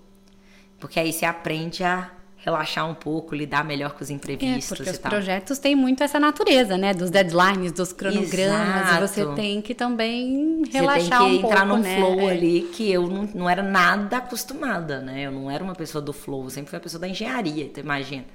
Porque 0.80 1.00
aí 1.00 1.14
você 1.14 1.26
aprende 1.26 1.84
a 1.84 2.12
relaxar 2.44 2.90
um 2.90 2.96
pouco, 2.96 3.36
lidar 3.36 3.64
melhor 3.64 3.92
com 3.94 4.04
os 4.04 4.10
É, 4.10 4.14
imprevistos 4.14 4.78
porque 4.78 4.90
e 4.90 4.94
os 4.94 4.98
tal. 4.98 5.12
projetos 5.12 5.60
têm 5.60 5.76
muito 5.76 6.04
essa 6.04 6.20
natureza, 6.20 6.76
né? 6.76 6.92
Dos 6.94 7.12
deadlines, 7.12 7.72
dos 7.72 7.94
cronogramas. 7.94 8.34
Exato. 8.34 9.04
E 9.04 9.08
você 9.08 9.36
tem 9.36 9.62
que 9.62 9.76
também 9.76 10.64
Você 10.66 10.72
relaxar 10.80 11.20
tem 11.20 11.30
que 11.30 11.38
um 11.38 11.42
pouco, 11.42 11.54
entrar 11.56 11.66
num 11.68 11.78
né? 11.78 11.96
flow 11.98 12.20
É. 12.22 12.32
ali 12.32 12.62
que 12.74 12.92
eu 12.92 13.08
não, 13.08 13.30
não 13.34 13.50
era 13.50 13.62
nada 13.62 14.18
acostumada, 14.18 15.00
né? 15.02 15.22
Eu 15.28 15.32
não 15.32 15.52
era 15.52 15.64
uma 15.64 15.76
pessoa 15.76 16.02
do 16.02 16.12
flow, 16.12 16.46
eu 16.46 16.50
sempre 16.50 16.72
fui 16.72 16.78
uma 16.78 16.84
pessoa 16.84 17.00
da 17.00 17.08
engenharia, 17.08 17.66
então 17.66 17.84
imagina. 17.84 18.26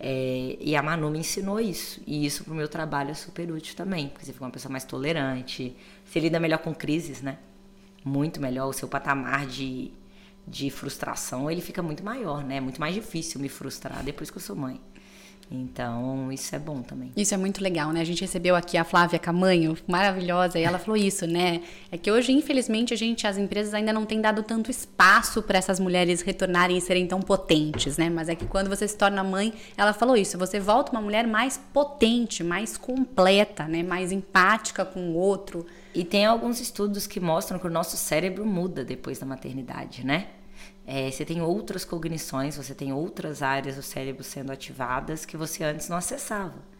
É, 0.00 0.56
e 0.58 0.74
a 0.74 0.82
Manu 0.82 1.10
me 1.10 1.18
ensinou 1.18 1.60
isso. 1.60 2.00
E 2.06 2.24
isso 2.24 2.44
pro 2.44 2.54
meu 2.54 2.68
trabalho 2.68 3.10
é 3.10 3.14
super 3.14 3.50
útil 3.52 3.76
também, 3.76 4.08
porque 4.08 4.24
você 4.24 4.32
fica 4.32 4.44
uma 4.44 4.50
pessoa 4.50 4.72
mais 4.72 4.84
tolerante, 4.84 5.76
você 6.04 6.18
lida 6.18 6.40
melhor 6.40 6.58
com 6.58 6.74
crises, 6.74 7.20
né? 7.20 7.36
Muito 8.04 8.40
melhor. 8.40 8.66
O 8.68 8.72
seu 8.72 8.88
patamar 8.88 9.46
de, 9.46 9.92
de 10.46 10.70
frustração, 10.70 11.50
ele 11.50 11.60
fica 11.60 11.82
muito 11.82 12.04
maior, 12.04 12.44
né? 12.44 12.56
É 12.56 12.60
muito 12.60 12.80
mais 12.80 12.94
difícil 12.94 13.40
me 13.40 13.48
frustrar 13.48 14.02
depois 14.02 14.30
que 14.30 14.36
eu 14.38 14.42
sou 14.42 14.56
mãe. 14.56 14.80
Então, 15.52 16.32
isso 16.32 16.56
é 16.56 16.58
bom 16.58 16.80
também. 16.80 17.12
Isso 17.14 17.34
é 17.34 17.36
muito 17.36 17.62
legal, 17.62 17.92
né? 17.92 18.00
A 18.00 18.04
gente 18.04 18.22
recebeu 18.22 18.56
aqui 18.56 18.78
a 18.78 18.84
Flávia 18.84 19.18
Camanho, 19.18 19.76
maravilhosa, 19.86 20.58
e 20.58 20.62
ela 20.62 20.78
falou 20.78 20.96
isso, 20.96 21.26
né? 21.26 21.60
É 21.90 21.98
que 21.98 22.10
hoje, 22.10 22.32
infelizmente, 22.32 22.94
a 22.94 22.96
gente, 22.96 23.26
as 23.26 23.36
empresas 23.36 23.74
ainda 23.74 23.92
não 23.92 24.06
têm 24.06 24.20
dado 24.20 24.42
tanto 24.42 24.70
espaço 24.70 25.42
para 25.42 25.58
essas 25.58 25.78
mulheres 25.78 26.22
retornarem 26.22 26.78
e 26.78 26.80
serem 26.80 27.06
tão 27.06 27.20
potentes, 27.20 27.98
né? 27.98 28.08
Mas 28.08 28.30
é 28.30 28.34
que 28.34 28.46
quando 28.46 28.68
você 28.68 28.88
se 28.88 28.96
torna 28.96 29.22
mãe, 29.22 29.52
ela 29.76 29.92
falou 29.92 30.16
isso, 30.16 30.38
você 30.38 30.58
volta 30.58 30.92
uma 30.92 31.02
mulher 31.02 31.26
mais 31.26 31.60
potente, 31.72 32.42
mais 32.42 32.78
completa, 32.78 33.64
né? 33.68 33.82
Mais 33.82 34.10
empática 34.10 34.86
com 34.86 35.10
o 35.10 35.14
outro. 35.14 35.66
E 35.94 36.02
tem 36.02 36.24
alguns 36.24 36.60
estudos 36.60 37.06
que 37.06 37.20
mostram 37.20 37.58
que 37.58 37.66
o 37.66 37.70
nosso 37.70 37.98
cérebro 37.98 38.46
muda 38.46 38.82
depois 38.82 39.18
da 39.18 39.26
maternidade, 39.26 40.06
né? 40.06 40.28
É, 40.86 41.10
você 41.10 41.24
tem 41.24 41.40
outras 41.40 41.84
cognições, 41.84 42.56
você 42.56 42.74
tem 42.74 42.92
outras 42.92 43.42
áreas 43.42 43.76
do 43.76 43.82
cérebro 43.82 44.24
sendo 44.24 44.50
ativadas 44.50 45.24
que 45.24 45.36
você 45.36 45.62
antes 45.62 45.88
não 45.88 45.96
acessava. 45.96 46.72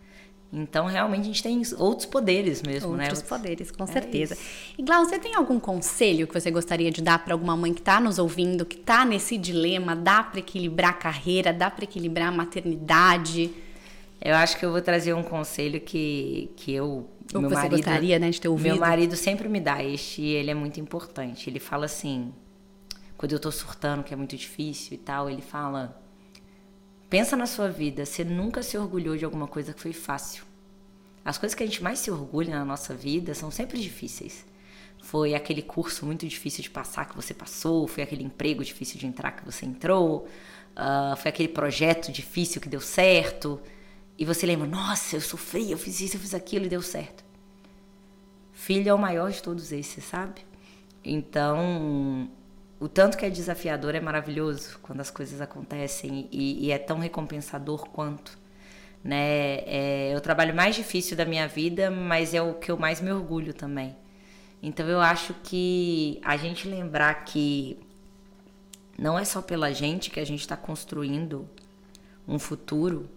Então, 0.52 0.84
realmente, 0.84 1.22
a 1.22 1.24
gente 1.24 1.42
tem 1.42 1.62
outros 1.78 2.04
poderes 2.04 2.62
mesmo, 2.62 2.94
né? 2.94 3.04
Outros 3.04 3.22
poderes, 3.22 3.70
com 3.70 3.84
É 3.84 3.86
certeza. 3.86 4.34
isso. 4.34 4.42
E 4.76 4.82
Glau, 4.82 5.02
você 5.02 5.18
tem 5.18 5.34
algum 5.34 5.58
conselho 5.58 6.26
que 6.26 6.38
você 6.38 6.50
gostaria 6.50 6.90
de 6.90 7.00
dar 7.00 7.24
para 7.24 7.32
alguma 7.32 7.56
mãe 7.56 7.72
que 7.72 7.80
está 7.80 7.98
nos 7.98 8.18
ouvindo, 8.18 8.66
que 8.66 8.76
está 8.76 9.02
nesse 9.02 9.38
dilema, 9.38 9.96
dá 9.96 10.22
para 10.22 10.40
equilibrar 10.40 10.90
a 10.90 10.94
carreira, 10.94 11.54
dá 11.54 11.70
para 11.70 11.84
equilibrar 11.84 12.28
a 12.28 12.32
maternidade? 12.32 13.50
Eu 14.20 14.34
acho 14.34 14.58
que 14.58 14.64
eu 14.66 14.70
vou 14.70 14.82
trazer 14.82 15.14
um 15.14 15.22
conselho 15.22 15.80
que, 15.80 16.50
que 16.54 16.72
eu. 16.72 17.08
Ou 17.34 17.40
meu 17.40 17.48
você 17.48 17.54
marido, 17.54 17.76
gostaria, 17.76 18.18
né, 18.18 18.28
de 18.28 18.38
ter 18.38 18.48
ouvido? 18.48 18.74
Meu 18.74 18.80
marido 18.80 19.16
sempre 19.16 19.48
me 19.48 19.58
dá 19.58 19.82
este 19.82 20.20
e 20.20 20.34
ele 20.34 20.50
é 20.50 20.54
muito 20.54 20.78
importante. 20.78 21.48
Ele 21.48 21.58
fala 21.58 21.86
assim, 21.86 22.30
quando 23.22 23.30
eu 23.34 23.38
tô 23.38 23.52
surtando, 23.52 24.02
que 24.02 24.12
é 24.12 24.16
muito 24.16 24.36
difícil 24.36 24.94
e 24.94 24.98
tal, 24.98 25.30
ele 25.30 25.42
fala: 25.42 25.96
pensa 27.08 27.36
na 27.36 27.46
sua 27.46 27.68
vida, 27.68 28.04
você 28.04 28.24
nunca 28.24 28.64
se 28.64 28.76
orgulhou 28.76 29.16
de 29.16 29.24
alguma 29.24 29.46
coisa 29.46 29.72
que 29.72 29.80
foi 29.80 29.92
fácil. 29.92 30.44
As 31.24 31.38
coisas 31.38 31.54
que 31.54 31.62
a 31.62 31.66
gente 31.66 31.80
mais 31.84 32.00
se 32.00 32.10
orgulha 32.10 32.52
na 32.58 32.64
nossa 32.64 32.96
vida 32.96 33.32
são 33.32 33.48
sempre 33.48 33.80
difíceis. 33.80 34.44
Foi 35.00 35.34
aquele 35.34 35.62
curso 35.62 36.04
muito 36.04 36.26
difícil 36.26 36.64
de 36.64 36.70
passar 36.70 37.04
que 37.04 37.14
você 37.14 37.32
passou, 37.32 37.86
foi 37.86 38.02
aquele 38.02 38.24
emprego 38.24 38.64
difícil 38.64 38.98
de 38.98 39.06
entrar 39.06 39.30
que 39.30 39.44
você 39.44 39.64
entrou, 39.64 40.26
ah, 40.74 41.14
foi 41.16 41.28
aquele 41.28 41.48
projeto 41.48 42.10
difícil 42.10 42.60
que 42.60 42.68
deu 42.68 42.80
certo. 42.80 43.60
E 44.18 44.24
você 44.24 44.44
lembra, 44.46 44.66
nossa, 44.66 45.14
eu 45.14 45.20
sofri, 45.20 45.70
eu 45.70 45.78
fiz 45.78 46.00
isso, 46.00 46.16
eu 46.16 46.20
fiz 46.20 46.34
aquilo 46.34 46.66
e 46.66 46.68
deu 46.68 46.82
certo. 46.82 47.22
Filho 48.52 48.88
é 48.88 48.92
o 48.92 48.98
maior 48.98 49.30
de 49.30 49.40
todos 49.40 49.70
esses, 49.70 50.02
sabe? 50.02 50.44
Então, 51.04 52.28
o 52.82 52.88
tanto 52.88 53.16
que 53.16 53.24
é 53.24 53.30
desafiador 53.30 53.94
é 53.94 54.00
maravilhoso 54.00 54.76
quando 54.82 55.00
as 55.00 55.08
coisas 55.08 55.40
acontecem 55.40 56.28
e, 56.32 56.66
e 56.66 56.72
é 56.72 56.78
tão 56.78 56.98
recompensador 56.98 57.88
quanto. 57.90 58.36
Né? 59.04 59.60
É, 59.66 60.14
o 60.16 60.20
trabalho 60.20 60.52
mais 60.52 60.74
difícil 60.74 61.16
da 61.16 61.24
minha 61.24 61.46
vida, 61.46 61.92
mas 61.92 62.34
é 62.34 62.42
o 62.42 62.54
que 62.54 62.72
eu 62.72 62.76
mais 62.76 63.00
me 63.00 63.12
orgulho 63.12 63.54
também. 63.54 63.94
Então 64.60 64.88
eu 64.88 65.00
acho 65.00 65.32
que 65.44 66.20
a 66.24 66.36
gente 66.36 66.66
lembrar 66.66 67.24
que 67.24 67.78
não 68.98 69.16
é 69.16 69.24
só 69.24 69.40
pela 69.40 69.72
gente 69.72 70.10
que 70.10 70.18
a 70.18 70.26
gente 70.26 70.40
está 70.40 70.56
construindo 70.56 71.48
um 72.26 72.36
futuro 72.36 73.08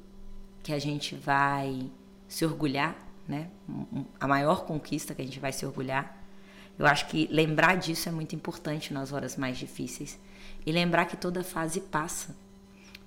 que 0.61 0.73
a 0.73 0.77
gente 0.77 1.15
vai 1.15 1.89
se 2.27 2.45
orgulhar, 2.45 2.95
né? 3.27 3.49
A 4.19 4.27
maior 4.27 4.63
conquista 4.65 5.15
que 5.15 5.23
a 5.23 5.25
gente 5.25 5.39
vai 5.39 5.51
se 5.51 5.65
orgulhar. 5.65 6.23
Eu 6.77 6.85
acho 6.85 7.07
que 7.07 7.27
lembrar 7.31 7.75
disso 7.75 8.09
é 8.09 8.11
muito 8.11 8.35
importante 8.35 8.93
nas 8.93 9.11
horas 9.13 9.37
mais 9.37 9.57
difíceis 9.57 10.19
e 10.65 10.71
lembrar 10.71 11.05
que 11.05 11.15
toda 11.15 11.43
fase 11.43 11.79
passa 11.79 12.35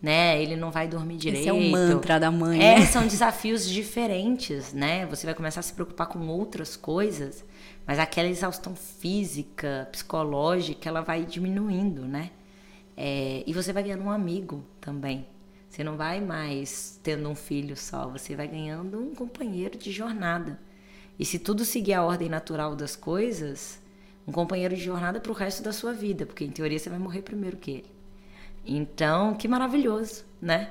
né? 0.01 0.41
Ele 0.41 0.57
não 0.57 0.71
vai 0.71 0.87
dormir 0.87 1.16
direito. 1.16 1.41
Esse 1.41 1.49
é 1.49 1.53
o 1.53 1.71
mantra 1.71 2.19
da 2.21 2.31
mãe. 2.31 2.62
É, 2.62 2.79
né? 2.79 2.87
são 2.87 3.07
desafios 3.07 3.69
diferentes, 3.69 4.73
né? 4.73 5.07
Você 5.07 5.27
vai 5.27 5.35
começar 5.35 5.61
a 5.61 5.62
se 5.62 5.73
preocupar 5.73 6.07
com 6.07 6.27
outras 6.29 6.77
coisas, 6.77 7.45
mas 7.87 7.99
aquela 7.99 8.29
exaustão 8.29 8.75
física, 8.75 9.89
psicológica, 9.91 10.89
ela 10.89 11.01
vai 11.01 11.25
diminuindo, 11.25 12.03
né? 12.03 12.31
É, 12.97 13.43
e 13.47 13.53
você 13.53 13.73
vai 13.73 13.83
ganhando 13.83 14.05
um 14.05 14.11
amigo 14.11 14.64
também. 14.81 15.27
Você 15.69 15.85
não 15.85 15.97
vai 15.97 16.21
mais 16.21 16.99
tendo 17.03 17.29
um 17.29 17.35
filho 17.35 17.77
só, 17.77 18.09
você 18.09 18.35
vai 18.35 18.49
ganhando 18.49 18.99
um 18.99 19.14
companheiro 19.14 19.77
de 19.77 19.93
jornada. 19.93 20.59
E 21.19 21.25
se 21.25 21.39
tudo 21.39 21.64
seguir 21.64 21.95
a 21.95 22.05
ordem 22.05 22.29
natural 22.29 22.77
das 22.77 22.95
coisas, 22.95 23.81
um 24.27 24.33
companheiro 24.33 24.77
de 24.77 24.83
jornada 24.83 25.21
para 25.21 25.33
o 25.33 25.35
resto 25.35 25.62
da 25.62 25.73
sua 25.73 25.93
vida, 25.93 26.25
porque 26.25 26.45
em 26.45 26.51
teoria 26.51 26.79
você 26.79 26.89
vai 26.89 26.99
morrer 26.99 27.23
primeiro 27.23 27.57
que 27.57 27.71
ele. 27.71 27.91
Então, 28.64 29.35
que 29.35 29.49
maravilhoso, 29.49 30.25
né? 30.41 30.71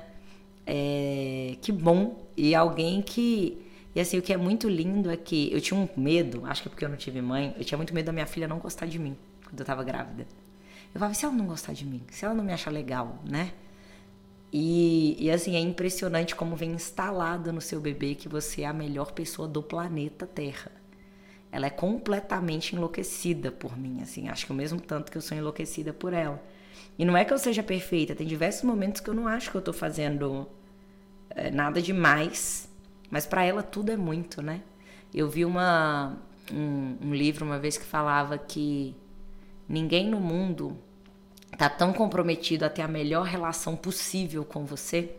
É, 0.64 1.56
que 1.60 1.72
bom. 1.72 2.24
E 2.36 2.54
alguém 2.54 3.02
que. 3.02 3.60
E 3.94 4.00
assim, 4.00 4.18
o 4.18 4.22
que 4.22 4.32
é 4.32 4.36
muito 4.36 4.68
lindo 4.68 5.10
é 5.10 5.16
que 5.16 5.52
eu 5.52 5.60
tinha 5.60 5.78
um 5.78 5.88
medo, 5.96 6.42
acho 6.46 6.62
que 6.62 6.68
é 6.68 6.70
porque 6.70 6.84
eu 6.84 6.88
não 6.88 6.96
tive 6.96 7.20
mãe, 7.20 7.54
eu 7.58 7.64
tinha 7.64 7.76
muito 7.76 7.92
medo 7.92 8.06
da 8.06 8.12
minha 8.12 8.26
filha 8.26 8.46
não 8.46 8.58
gostar 8.58 8.86
de 8.86 8.98
mim 8.98 9.16
quando 9.44 9.58
eu 9.58 9.66
tava 9.66 9.82
grávida. 9.82 10.26
Eu 10.94 11.00
falava, 11.00 11.14
se 11.14 11.24
ela 11.24 11.34
não 11.34 11.46
gostar 11.46 11.72
de 11.72 11.84
mim, 11.84 12.02
se 12.10 12.24
ela 12.24 12.34
não 12.34 12.44
me 12.44 12.52
achar 12.52 12.70
legal, 12.70 13.20
né? 13.24 13.52
E, 14.52 15.16
e 15.18 15.30
assim, 15.30 15.56
é 15.56 15.60
impressionante 15.60 16.34
como 16.34 16.56
vem 16.56 16.70
instalado 16.72 17.52
no 17.52 17.60
seu 17.60 17.80
bebê 17.80 18.14
que 18.14 18.28
você 18.28 18.62
é 18.62 18.66
a 18.66 18.72
melhor 18.72 19.12
pessoa 19.12 19.46
do 19.46 19.62
planeta 19.62 20.26
Terra. 20.26 20.72
Ela 21.52 21.66
é 21.66 21.70
completamente 21.70 22.74
enlouquecida 22.74 23.50
por 23.50 23.76
mim, 23.76 24.00
assim, 24.02 24.28
acho 24.28 24.46
que 24.46 24.52
o 24.52 24.54
mesmo 24.54 24.80
tanto 24.80 25.10
que 25.10 25.18
eu 25.18 25.22
sou 25.22 25.36
enlouquecida 25.36 25.92
por 25.92 26.12
ela. 26.12 26.42
E 26.98 27.04
não 27.04 27.16
é 27.16 27.24
que 27.24 27.32
eu 27.32 27.38
seja 27.38 27.62
perfeita, 27.62 28.14
tem 28.14 28.26
diversos 28.26 28.64
momentos 28.64 29.00
que 29.00 29.08
eu 29.08 29.14
não 29.14 29.26
acho 29.26 29.50
que 29.50 29.56
eu 29.56 29.62
tô 29.62 29.72
fazendo 29.72 30.46
é, 31.30 31.50
nada 31.50 31.80
demais, 31.80 32.68
mas 33.10 33.26
para 33.26 33.44
ela 33.44 33.62
tudo 33.62 33.90
é 33.90 33.96
muito, 33.96 34.42
né? 34.42 34.62
Eu 35.14 35.28
vi 35.28 35.44
uma, 35.44 36.18
um, 36.52 36.96
um 37.00 37.14
livro 37.14 37.44
uma 37.44 37.58
vez 37.58 37.78
que 37.78 37.84
falava 37.84 38.36
que 38.36 38.94
ninguém 39.68 40.08
no 40.08 40.20
mundo 40.20 40.76
tá 41.56 41.68
tão 41.68 41.92
comprometido 41.92 42.64
a 42.64 42.70
ter 42.70 42.82
a 42.82 42.88
melhor 42.88 43.24
relação 43.24 43.76
possível 43.76 44.44
com 44.44 44.64
você 44.64 45.16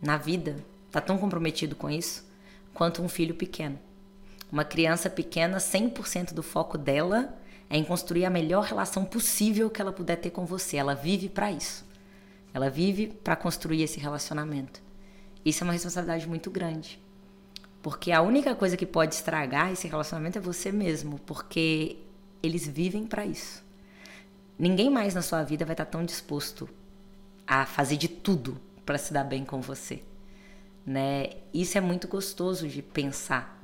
na 0.00 0.16
vida, 0.16 0.56
tá 0.90 1.00
tão 1.00 1.18
comprometido 1.18 1.74
com 1.76 1.90
isso, 1.90 2.24
quanto 2.72 3.02
um 3.02 3.08
filho 3.08 3.34
pequeno. 3.34 3.78
Uma 4.50 4.64
criança 4.64 5.10
pequena, 5.10 5.58
100% 5.58 6.32
do 6.32 6.42
foco 6.42 6.78
dela 6.78 7.34
é 7.68 7.76
em 7.76 7.84
construir 7.84 8.24
a 8.24 8.30
melhor 8.30 8.64
relação 8.64 9.04
possível 9.04 9.68
que 9.68 9.80
ela 9.80 9.92
puder 9.92 10.16
ter 10.16 10.30
com 10.30 10.46
você. 10.46 10.76
Ela 10.76 10.94
vive 10.94 11.28
para 11.28 11.50
isso. 11.50 11.84
Ela 12.54 12.70
vive 12.70 13.08
para 13.08 13.34
construir 13.34 13.82
esse 13.82 13.98
relacionamento. 13.98 14.80
Isso 15.44 15.62
é 15.62 15.64
uma 15.64 15.72
responsabilidade 15.72 16.28
muito 16.28 16.50
grande. 16.50 17.00
Porque 17.82 18.12
a 18.12 18.22
única 18.22 18.54
coisa 18.54 18.76
que 18.76 18.86
pode 18.86 19.14
estragar 19.14 19.72
esse 19.72 19.86
relacionamento 19.88 20.38
é 20.38 20.40
você 20.40 20.72
mesmo, 20.72 21.18
porque 21.20 21.98
eles 22.42 22.66
vivem 22.66 23.04
para 23.06 23.26
isso. 23.26 23.65
Ninguém 24.58 24.90
mais 24.90 25.14
na 25.14 25.22
sua 25.22 25.42
vida 25.42 25.64
vai 25.64 25.74
estar 25.74 25.84
tão 25.86 26.04
disposto 26.04 26.68
a 27.46 27.66
fazer 27.66 27.96
de 27.96 28.08
tudo 28.08 28.60
para 28.84 28.98
se 28.98 29.12
dar 29.12 29.24
bem 29.24 29.44
com 29.44 29.60
você, 29.60 30.02
né? 30.84 31.30
Isso 31.52 31.76
é 31.76 31.80
muito 31.80 32.08
gostoso 32.08 32.68
de 32.68 32.82
pensar 32.82 33.56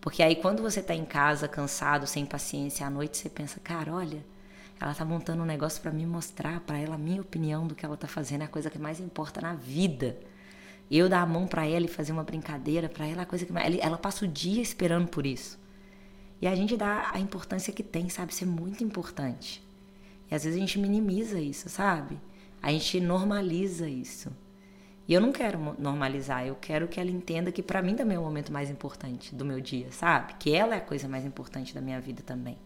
porque 0.00 0.22
aí 0.22 0.36
quando 0.36 0.62
você 0.62 0.82
tá 0.82 0.94
em 0.94 1.04
casa, 1.04 1.48
cansado, 1.48 2.06
sem 2.06 2.24
paciência, 2.24 2.86
à 2.86 2.90
noite 2.90 3.18
você 3.18 3.28
pensa, 3.28 3.60
cara, 3.60 3.92
olha, 3.92 4.24
ela 4.80 4.94
tá 4.94 5.04
montando 5.04 5.42
um 5.42 5.46
negócio 5.46 5.82
para 5.82 5.90
me 5.90 6.06
mostrar, 6.06 6.60
para 6.60 6.78
ela 6.78 6.94
a 6.94 6.98
minha 6.98 7.20
opinião 7.20 7.66
do 7.66 7.74
que 7.74 7.84
ela 7.84 7.96
tá 7.96 8.06
fazendo 8.06 8.42
é 8.42 8.44
a 8.44 8.48
coisa 8.48 8.70
que 8.70 8.78
mais 8.78 9.00
importa 9.00 9.40
na 9.40 9.54
vida. 9.54 10.16
Eu 10.90 11.08
dar 11.08 11.20
a 11.20 11.26
mão 11.26 11.46
para 11.46 11.66
ela 11.66 11.84
e 11.84 11.88
fazer 11.88 12.12
uma 12.12 12.22
brincadeira 12.22 12.88
para 12.88 13.06
ela 13.06 13.20
é 13.20 13.22
a 13.24 13.26
coisa 13.26 13.44
que 13.44 13.52
mais, 13.52 13.76
ela 13.80 13.98
passa 13.98 14.24
o 14.24 14.28
dia 14.28 14.62
esperando 14.62 15.08
por 15.08 15.26
isso. 15.26 15.58
E 16.40 16.46
a 16.46 16.54
gente 16.54 16.76
dá 16.76 17.10
a 17.12 17.18
importância 17.18 17.72
que 17.72 17.82
tem, 17.82 18.08
sabe? 18.08 18.32
Isso 18.32 18.44
é 18.44 18.46
muito 18.46 18.84
importante. 18.84 19.62
E 20.30 20.34
às 20.34 20.44
vezes 20.44 20.56
a 20.56 20.60
gente 20.60 20.78
minimiza 20.78 21.40
isso, 21.40 21.68
sabe? 21.68 22.18
A 22.62 22.70
gente 22.70 23.00
normaliza 23.00 23.88
isso. 23.88 24.30
E 25.08 25.14
eu 25.14 25.22
não 25.22 25.32
quero 25.32 25.74
normalizar, 25.78 26.46
eu 26.46 26.54
quero 26.54 26.86
que 26.86 27.00
ela 27.00 27.10
entenda 27.10 27.50
que 27.50 27.62
para 27.62 27.80
mim 27.80 27.94
também 27.94 28.16
é 28.16 28.20
o 28.20 28.22
momento 28.22 28.52
mais 28.52 28.68
importante 28.68 29.34
do 29.34 29.42
meu 29.42 29.58
dia, 29.58 29.90
sabe? 29.90 30.34
Que 30.38 30.54
ela 30.54 30.74
é 30.74 30.78
a 30.78 30.82
coisa 30.82 31.08
mais 31.08 31.24
importante 31.24 31.74
da 31.74 31.80
minha 31.80 31.98
vida 31.98 32.22
também. 32.22 32.58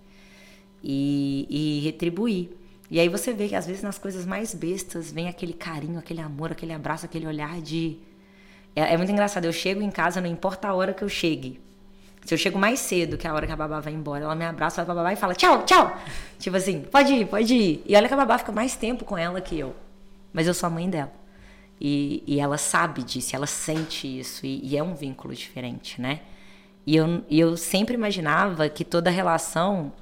E, 0.82 1.46
e 1.48 1.80
retribuir. 1.84 2.50
E 2.90 2.98
aí 2.98 3.08
você 3.08 3.32
vê 3.32 3.48
que 3.48 3.54
às 3.54 3.64
vezes 3.64 3.80
nas 3.80 3.96
coisas 3.96 4.26
mais 4.26 4.52
bestas 4.52 5.12
vem 5.12 5.28
aquele 5.28 5.52
carinho, 5.52 6.00
aquele 6.00 6.20
amor, 6.20 6.50
aquele 6.50 6.72
abraço, 6.72 7.06
aquele 7.06 7.28
olhar 7.28 7.60
de. 7.60 7.98
É, 8.74 8.92
é 8.92 8.96
muito 8.96 9.12
engraçado. 9.12 9.44
Eu 9.44 9.52
chego 9.52 9.80
em 9.80 9.90
casa, 9.90 10.20
não 10.20 10.28
importa 10.28 10.66
a 10.66 10.74
hora 10.74 10.92
que 10.92 11.04
eu 11.04 11.08
chegue. 11.08 11.60
Se 12.24 12.34
eu 12.34 12.38
chego 12.38 12.58
mais 12.58 12.78
cedo 12.78 13.16
que 13.16 13.26
a 13.26 13.34
hora 13.34 13.46
que 13.46 13.52
a 13.52 13.56
babá 13.56 13.80
vai 13.80 13.92
embora, 13.92 14.24
ela 14.24 14.34
me 14.34 14.44
abraça, 14.44 14.76
vai 14.76 14.84
pra 14.84 14.94
babá 14.94 15.12
e 15.12 15.16
fala 15.16 15.34
tchau, 15.34 15.64
tchau. 15.64 15.96
Tipo 16.38 16.56
assim, 16.56 16.82
pode 16.82 17.12
ir, 17.12 17.26
pode 17.26 17.54
ir. 17.54 17.82
E 17.84 17.96
olha 17.96 18.06
que 18.06 18.14
a 18.14 18.16
babá 18.16 18.38
fica 18.38 18.52
mais 18.52 18.76
tempo 18.76 19.04
com 19.04 19.18
ela 19.18 19.40
que 19.40 19.58
eu. 19.58 19.74
Mas 20.32 20.46
eu 20.46 20.54
sou 20.54 20.68
a 20.68 20.70
mãe 20.70 20.88
dela. 20.88 21.12
E, 21.80 22.22
e 22.26 22.38
ela 22.38 22.56
sabe 22.58 23.02
disso, 23.02 23.34
ela 23.34 23.46
sente 23.46 24.06
isso, 24.06 24.46
e, 24.46 24.60
e 24.64 24.76
é 24.76 24.82
um 24.82 24.94
vínculo 24.94 25.34
diferente, 25.34 26.00
né? 26.00 26.20
E 26.86 26.94
eu, 26.94 27.24
e 27.28 27.40
eu 27.40 27.56
sempre 27.56 27.94
imaginava 27.94 28.68
que 28.68 28.84
toda 28.84 29.10
relação 29.10 29.92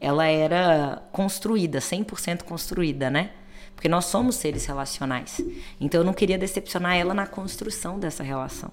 ela 0.00 0.26
era 0.26 1.02
construída, 1.12 1.78
100% 1.78 2.42
construída, 2.42 3.08
né? 3.08 3.30
Porque 3.74 3.88
nós 3.88 4.06
somos 4.06 4.34
seres 4.34 4.66
relacionais. 4.66 5.40
Então 5.80 6.00
eu 6.00 6.04
não 6.04 6.12
queria 6.12 6.36
decepcionar 6.36 6.96
ela 6.96 7.14
na 7.14 7.26
construção 7.26 7.98
dessa 8.00 8.24
relação. 8.24 8.72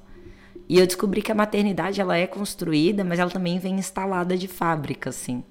E 0.67 0.79
eu 0.79 0.85
descobri 0.87 1.21
que 1.21 1.31
a 1.31 1.35
maternidade 1.35 2.01
ela 2.01 2.17
é 2.17 2.25
construída, 2.25 3.03
mas 3.03 3.19
ela 3.19 3.29
também 3.29 3.59
vem 3.59 3.75
instalada 3.75 4.35
de 4.37 4.47
fábrica, 4.47 5.09
assim 5.09 5.43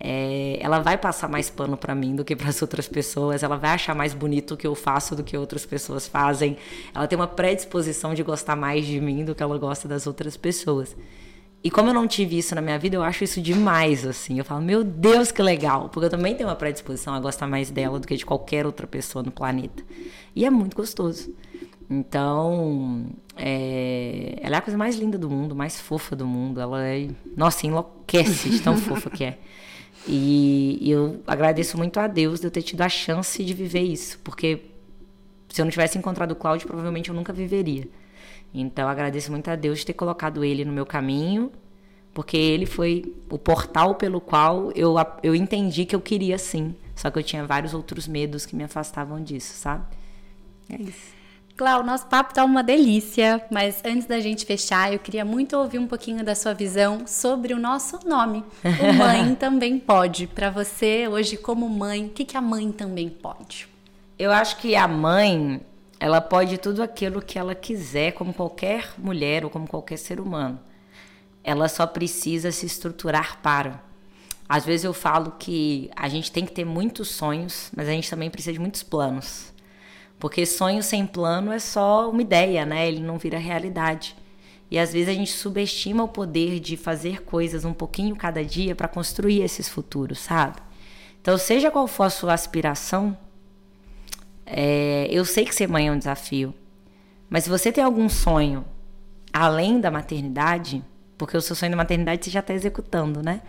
é, 0.00 0.58
ela 0.60 0.78
vai 0.78 0.96
passar 0.96 1.28
mais 1.28 1.50
pano 1.50 1.76
para 1.76 1.94
mim 1.94 2.16
do 2.16 2.24
que 2.24 2.34
para 2.34 2.48
as 2.48 2.62
outras 2.62 2.88
pessoas, 2.88 3.42
ela 3.42 3.56
vai 3.56 3.72
achar 3.72 3.94
mais 3.94 4.14
bonito 4.14 4.54
o 4.54 4.56
que 4.56 4.66
eu 4.66 4.74
faço 4.74 5.14
do 5.14 5.22
que 5.22 5.36
outras 5.36 5.66
pessoas 5.66 6.08
fazem, 6.08 6.56
ela 6.94 7.06
tem 7.06 7.16
uma 7.16 7.26
predisposição 7.26 8.14
de 8.14 8.22
gostar 8.22 8.56
mais 8.56 8.86
de 8.86 8.98
mim 8.98 9.24
do 9.24 9.34
que 9.34 9.42
ela 9.42 9.58
gosta 9.58 9.86
das 9.86 10.06
outras 10.06 10.38
pessoas. 10.38 10.96
E 11.62 11.70
como 11.70 11.90
eu 11.90 11.94
não 11.94 12.08
tive 12.08 12.38
isso 12.38 12.54
na 12.54 12.62
minha 12.62 12.78
vida, 12.78 12.96
eu 12.96 13.02
acho 13.02 13.22
isso 13.22 13.38
demais, 13.38 14.06
assim. 14.06 14.38
Eu 14.38 14.46
falo, 14.46 14.62
meu 14.62 14.82
Deus, 14.82 15.30
que 15.30 15.42
legal. 15.42 15.90
Porque 15.90 16.06
eu 16.06 16.10
também 16.10 16.34
tenho 16.34 16.48
uma 16.48 16.56
predisposição 16.56 17.12
a 17.12 17.20
gostar 17.20 17.46
mais 17.46 17.70
dela 17.70 18.00
do 18.00 18.06
que 18.08 18.16
de 18.16 18.24
qualquer 18.24 18.64
outra 18.64 18.86
pessoa 18.86 19.22
no 19.22 19.30
planeta. 19.30 19.82
E 20.34 20.46
é 20.46 20.48
muito 20.48 20.74
gostoso. 20.74 21.34
Então, 21.90 23.06
é... 23.36 24.38
ela 24.40 24.54
é 24.54 24.58
a 24.58 24.62
coisa 24.62 24.78
mais 24.78 24.94
linda 24.94 25.18
do 25.18 25.28
mundo, 25.28 25.56
mais 25.56 25.80
fofa 25.80 26.14
do 26.14 26.24
mundo. 26.24 26.60
Ela 26.60 26.86
é. 26.86 27.08
Nossa, 27.36 27.66
enlouquece 27.66 28.48
de 28.48 28.60
tão 28.62 28.76
fofa 28.76 29.10
que 29.10 29.24
é. 29.24 29.38
E, 30.06 30.78
eu 30.88 31.20
agradeço 31.26 31.76
muito 31.76 31.98
a 31.98 32.06
Deus 32.06 32.40
de 32.40 32.46
eu 32.46 32.50
ter 32.50 32.62
tido 32.62 32.80
a 32.82 32.88
chance 32.88 33.44
de 33.44 33.52
viver 33.52 33.82
isso, 33.82 34.18
porque 34.24 34.62
se 35.48 35.60
eu 35.60 35.64
não 35.64 35.70
tivesse 35.70 35.98
encontrado 35.98 36.32
o 36.32 36.36
Cláudio, 36.36 36.66
provavelmente 36.66 37.10
eu 37.10 37.14
nunca 37.14 37.32
viveria. 37.32 37.86
Então, 38.54 38.88
agradeço 38.88 39.30
muito 39.30 39.48
a 39.48 39.56
Deus 39.56 39.80
de 39.80 39.86
ter 39.86 39.92
colocado 39.92 40.44
ele 40.44 40.64
no 40.64 40.72
meu 40.72 40.86
caminho, 40.86 41.52
porque 42.14 42.36
ele 42.36 42.66
foi 42.66 43.14
o 43.28 43.38
portal 43.38 43.94
pelo 43.94 44.20
qual 44.20 44.72
eu, 44.72 44.94
eu 45.22 45.34
entendi 45.34 45.84
que 45.84 45.94
eu 45.94 46.00
queria 46.00 46.38
sim. 46.38 46.74
Só 46.94 47.10
que 47.10 47.18
eu 47.18 47.22
tinha 47.22 47.44
vários 47.46 47.74
outros 47.74 48.08
medos 48.08 48.46
que 48.46 48.56
me 48.56 48.64
afastavam 48.64 49.22
disso, 49.22 49.54
sabe? 49.54 49.84
É 50.68 50.80
isso. 50.80 51.19
Clau, 51.60 51.82
nosso 51.82 52.06
papo 52.06 52.32
tá 52.32 52.42
uma 52.42 52.62
delícia, 52.62 53.44
mas 53.50 53.82
antes 53.84 54.06
da 54.06 54.18
gente 54.18 54.46
fechar, 54.46 54.94
eu 54.94 54.98
queria 54.98 55.26
muito 55.26 55.54
ouvir 55.58 55.78
um 55.78 55.86
pouquinho 55.86 56.24
da 56.24 56.34
sua 56.34 56.54
visão 56.54 57.06
sobre 57.06 57.52
o 57.52 57.58
nosso 57.58 58.00
nome. 58.08 58.42
O 58.64 58.92
Mãe 58.96 59.34
Também 59.34 59.78
Pode. 59.78 60.26
Para 60.26 60.48
você, 60.48 61.06
hoje, 61.06 61.36
como 61.36 61.68
mãe, 61.68 62.06
o 62.06 62.08
que, 62.08 62.24
que 62.24 62.34
a 62.34 62.40
mãe 62.40 62.72
também 62.72 63.10
pode? 63.10 63.68
Eu 64.18 64.32
acho 64.32 64.56
que 64.56 64.74
a 64.74 64.88
mãe, 64.88 65.60
ela 66.00 66.22
pode 66.22 66.56
tudo 66.56 66.82
aquilo 66.82 67.20
que 67.20 67.38
ela 67.38 67.54
quiser, 67.54 68.12
como 68.12 68.32
qualquer 68.32 68.94
mulher 68.96 69.44
ou 69.44 69.50
como 69.50 69.68
qualquer 69.68 69.98
ser 69.98 70.18
humano. 70.18 70.58
Ela 71.44 71.68
só 71.68 71.86
precisa 71.86 72.50
se 72.50 72.64
estruturar 72.64 73.38
para. 73.42 73.82
Às 74.48 74.64
vezes 74.64 74.84
eu 74.84 74.94
falo 74.94 75.34
que 75.38 75.90
a 75.94 76.08
gente 76.08 76.32
tem 76.32 76.46
que 76.46 76.52
ter 76.52 76.64
muitos 76.64 77.08
sonhos, 77.08 77.70
mas 77.76 77.86
a 77.86 77.92
gente 77.92 78.08
também 78.08 78.30
precisa 78.30 78.54
de 78.54 78.58
muitos 78.58 78.82
planos. 78.82 79.49
Porque 80.20 80.44
sonho 80.44 80.82
sem 80.82 81.06
plano 81.06 81.50
é 81.50 81.58
só 81.58 82.10
uma 82.10 82.20
ideia, 82.20 82.66
né? 82.66 82.86
Ele 82.86 83.00
não 83.00 83.16
vira 83.16 83.38
realidade. 83.38 84.14
E 84.70 84.78
às 84.78 84.92
vezes 84.92 85.08
a 85.08 85.14
gente 85.14 85.32
subestima 85.32 86.04
o 86.04 86.08
poder 86.08 86.60
de 86.60 86.76
fazer 86.76 87.22
coisas 87.24 87.64
um 87.64 87.72
pouquinho 87.72 88.14
cada 88.14 88.44
dia 88.44 88.76
para 88.76 88.86
construir 88.86 89.40
esses 89.40 89.68
futuros, 89.68 90.20
sabe? 90.20 90.58
Então, 91.20 91.36
seja 91.38 91.70
qual 91.70 91.88
for 91.88 92.04
a 92.04 92.10
sua 92.10 92.34
aspiração, 92.34 93.16
é, 94.46 95.08
eu 95.10 95.24
sei 95.24 95.44
que 95.44 95.54
ser 95.54 95.66
mãe 95.66 95.88
é 95.88 95.92
um 95.92 95.98
desafio. 95.98 96.54
Mas 97.28 97.44
se 97.44 97.50
você 97.50 97.72
tem 97.72 97.82
algum 97.82 98.08
sonho 98.08 98.64
além 99.32 99.80
da 99.80 99.90
maternidade, 99.90 100.84
porque 101.16 101.36
o 101.36 101.40
seu 101.40 101.56
sonho 101.56 101.70
da 101.70 101.76
maternidade 101.76 102.24
você 102.24 102.30
já 102.30 102.40
está 102.40 102.52
executando, 102.52 103.22
né? 103.22 103.40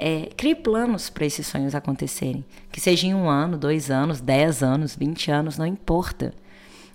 É, 0.00 0.30
crie 0.36 0.54
planos 0.54 1.10
para 1.10 1.26
esses 1.26 1.46
sonhos 1.46 1.74
acontecerem. 1.74 2.44
Que 2.70 2.80
seja 2.80 3.06
em 3.06 3.14
um 3.14 3.28
ano, 3.28 3.58
dois 3.58 3.90
anos, 3.90 4.20
dez 4.20 4.62
anos, 4.62 4.94
vinte 4.94 5.30
anos, 5.30 5.58
não 5.58 5.66
importa 5.66 6.32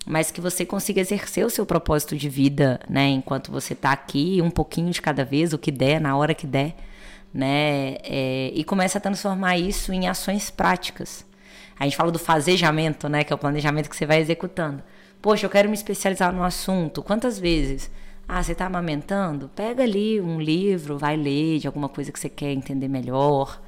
mas 0.06 0.32
que 0.32 0.42
você 0.42 0.66
consiga 0.66 1.02
exercer 1.02 1.46
o 1.46 1.50
seu 1.50 1.66
propósito 1.66 2.16
de 2.16 2.28
vida, 2.28 2.80
né, 2.90 3.08
enquanto 3.08 3.52
você 3.52 3.74
está 3.74 3.92
aqui, 3.92 4.42
um 4.42 4.50
pouquinho 4.50 4.92
de 4.92 5.02
cada 5.02 5.24
vez, 5.24 5.54
o 5.54 5.58
que 5.58 5.72
der, 5.72 6.02
na 6.02 6.16
hora 6.18 6.34
que 6.34 6.46
der, 6.46 6.76
né, 7.34 7.96
é, 8.04 8.52
e 8.54 8.64
comece 8.64 8.98
a 8.98 9.02
transformar 9.02 9.58
isso 9.58 9.94
em 9.94 10.08
ações 10.08 10.50
práticas. 10.50 11.26
A 11.80 11.86
gente 11.86 11.96
fala 11.96 12.12
do 12.12 12.20
fazejamento, 12.20 13.08
né, 13.08 13.24
que 13.24 13.32
é 13.32 13.36
o 13.36 13.40
planejamento 13.40 13.90
que 13.90 13.96
você 13.96 14.06
vai 14.06 14.20
executando. 14.20 14.84
Poxa, 15.22 15.46
eu 15.46 15.50
quero 15.50 15.70
me 15.70 15.74
especializar 15.74 16.34
no 16.34 16.44
assunto. 16.44 17.02
Quantas 17.02 17.40
vezes? 17.40 17.90
Ah, 18.28 18.42
você 18.42 18.54
está 18.54 18.66
amamentando? 18.66 19.50
Pega 19.56 19.84
ali 19.84 20.20
um 20.22 20.40
livro, 20.40 20.98
vai 20.98 21.16
ler 21.16 21.60
de 21.60 21.68
alguma 21.68 21.90
coisa 21.90 22.12
que 22.12 22.20
você 22.20 22.30
quer 22.30 22.52
entender 22.52 22.88
melhor. 22.88 23.62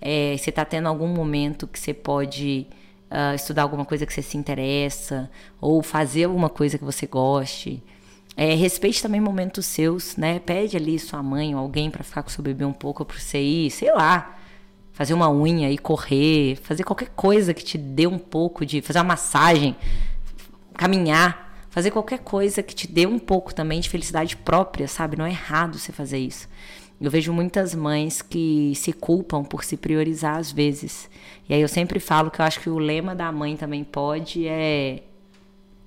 É, 0.00 0.36
você 0.36 0.50
está 0.50 0.64
tendo 0.64 0.88
algum 0.88 1.08
momento 1.08 1.66
que 1.66 1.78
você 1.78 1.92
pode 1.92 2.66
uh, 3.10 3.34
estudar 3.34 3.62
alguma 3.62 3.84
coisa 3.84 4.06
que 4.06 4.12
você 4.12 4.22
se 4.22 4.36
interessa, 4.36 5.30
ou 5.60 5.82
fazer 5.82 6.24
alguma 6.24 6.48
coisa 6.48 6.78
que 6.78 6.84
você 6.84 7.06
goste. 7.06 7.82
É, 8.36 8.54
respeite 8.54 9.02
também 9.02 9.20
momentos 9.20 9.66
seus, 9.66 10.16
né? 10.16 10.38
Pede 10.38 10.76
ali 10.76 10.98
sua 10.98 11.22
mãe 11.22 11.54
ou 11.54 11.60
alguém 11.60 11.90
para 11.90 12.04
ficar 12.04 12.22
com 12.22 12.30
seu 12.30 12.42
bebê 12.42 12.64
um 12.64 12.72
pouco 12.72 13.04
para 13.04 13.18
você 13.18 13.40
ir, 13.40 13.70
sei 13.70 13.92
lá, 13.92 14.38
fazer 14.92 15.12
uma 15.12 15.28
unha 15.30 15.70
e 15.70 15.76
correr, 15.76 16.56
fazer 16.62 16.84
qualquer 16.84 17.08
coisa 17.10 17.52
que 17.52 17.64
te 17.64 17.76
dê 17.76 18.06
um 18.06 18.18
pouco 18.18 18.64
de, 18.64 18.80
fazer 18.80 19.00
uma 19.00 19.06
massagem, 19.06 19.76
caminhar, 20.74 21.47
fazer 21.78 21.92
qualquer 21.92 22.18
coisa 22.18 22.60
que 22.60 22.74
te 22.74 22.90
dê 22.90 23.06
um 23.06 23.20
pouco 23.20 23.54
também 23.54 23.78
de 23.78 23.88
felicidade 23.88 24.36
própria, 24.36 24.88
sabe? 24.88 25.16
Não 25.16 25.24
é 25.24 25.30
errado 25.30 25.78
você 25.78 25.92
fazer 25.92 26.18
isso. 26.18 26.48
Eu 27.00 27.08
vejo 27.08 27.32
muitas 27.32 27.72
mães 27.72 28.20
que 28.20 28.72
se 28.74 28.92
culpam 28.92 29.44
por 29.44 29.62
se 29.62 29.76
priorizar 29.76 30.38
às 30.38 30.50
vezes. 30.50 31.08
E 31.48 31.54
aí 31.54 31.60
eu 31.60 31.68
sempre 31.68 32.00
falo 32.00 32.32
que 32.32 32.40
eu 32.40 32.44
acho 32.44 32.58
que 32.58 32.68
o 32.68 32.78
lema 32.78 33.14
da 33.14 33.30
mãe 33.30 33.56
também 33.56 33.84
pode 33.84 34.48
é 34.48 35.04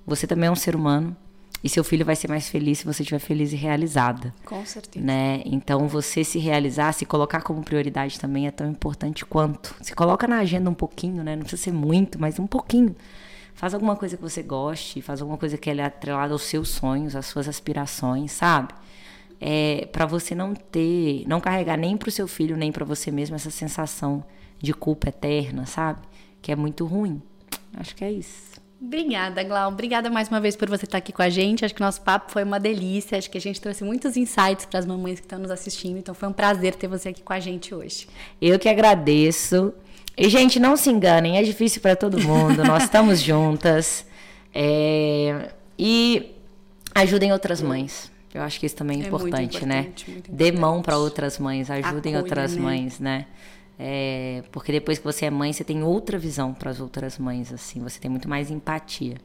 você 0.07 0.25
também 0.25 0.47
é 0.47 0.51
um 0.51 0.55
ser 0.55 0.77
humano 0.77 1.13
e 1.61 1.67
seu 1.67 1.83
filho 1.83 2.05
vai 2.05 2.15
ser 2.15 2.29
mais 2.29 2.47
feliz 2.47 2.79
se 2.79 2.85
você 2.85 3.03
estiver 3.03 3.19
feliz 3.19 3.51
e 3.51 3.57
realizada. 3.57 4.33
Com 4.45 4.65
certeza. 4.65 5.05
Né? 5.05 5.41
Então 5.45 5.89
você 5.89 6.23
se 6.23 6.39
realizar, 6.39 6.93
se 6.93 7.05
colocar 7.05 7.41
como 7.41 7.61
prioridade 7.63 8.17
também 8.17 8.47
é 8.47 8.51
tão 8.51 8.69
importante 8.69 9.25
quanto. 9.25 9.75
Se 9.81 9.93
coloca 9.93 10.25
na 10.25 10.37
agenda 10.37 10.69
um 10.69 10.73
pouquinho, 10.73 11.21
né? 11.21 11.35
Não 11.35 11.41
precisa 11.41 11.63
ser 11.63 11.73
muito, 11.73 12.17
mas 12.17 12.39
um 12.39 12.47
pouquinho. 12.47 12.95
Faz 13.53 13.73
alguma 13.73 13.95
coisa 13.95 14.17
que 14.17 14.23
você 14.23 14.41
goste, 14.41 15.01
faz 15.01 15.21
alguma 15.21 15.37
coisa 15.37 15.57
que 15.57 15.69
é 15.69 15.83
atrelada 15.83 16.33
aos 16.33 16.43
seus 16.43 16.69
sonhos, 16.69 17.15
às 17.15 17.25
suas 17.27 17.47
aspirações, 17.47 18.31
sabe? 18.31 18.73
é, 19.41 19.87
para 19.91 20.05
você 20.05 20.35
não 20.35 20.53
ter, 20.53 21.23
não 21.27 21.41
carregar 21.41 21.75
nem 21.75 21.97
para 21.97 22.09
o 22.09 22.11
seu 22.11 22.27
filho 22.27 22.55
nem 22.55 22.71
para 22.71 22.85
você 22.85 23.09
mesmo 23.09 23.35
essa 23.35 23.49
sensação 23.49 24.23
de 24.59 24.71
culpa 24.71 25.09
eterna, 25.09 25.65
sabe? 25.65 25.99
Que 26.39 26.51
é 26.51 26.55
muito 26.55 26.85
ruim. 26.85 27.19
Acho 27.73 27.95
que 27.95 28.05
é 28.05 28.11
isso. 28.11 28.61
Obrigada, 28.79 29.43
Glau. 29.43 29.71
Obrigada 29.71 30.09
mais 30.09 30.27
uma 30.27 30.39
vez 30.39 30.55
por 30.55 30.69
você 30.69 30.85
estar 30.85 30.99
aqui 30.99 31.11
com 31.11 31.21
a 31.23 31.29
gente. 31.29 31.65
Acho 31.65 31.73
que 31.73 31.81
o 31.81 31.85
nosso 31.85 32.01
papo 32.01 32.31
foi 32.31 32.43
uma 32.43 32.59
delícia. 32.59 33.17
Acho 33.17 33.29
que 33.29 33.37
a 33.37 33.41
gente 33.41 33.59
trouxe 33.59 33.83
muitos 33.83 34.15
insights 34.15 34.65
para 34.65 34.79
as 34.79 34.85
mamães 34.85 35.19
que 35.19 35.25
estão 35.25 35.39
nos 35.39 35.49
assistindo. 35.49 35.97
Então 35.97 36.13
foi 36.13 36.29
um 36.29 36.33
prazer 36.33 36.75
ter 36.75 36.87
você 36.87 37.09
aqui 37.09 37.23
com 37.23 37.33
a 37.33 37.39
gente 37.39 37.73
hoje. 37.73 38.07
Eu 38.39 38.59
que 38.59 38.69
agradeço. 38.69 39.73
E, 40.21 40.29
gente, 40.29 40.59
não 40.59 40.77
se 40.77 40.89
enganem, 40.91 41.37
é 41.37 41.41
difícil 41.41 41.81
para 41.81 41.95
todo 41.95 42.21
mundo. 42.21 42.63
Nós 42.63 42.83
estamos 42.83 43.19
juntas. 43.23 44.05
É... 44.53 45.49
E 45.79 46.35
ajudem 46.93 47.33
outras 47.33 47.59
mães. 47.59 48.11
Eu 48.31 48.43
acho 48.43 48.59
que 48.59 48.67
isso 48.67 48.75
também 48.75 49.01
é, 49.01 49.05
é 49.05 49.07
importante, 49.07 49.65
né? 49.65 49.79
Importante, 49.79 50.23
Dê 50.29 50.51
mão 50.51 50.81
para 50.83 50.97
outras 50.97 51.39
mães, 51.39 51.71
ajudem 51.71 52.13
Acolha, 52.13 52.17
outras 52.19 52.55
né? 52.55 52.61
mães, 52.61 52.99
né? 52.99 53.25
É, 53.79 54.43
porque 54.51 54.71
depois 54.71 54.99
que 54.99 55.03
você 55.03 55.25
é 55.25 55.31
mãe, 55.31 55.51
você 55.51 55.63
tem 55.63 55.81
outra 55.81 56.19
visão 56.19 56.53
para 56.53 56.69
as 56.69 56.79
outras 56.79 57.17
mães, 57.17 57.51
assim, 57.51 57.79
você 57.79 57.99
tem 57.99 58.11
muito 58.11 58.29
mais 58.29 58.51
empatia. 58.51 59.15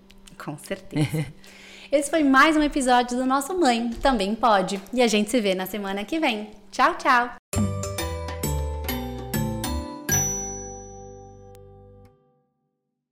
Com 0.43 0.57
certeza. 0.57 1.27
Esse 1.93 2.09
foi 2.09 2.25
mais 2.25 2.57
um 2.57 2.63
episódio 2.63 3.19
do 3.19 3.27
nosso 3.27 3.57
Mãe 3.61 3.91
Também 4.03 4.35
Pode. 4.35 4.81
E 4.95 5.03
a 5.03 5.07
gente 5.07 5.31
se 5.31 5.41
vê 5.43 5.55
na 5.55 5.67
semana 5.67 6.05
que 6.05 6.19
vem. 6.19 6.51
Tchau, 6.73 6.95
tchau! 6.97 7.76